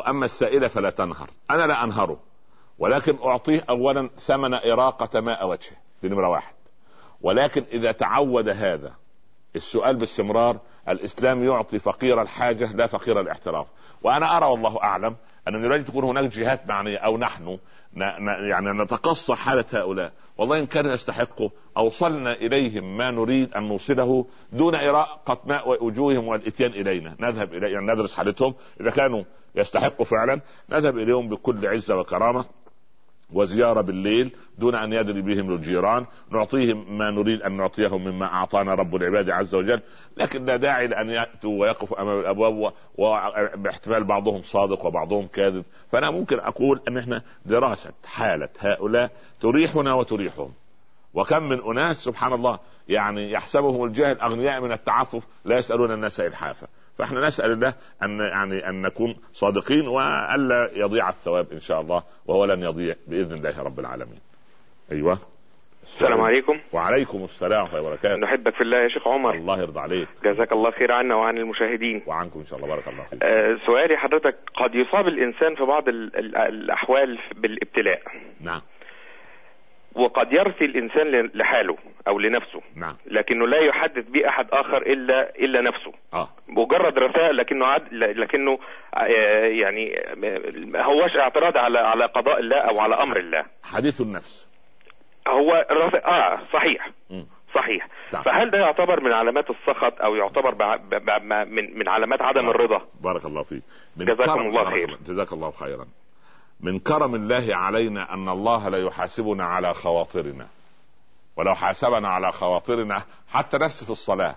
أما 0.07 0.25
السائلة 0.25 0.67
فلا 0.67 0.89
تنهر. 0.89 1.27
أنا 1.51 1.67
لا 1.67 1.83
أنهره. 1.83 2.19
ولكن 2.81 3.17
أعطيه 3.23 3.63
اولا 3.69 4.09
ثمن 4.25 4.53
إراقة 4.53 5.19
ماء 5.19 5.47
وجهه 5.47 5.77
دي 6.01 6.09
نمرة 6.09 6.29
واحد. 6.29 6.53
ولكن 7.21 7.63
إذا 7.73 7.91
تعود 7.91 8.49
هذا 8.49 8.93
السؤال 9.55 9.95
باستمرار 9.95 10.59
الإسلام 10.89 11.43
يعطي 11.43 11.79
فقير 11.79 12.21
الحاجة 12.21 12.71
لا 12.73 12.87
فقير 12.87 13.19
الاحتراف 13.21 13.67
وأنا 14.03 14.37
أرى 14.37 14.45
والله 14.45 14.83
أعلم 14.83 15.15
ان 15.47 15.63
يريد 15.63 15.85
تكون 15.85 16.03
هناك 16.03 16.31
جهات 16.31 16.67
معنية 16.67 16.97
أو 16.97 17.17
نحن 17.17 17.57
يعني 18.49 18.83
نتقصى 18.83 19.35
حالة 19.35 19.65
هؤلاء. 19.73 20.11
والله 20.37 20.59
إن 20.59 20.65
كانوا 20.65 20.91
يستحقوا 20.91 21.49
أوصلنا 21.77 22.33
إليهم 22.33 22.97
ما 22.97 23.11
نريد 23.11 23.53
أن 23.53 23.63
نوصله 23.63 24.25
دون 24.53 24.75
إراقة 24.75 25.41
ماء 25.45 25.83
وجوههم 25.83 26.27
والإتيان 26.27 26.71
إلينا. 26.71 27.15
نذهب 27.19 27.53
إلى 27.53 27.71
يعني 27.71 27.93
ندرس 27.93 28.13
حالتهم. 28.13 28.53
إذا 28.81 28.91
كانوا 28.91 29.23
يستحقوا 29.55 30.05
فعلا 30.05 30.41
نذهب 30.69 30.97
إليهم 30.97 31.29
بكل 31.29 31.67
عزة 31.67 31.95
وكرامة. 31.97 32.45
وزيارة 33.33 33.81
بالليل 33.81 34.31
دون 34.57 34.75
أن 34.75 34.93
يدري 34.93 35.21
بهم 35.21 35.53
الجيران. 35.53 36.05
نعطيهم 36.31 36.97
ما 36.97 37.11
نريد 37.11 37.41
أن 37.41 37.57
نعطيهم 37.57 38.03
مما 38.03 38.25
أعطانا 38.25 38.73
رب 38.73 38.95
العباد 38.95 39.29
عز 39.29 39.55
وجل. 39.55 39.81
لكن 40.17 40.45
لا 40.45 40.55
داعي 40.55 40.87
لأن 40.87 41.09
يأتوا 41.09 41.61
ويقفوا 41.61 42.01
أمام 42.01 42.19
الأبواب 42.19 42.73
باحتمال 43.55 44.03
بعضهم 44.03 44.41
صادق 44.41 44.85
وبعضهم 44.85 45.27
كاذب. 45.27 45.63
فأنا 45.91 46.11
ممكن 46.11 46.39
أقول 46.39 46.81
أن 46.87 46.97
إحنا 46.97 47.21
دراسة 47.45 47.91
حالة 48.05 48.49
هؤلاء 48.59 49.11
تريحنا 49.41 49.93
وتريحهم. 49.93 50.51
وكم 51.13 51.43
من 51.43 51.61
أناس 51.61 51.97
سبحان 51.97 52.33
الله 52.33 52.59
يعني 52.89 53.31
يحسبهم 53.31 53.83
الجاهل 53.83 54.19
أغنياء 54.19 54.61
من 54.61 54.71
التعفف 54.71 55.23
لا 55.45 55.57
يسألون 55.57 55.91
الناس 55.91 56.19
إلحافا 56.19 56.67
فاحنا 56.97 57.27
نسأل 57.27 57.51
الله 57.51 57.73
أن 58.03 58.19
يعني 58.19 58.69
أن 58.69 58.81
نكون 58.81 59.15
صادقين 59.33 59.87
والا 59.87 60.69
يضيع 60.73 61.09
الثواب 61.09 61.51
إن 61.51 61.59
شاء 61.59 61.81
الله 61.81 62.03
وهو 62.27 62.45
لن 62.45 62.61
يضيع 62.61 62.95
بإذن 63.07 63.33
الله 63.37 63.63
رب 63.63 63.79
العالمين. 63.79 64.19
أيوه. 64.91 65.17
السلام 65.83 66.21
عليكم. 66.21 66.59
وعليكم 66.73 67.23
السلام 67.23 67.61
ورحمة 67.61 67.79
الله 67.79 67.89
وبركاته. 67.89 68.15
نحبك 68.15 68.53
في 68.55 68.61
الله 68.61 68.77
يا 68.77 68.87
شيخ 68.87 69.07
عمر. 69.07 69.33
الله 69.35 69.61
يرضى 69.61 69.79
عليك. 69.79 70.07
جزاك 70.23 70.53
الله 70.53 70.71
خير 70.71 70.91
عنا 70.91 71.15
وعن 71.15 71.37
المشاهدين. 71.37 72.03
وعنكم 72.07 72.39
إن 72.39 72.45
شاء 72.45 72.59
الله. 72.59 72.69
بارك 72.69 72.87
الله 72.87 73.03
فيك. 73.03 73.23
آه 73.23 73.57
سؤالي 73.65 73.97
حضرتك 73.97 74.35
قد 74.55 74.75
يصاب 74.75 75.07
الإنسان 75.07 75.55
في 75.55 75.63
بعض 75.63 75.89
ال 75.89 76.15
ال 76.15 76.35
الأحوال 76.35 77.17
بالابتلاء. 77.35 78.01
نعم. 78.41 78.61
وقد 79.95 80.33
يرثي 80.33 80.65
الإنسان 80.65 81.29
لحاله 81.33 81.77
أو 82.07 82.19
لنفسه. 82.19 82.61
نعم. 82.75 82.95
لكنه 83.05 83.47
لا 83.47 83.57
يحدث 83.57 84.09
به 84.09 84.29
أحد 84.29 84.47
آخر 84.51 84.77
إلا 84.77 85.35
إلا 85.35 85.61
نفسه. 85.61 85.91
آه. 86.13 86.27
مجرد 86.47 86.99
رثاء 86.99 87.31
لكنه 87.31 87.65
عد 87.65 87.93
لكنه 87.93 88.59
آه، 88.95 89.05
يعني 89.45 89.95
ما 90.55 90.83
هوش 90.85 91.15
اعتراض 91.17 91.57
على 91.57 91.79
على 91.79 92.05
قضاء 92.05 92.39
الله 92.39 92.57
أو 92.57 92.79
على 92.79 92.95
أمر 92.95 93.17
الله. 93.17 93.45
حديث 93.63 94.01
النفس. 94.01 94.47
هو 95.27 95.65
رثاء 95.71 96.07
آه 96.07 96.39
صحيح. 96.53 96.89
مم. 97.09 97.25
صحيح. 97.55 97.87
نعم. 98.13 98.23
فهل 98.23 98.51
ده 98.51 98.57
يعتبر 98.57 99.03
من 99.03 99.13
علامات 99.13 99.49
السخط 99.49 100.01
أو 100.01 100.15
يعتبر 100.15 100.53
بع... 100.53 100.75
ب... 100.75 100.89
ب... 100.89 101.23
من 101.47 101.77
من 101.79 101.89
علامات 101.89 102.21
عدم 102.21 102.49
الرضا؟ 102.49 102.81
بارك 103.03 103.25
الله 103.25 103.43
فيك. 103.43 103.63
جزاكم 103.97 104.39
الله 104.39 104.69
خير. 104.69 104.97
جزاك 105.07 105.33
الله 105.33 105.51
خيرا. 105.51 105.85
من 106.63 106.79
كرم 106.79 107.15
الله 107.15 107.55
علينا 107.55 108.13
أن 108.13 108.29
الله 108.29 108.69
لا 108.69 108.77
يحاسبنا 108.77 109.43
على 109.43 109.73
خواطرنا. 109.73 110.47
ولو 111.37 111.55
حاسبنا 111.55 112.07
على 112.07 112.31
خواطرنا 112.31 113.03
حتى 113.29 113.57
نفس 113.57 113.83
في 113.83 113.89
الصلاة. 113.89 114.35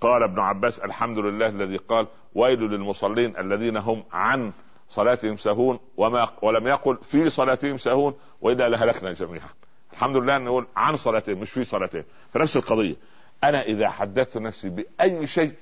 قال 0.00 0.22
ابن 0.22 0.40
عباس 0.40 0.78
الحمد 0.78 1.18
لله 1.18 1.46
الذي 1.46 1.76
قال 1.76 2.06
ويل 2.34 2.60
للمصلين 2.60 3.36
الذين 3.36 3.76
هم 3.76 4.04
عن 4.12 4.52
صلاتهم 4.88 5.36
سهون 5.36 5.78
وما 5.96 6.28
ولم 6.42 6.66
يقل 6.66 6.96
في 6.96 7.30
صلاتهم 7.30 7.76
سهون 7.76 8.14
والا 8.40 8.68
لهلكنا 8.68 9.12
جميعا. 9.12 9.48
الحمد 9.92 10.16
لله 10.16 10.36
ان 10.36 10.44
نقول 10.44 10.66
عن 10.76 10.96
صلاتهم 10.96 11.38
مش 11.38 11.50
في 11.50 11.64
صلاتهم. 11.64 12.04
فنفس 12.32 12.56
القضية. 12.56 12.96
أنا 13.44 13.62
إذا 13.62 13.88
حدثت 13.88 14.36
نفسي 14.36 14.68
بأي 14.68 15.26
شيء 15.26 15.52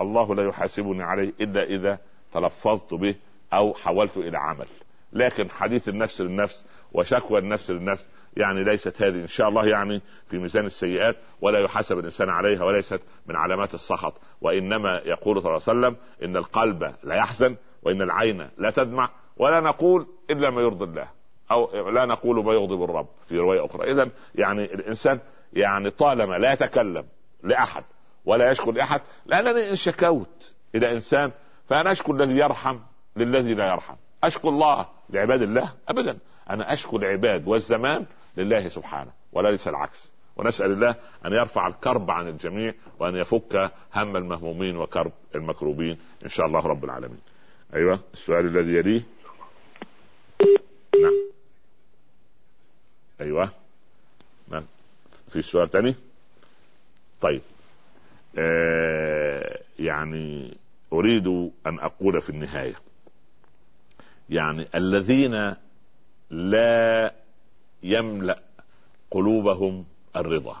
الله 0.00 0.34
لا 0.34 0.48
يحاسبني 0.48 1.02
عليه 1.02 1.32
إلا 1.40 1.62
إذا 1.62 1.98
تلفظت 2.32 2.94
به 2.94 3.14
أو 3.52 3.74
حولت 3.74 4.16
إلى 4.16 4.38
عمل. 4.38 4.66
لكن 5.12 5.50
حديث 5.50 5.88
النفس 5.88 6.20
للنفس 6.20 6.64
وشكوى 6.92 7.38
النفس 7.38 7.70
للنفس 7.70 8.04
يعني 8.36 8.64
ليست 8.64 9.02
هذه 9.02 9.14
إن 9.14 9.26
شاء 9.26 9.48
الله 9.48 9.66
يعني 9.66 10.02
في 10.26 10.38
ميزان 10.38 10.66
السيئات 10.66 11.16
ولا 11.40 11.58
يحاسب 11.58 11.98
الإنسان 11.98 12.28
عليها 12.28 12.64
وليست 12.64 13.00
من 13.26 13.36
علامات 13.36 13.74
السخط. 13.74 14.14
وإنما 14.40 15.00
يقول 15.04 15.42
صلى 15.42 15.56
الله 15.56 15.62
عليه 15.68 15.78
وسلم 15.78 15.96
إن 16.22 16.36
القلب 16.36 16.94
لا 17.02 17.14
يحزن 17.14 17.56
وإن 17.82 18.02
العين 18.02 18.48
لا 18.58 18.70
تدمع 18.70 19.10
ولا 19.36 19.60
نقول 19.60 20.06
إلا 20.30 20.50
ما 20.50 20.60
يرضي 20.62 20.84
الله 20.84 21.08
أو 21.50 21.90
لا 21.90 22.04
نقول 22.04 22.44
ما 22.44 22.52
يغضب 22.52 22.84
الرب 22.84 23.08
في 23.28 23.38
رواية 23.38 23.64
أخرى. 23.64 23.92
اذا 23.92 24.10
يعني 24.34 24.64
الإنسان 24.64 25.20
يعني 25.52 25.90
طالما 25.90 26.38
لا 26.38 26.52
يتكلم 26.52 27.04
لأحد 27.42 27.84
ولا 28.24 28.50
يشكو 28.50 28.72
لأحد 28.72 29.00
لانني 29.26 29.70
إن 29.70 29.76
شكوت. 29.76 30.52
إلى 30.74 30.92
إنسان 30.92 31.32
فأنا 31.68 31.92
أشكو 31.92 32.12
الذي 32.12 32.36
يرحم 32.36 32.78
للذي 33.16 33.54
لا 33.54 33.72
يرحم. 33.72 33.94
أشكو 34.24 34.48
الله. 34.48 34.97
لعباد 35.10 35.42
الله؟ 35.42 35.72
ابدا. 35.88 36.18
أنا 36.50 36.72
أشكو 36.72 36.96
العباد 36.96 37.48
والزمان 37.48 38.06
لله 38.36 38.68
سبحانه 38.68 39.10
وليس 39.32 39.68
العكس. 39.68 40.10
ونسأل 40.36 40.72
الله 40.72 40.94
أن 41.26 41.32
يرفع 41.32 41.66
الكرب 41.66 42.10
عن 42.10 42.28
الجميع 42.28 42.74
وأن 42.98 43.16
يفك 43.16 43.70
هم 43.94 44.16
المهمومين 44.16 44.76
وكرب 44.76 45.12
المكروبين. 45.34 45.98
إن 46.24 46.28
شاء 46.28 46.46
الله 46.46 46.60
رب 46.60 46.84
العالمين. 46.84 47.20
أيوه 47.74 48.00
السؤال 48.12 48.46
الذي 48.46 48.72
يليه؟ 48.74 49.02
نعم. 51.02 51.12
أيوه. 53.20 53.50
نعم. 54.48 54.64
في 55.28 55.42
سؤال 55.42 55.70
تاني؟ 55.70 55.94
طيب. 57.20 57.42
آه 58.38 59.60
يعني 59.78 60.56
أريد 60.92 61.26
أن 61.66 61.78
أقول 61.78 62.20
في 62.20 62.30
النهاية. 62.30 62.74
يعني 64.30 64.66
الذين 64.74 65.54
لا 66.30 67.14
يملأ 67.82 68.38
قلوبهم 69.10 69.84
الرضا. 70.16 70.56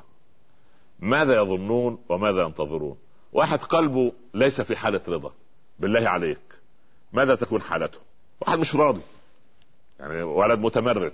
ماذا 1.00 1.34
يظنون 1.34 1.98
وماذا 2.08 2.42
ينتظرون؟ 2.42 2.98
واحد 3.32 3.58
قلبه 3.58 4.12
ليس 4.34 4.60
في 4.60 4.76
حالة 4.76 5.00
رضا. 5.08 5.32
بالله 5.78 6.08
عليك. 6.08 6.38
ماذا 7.12 7.34
تكون 7.34 7.62
حالته؟ 7.62 7.98
واحد 8.40 8.58
مش 8.58 8.74
راضي. 8.74 9.00
يعني 10.00 10.22
ولد 10.22 10.58
متمرد. 10.58 11.12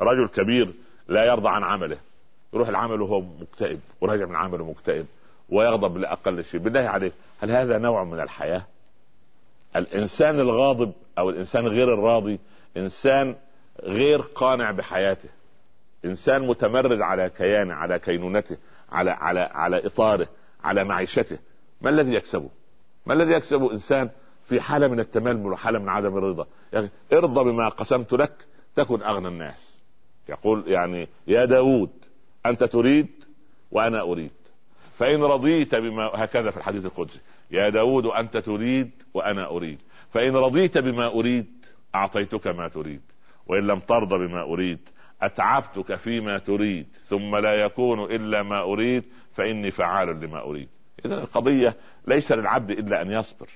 رجل 0.00 0.28
كبير 0.28 0.74
لا 1.08 1.24
يرضى 1.24 1.48
عن 1.48 1.62
عمله. 1.62 1.98
يروح 2.54 2.68
العمل 2.68 3.00
وهو 3.00 3.20
مكتئب 3.20 3.80
وراجع 4.00 4.26
من 4.26 4.36
عمله 4.36 4.70
مكتئب 4.70 5.06
ويغضب 5.48 5.96
لأقل 5.96 6.44
شيء. 6.44 6.60
بالله 6.60 6.80
عليك. 6.80 7.12
هل 7.40 7.50
هذا 7.50 7.78
نوع 7.78 8.04
من 8.04 8.20
الحياة؟ 8.20 8.66
الإنسان 9.76 10.40
الغاضب 10.40 10.92
أو 11.18 11.30
الإنسان 11.30 11.66
غير 11.66 11.94
الراضي 11.94 12.38
إنسان 12.76 13.36
غير 13.82 14.20
قانع 14.20 14.70
بحياته 14.70 15.28
إنسان 16.04 16.46
متمرد 16.46 17.00
على 17.00 17.30
كيانه 17.30 17.74
على 17.74 17.98
كينونته 17.98 18.56
على 18.92 19.10
على 19.10 19.40
على 19.40 19.86
إطاره 19.86 20.28
على 20.64 20.84
معيشته. 20.84 21.38
ما 21.80 21.90
الذي 21.90 22.14
يكسبه؟ 22.14 22.48
ما 23.06 23.14
الذي 23.14 23.32
يكسبه 23.32 23.72
إنسان 23.72 24.10
في 24.44 24.60
حالة 24.60 24.88
من 24.88 25.00
التململ 25.00 25.52
وحالة 25.52 25.78
من 25.78 25.88
عدم 25.88 26.18
الرضا؟ 26.18 26.46
يعني 26.72 26.90
ارضى 27.12 27.44
بما 27.44 27.68
قسمت 27.68 28.12
لك 28.12 28.32
تكن 28.76 29.02
أغنى 29.02 29.28
الناس. 29.28 29.78
يقول 30.28 30.64
يعني 30.66 31.08
يا 31.26 31.44
داود 31.44 31.90
أنت 32.46 32.64
تريد 32.64 33.08
وأنا 33.70 34.00
أريد. 34.00 34.32
فإن 34.98 35.22
رضيت 35.22 35.74
بما 35.74 36.10
هكذا 36.14 36.50
في 36.50 36.56
الحديث 36.56 36.86
القدسي 36.86 37.20
يا 37.50 37.68
داود 37.68 38.06
أنت 38.06 38.36
تريد 38.36 38.90
وأنا 39.14 39.50
أريد. 39.50 39.78
فإن 40.12 40.36
رضيت 40.36 40.78
بما 40.78 41.06
أريد 41.06 41.46
أعطيتك 41.94 42.46
ما 42.46 42.68
تريد. 42.68 43.00
وإن 43.46 43.66
لم 43.66 43.78
ترضى 43.78 44.26
بما 44.26 44.42
أريد 44.42 44.78
أتعبتك 45.22 45.94
فيما 45.94 46.38
تريد. 46.38 46.86
ثم 47.04 47.36
لا 47.36 47.54
يكون 47.54 48.00
إلا 48.00 48.42
ما 48.42 48.62
أريد 48.62 49.04
فإني 49.32 49.70
فعال 49.70 50.20
لما 50.20 50.42
أريد. 50.42 50.68
اذا 51.04 51.22
القضية 51.22 51.76
ليس 52.06 52.32
للعبد 52.32 52.70
إلا 52.70 53.02
أن 53.02 53.10
يصبر. 53.10 53.48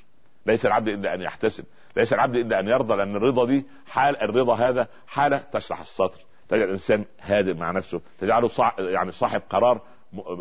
ليس 0.47 0.67
العبد 0.67 0.89
إلا 0.89 1.15
أن 1.15 1.23
يحتسب. 1.23 1.65
ليس 1.97 2.13
العبد 2.13 2.37
إلا 2.37 2.61
أن 2.61 2.69
يرضى 2.69 2.97
لأن 2.97 3.17
الرضا 3.17 3.47
دي 3.47 3.65
حال 3.87 4.23
الرضا 4.23 4.55
هذا 4.55 4.89
حاله 5.07 5.39
تشرح 5.39 5.81
الصدر 5.81 6.21
تجعل 6.49 6.65
الإنسان 6.69 7.05
هادئ 7.21 7.55
مع 7.55 7.71
نفسه. 7.71 8.01
تجعله 8.19 8.49
صع... 8.49 8.73
يعني 8.79 9.11
صاحب 9.11 9.43
قرار. 9.51 9.81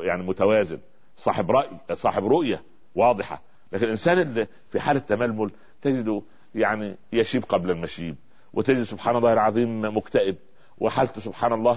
يعني 0.01 0.23
متوازن. 0.23 0.79
صاحب 1.15 1.51
رأي 1.51 1.69
صاحب 1.93 2.25
رؤية 2.25 2.61
واضحة. 2.95 3.41
لكن 3.71 3.85
الإنسان 3.85 4.19
اللي 4.19 4.47
في 4.71 4.79
حالة 4.79 4.99
تململ 4.99 5.51
تجده 5.85 6.21
يعني 6.55 6.97
يشيب 7.13 7.43
قبل 7.43 7.71
المشيب 7.71 8.15
وتجد 8.53 8.83
سبحان 8.83 9.15
الله 9.15 9.33
العظيم 9.33 9.97
مكتئب 9.97 10.35
وحالته 10.77 11.21
سبحان 11.21 11.53
الله 11.53 11.75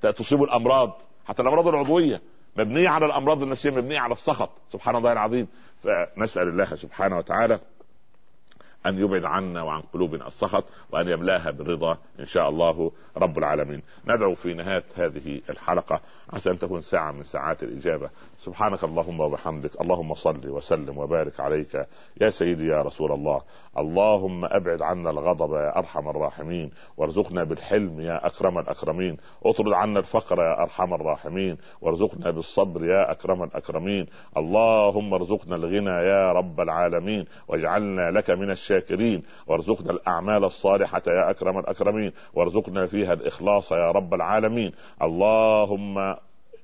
تصيب 0.00 0.42
الأمراض 0.42 1.00
حتى 1.26 1.42
الأمراض 1.42 1.68
العضوية 1.68 2.20
مبنية 2.56 2.88
على 2.88 3.06
الأمراض 3.06 3.42
النفسية 3.42 3.70
مبنية 3.70 3.98
على 4.00 4.12
السخط 4.12 4.50
سبحان 4.72 4.96
الله 4.96 5.12
العظيم. 5.12 5.48
فنسأل 5.82 6.48
الله 6.48 6.74
سبحانه 6.74 7.18
وتعالى 7.18 7.60
أن 8.86 8.98
يبعد 8.98 9.24
عنا 9.24 9.62
وعن 9.62 9.80
قلوبنا 9.80 10.26
السخط 10.26 10.64
وأن 10.92 11.08
يملاها 11.08 11.50
بالرضا 11.50 11.98
إن 12.20 12.24
شاء 12.24 12.48
الله 12.48 12.92
رب 13.16 13.38
العالمين. 13.38 13.82
ندعو 14.08 14.34
في 14.34 14.54
نهاية 14.54 14.84
هذه 14.96 15.40
الحلقة 15.50 16.00
عسى 16.32 16.50
أن 16.50 16.58
تكون 16.58 16.80
ساعة 16.80 17.12
من 17.12 17.22
ساعات 17.22 17.62
الإجابة. 17.62 18.10
سبحانك 18.38 18.84
اللهم 18.84 19.20
وبحمدك. 19.20 19.80
اللهم 19.80 20.14
صل 20.14 20.48
وسلم 20.48 20.98
وبارك 20.98 21.40
عليك. 21.40 21.86
يا 22.20 22.30
سيدي 22.30 22.66
يا 22.66 22.82
رسول 22.82 23.12
الله. 23.12 23.42
اللهم 23.78 24.44
أبعد 24.44 24.82
عنا 24.82 25.10
الغضب 25.10 25.54
يا 25.54 25.78
أرحم 25.78 26.08
الراحمين. 26.08 26.70
وارزقنا 26.96 27.44
بالحلم 27.44 28.00
يا 28.00 28.26
أكرم 28.26 28.58
الأكرمين. 28.58 29.16
اطرد 29.44 29.72
عنا 29.72 29.98
الفقر 29.98 30.38
يا 30.38 30.62
أرحم 30.62 30.94
الراحمين. 30.94 31.58
وارزقنا 31.80 32.30
بالصبر 32.30 32.84
يا 32.84 33.10
أكرم 33.12 33.42
الأكرمين. 33.42 34.06
اللهم 34.36 35.14
ارزقنا 35.14 35.56
الغنى 35.56 35.90
يا 35.90 36.32
رب 36.32 36.60
العالمين. 36.60 37.24
واجعلنا 37.48 38.10
لك 38.10 38.30
من 38.30 38.50
الشاكرين. 38.70 39.22
وارزقنا 39.46 39.90
الأعمال 39.90 40.44
الصالحة 40.44 41.02
يا 41.06 41.30
أكرم 41.30 41.58
الأكرمين. 41.58 42.12
وارزقنا 42.34 42.86
فيها 42.86 43.12
الإخلاص 43.12 43.72
يا 43.72 43.90
رب 43.90 44.14
العالمين. 44.14 44.72
اللهم 45.02 46.16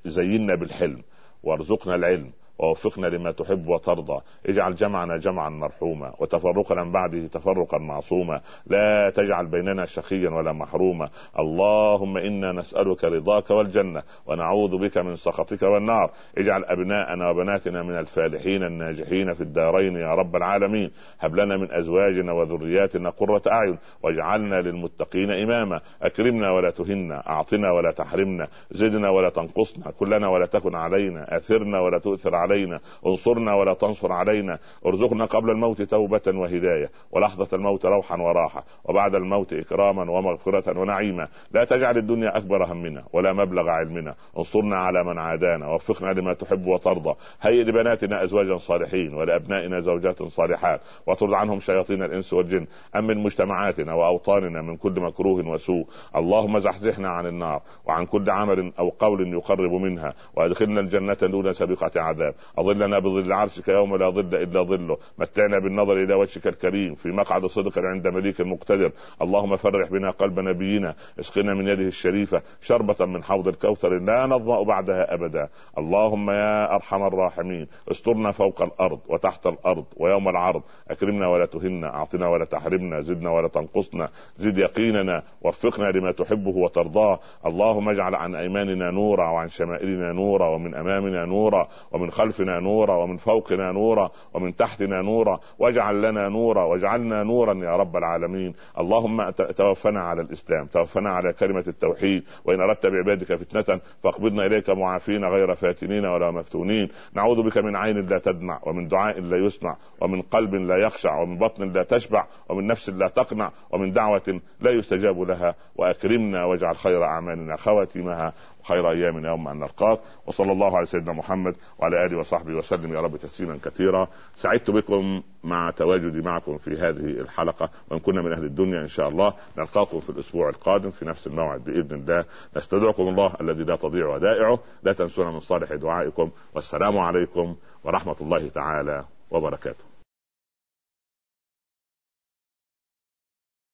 زينا 0.04 0.54
بالحلم. 0.54 1.02
وارزقنا 1.42 1.94
العلم. 1.94 2.32
ووفقنا 2.58 3.06
لما 3.06 3.32
تحب 3.32 3.68
وترضى. 3.68 4.20
اجعل 4.46 4.74
جمعنا 4.74 5.16
جمعا 5.16 5.48
مرحوما 5.48 6.12
وتفرقنا 6.20 6.84
من 6.84 6.92
بعده 6.92 7.26
تفرقا 7.26 7.78
معصوما. 7.78 8.40
لا 8.66 9.10
تجعل 9.14 9.46
بيننا 9.46 9.84
شقيا 9.84 10.30
ولا 10.30 10.52
محروما. 10.52 11.08
اللهم 11.38 12.16
إنا 12.16 12.52
نسألك 12.52 13.04
رضاك 13.04 13.50
والجنة 13.50 14.02
ونعوذ 14.26 14.78
بك 14.78 14.98
من 14.98 15.16
سخطك 15.16 15.62
والنار. 15.62 16.10
اجعل 16.38 16.64
أبناءنا 16.64 17.30
وبناتنا 17.30 17.82
من 17.82 17.98
الفالحين 17.98 18.62
الناجحين 18.62 19.32
في 19.32 19.40
الدارين 19.40 19.96
يا 19.96 20.14
رب 20.14 20.36
العالمين. 20.36 20.90
هب 21.20 21.34
لنا 21.36 21.56
من 21.56 21.72
أزواجنا 21.72 22.32
وذرياتنا 22.32 23.10
قرة 23.10 23.42
أعين. 23.46 23.78
واجعلنا 24.02 24.60
للمتقين 24.60 25.30
إماما. 25.30 25.80
أكرمنا 26.02 26.50
ولا 26.50 26.70
تهنا 26.70 27.28
أعطنا 27.28 27.72
ولا 27.72 27.90
تحرمنا. 27.92 28.48
زدنا 28.70 29.10
ولا 29.10 29.28
تنقصنا 29.28 29.90
كلنا 29.90 30.28
ولا 30.28 30.46
تكن 30.46 30.74
علينا. 30.74 31.36
أثرنا 31.36 31.80
ولا 31.80 31.98
تؤثر 31.98 32.34
علينا 32.34 32.45
علينا. 32.46 32.80
انصرنا 33.06 33.54
ولا 33.54 33.74
تنصر 33.74 34.12
علينا. 34.12 34.58
ارزقنا 34.86 35.24
قبل 35.24 35.50
الموت 35.50 35.82
توبة 35.82 36.22
وهداية 36.26 36.90
ولحظة 37.12 37.56
الموت 37.56 37.86
روحا 37.86 38.16
وراحة 38.16 38.64
وبعد 38.84 39.14
الموت 39.14 39.52
إكراما 39.52 40.10
ومغفرة 40.10 40.80
ونعيما. 40.80 41.28
لا 41.50 41.64
تجعل 41.64 41.96
الدنيا 41.98 42.36
أكبر 42.36 42.72
همنا 42.72 43.04
ولا 43.12 43.32
مبلغ 43.32 43.68
علمنا. 43.68 44.14
انصرنا 44.38 44.76
على 44.78 45.04
من 45.04 45.18
عادانا 45.18 45.68
وفقنا 45.68 46.12
لما 46.12 46.32
تحب 46.32 46.66
وترضى. 46.66 47.14
هيئ 47.40 47.62
لبناتنا 47.62 48.22
أزواجا 48.22 48.56
صالحين 48.56 49.14
ولأبنائنا 49.14 49.80
زوجات 49.80 50.22
صالحات 50.22 50.80
واطرد 51.06 51.32
عنهم 51.32 51.60
شياطين 51.60 52.02
الإنس 52.02 52.32
والجن. 52.32 52.66
أمن 52.96 53.22
مجتمعاتنا 53.22 53.94
وأوطاننا 53.94 54.62
من 54.62 54.76
كل 54.76 55.00
مكروه 55.00 55.48
وسوء. 55.48 55.86
اللهم 56.16 56.58
زحزحنا 56.58 57.08
عن 57.08 57.26
النار 57.26 57.62
وعن 57.86 58.06
كل 58.06 58.30
عمل 58.30 58.72
أو 58.78 58.88
قول 58.88 59.34
يقرب 59.34 59.72
منها 59.72 60.14
وأدخلنا 60.36 60.80
الجنة 60.80 61.14
دون 61.14 61.52
سابقة 61.52 61.90
عذاب. 61.96 62.34
أظلنا 62.58 62.98
بظل 62.98 63.32
عرشك 63.32 63.68
يوم 63.68 63.96
لا 63.96 64.10
ظل 64.10 64.34
إلا 64.34 64.62
ظله. 64.62 64.96
متعنا 65.18 65.58
بالنظر 65.58 66.02
إلى 66.02 66.14
وجهك 66.14 66.46
الكريم 66.46 66.94
في 66.94 67.08
مقعد 67.08 67.46
صدق 67.46 67.78
عند 67.78 68.08
مليك 68.08 68.40
مقتدر. 68.40 68.90
اللهم 69.22 69.56
فرح 69.56 69.90
بنا 69.90 70.10
قلب 70.10 70.40
نبينا 70.40 70.94
اسقنا 71.20 71.54
من 71.54 71.68
يده 71.68 71.82
الشريفة 71.82 72.42
شربة 72.60 73.06
من 73.06 73.24
حوض 73.24 73.48
الكوثر 73.48 73.98
لا 73.98 74.26
نظمأ 74.26 74.62
بعدها 74.62 75.14
أبدا. 75.14 75.48
اللهم 75.78 76.30
يا 76.30 76.74
أرحم 76.74 77.02
الراحمين 77.02 77.66
استرنا 77.90 78.30
فوق 78.30 78.62
الأرض 78.62 79.00
وتحت 79.08 79.46
الأرض 79.46 79.84
ويوم 79.96 80.28
العرض. 80.28 80.62
أكرمنا 80.90 81.28
ولا 81.28 81.46
تهنا 81.46 81.94
أعطنا 81.94 82.28
ولا 82.28 82.44
تحرمنا 82.44 83.00
زدنا 83.00 83.30
ولا 83.30 83.48
تنقصنا. 83.48 84.08
زد 84.36 84.58
يقيننا 84.58 85.22
وفقنا 85.42 85.90
لما 85.90 86.12
تحبه 86.12 86.56
وترضاه. 86.56 87.18
اللهم 87.46 87.88
اجعل 87.88 88.14
عن 88.14 88.34
أيماننا 88.34 88.90
نورا 88.90 89.30
وعن 89.30 89.48
شمائلنا 89.48 90.12
نورا 90.12 90.48
ومن 90.48 90.74
أمامنا 90.74 91.24
نورا 91.24 91.68
ومن 91.92 92.10
خلفنا 92.26 92.60
نورا 92.60 92.96
ومن 92.96 93.16
فوقنا 93.16 93.72
نورا 93.72 94.10
ومن 94.34 94.56
تحتنا 94.56 95.02
نورا 95.02 95.40
واجعل 95.58 96.02
لنا 96.02 96.28
نورا 96.28 96.64
واجعلنا 96.64 97.22
نورا 97.22 97.54
يا 97.54 97.76
رب 97.76 97.96
العالمين. 97.96 98.54
اللهم 98.78 99.30
توفنا 99.30 100.00
على 100.00 100.22
الإسلام 100.22 100.66
توفنا 100.66 101.10
على 101.10 101.32
كلمة 101.32 101.64
التوحيد 101.68 102.22
وإن 102.44 102.60
أردت 102.60 102.86
بعبادك 102.86 103.34
فتنة 103.34 103.80
فاقبضنا 104.02 104.46
إليك 104.46 104.70
معافين 104.70 105.24
غير 105.24 105.54
فاتنين 105.54 106.06
ولا 106.06 106.30
مفتونين. 106.30 106.88
نعوذ 107.14 107.42
بك 107.42 107.58
من 107.58 107.76
عين 107.76 107.96
لا 107.96 108.18
تدمع 108.18 108.60
ومن 108.62 108.88
دعاء 108.88 109.20
لا 109.20 109.36
يسمع 109.46 109.76
ومن 110.00 110.22
قلب 110.22 110.54
لا 110.54 110.76
يخشع 110.76 111.20
ومن 111.20 111.38
بطن 111.38 111.72
لا 111.72 111.82
تشبع 111.82 112.26
ومن 112.48 112.66
نفس 112.66 112.88
لا 112.88 113.08
تقنع 113.08 113.50
ومن 113.70 113.92
دعوة 113.92 114.40
لا 114.60 114.70
يستجاب 114.70 115.20
لها. 115.20 115.54
وأكرمنا 115.76 116.44
واجعل 116.44 116.76
خير 116.76 117.04
أعمالنا 117.04 117.56
خواتيمها 117.56 118.32
خير 118.68 118.90
ايامنا 118.90 119.28
يوم 119.28 119.48
أن 119.48 119.58
نلقاك. 119.58 120.00
وصلى 120.26 120.52
الله 120.52 120.76
على 120.76 120.86
سيدنا 120.86 121.12
محمد 121.12 121.56
وعلى 121.78 122.06
آله 122.06 122.18
وصحبه 122.18 122.54
وسلم. 122.54 122.94
يا 122.94 123.00
رب 123.00 123.16
تسليما 123.16 123.58
كثيرا. 123.64 124.08
سعدت 124.36 124.70
بكم 124.70 125.22
مع 125.44 125.70
تواجدي 125.70 126.22
معكم 126.22 126.58
في 126.58 126.70
هذه 126.70 127.20
الحلقة. 127.20 127.70
وإن 127.90 127.98
كنا 127.98 128.22
من 128.22 128.32
أهل 128.32 128.44
الدنيا 128.44 128.80
إن 128.80 128.88
شاء 128.88 129.08
الله 129.08 129.34
نلقاكم 129.58 130.00
في 130.00 130.10
الأسبوع 130.10 130.48
القادم 130.48 130.90
في 130.90 131.04
نفس 131.04 131.26
الموعد 131.26 131.64
بإذن 131.64 131.96
الله. 131.96 132.24
نستودعكم 132.56 133.02
الله 133.08 133.32
الذي 133.40 133.64
لا 133.64 133.76
تضيع 133.76 134.14
ودائعه. 134.14 134.58
لا 134.82 134.92
تنسونا 134.92 135.30
من 135.30 135.40
صالح 135.40 135.72
دعائكم. 135.72 136.30
والسلام 136.54 136.98
عليكم 136.98 137.56
ورحمة 137.84 138.16
الله 138.20 138.48
تعالى 138.48 139.04
وبركاته. 139.30 139.95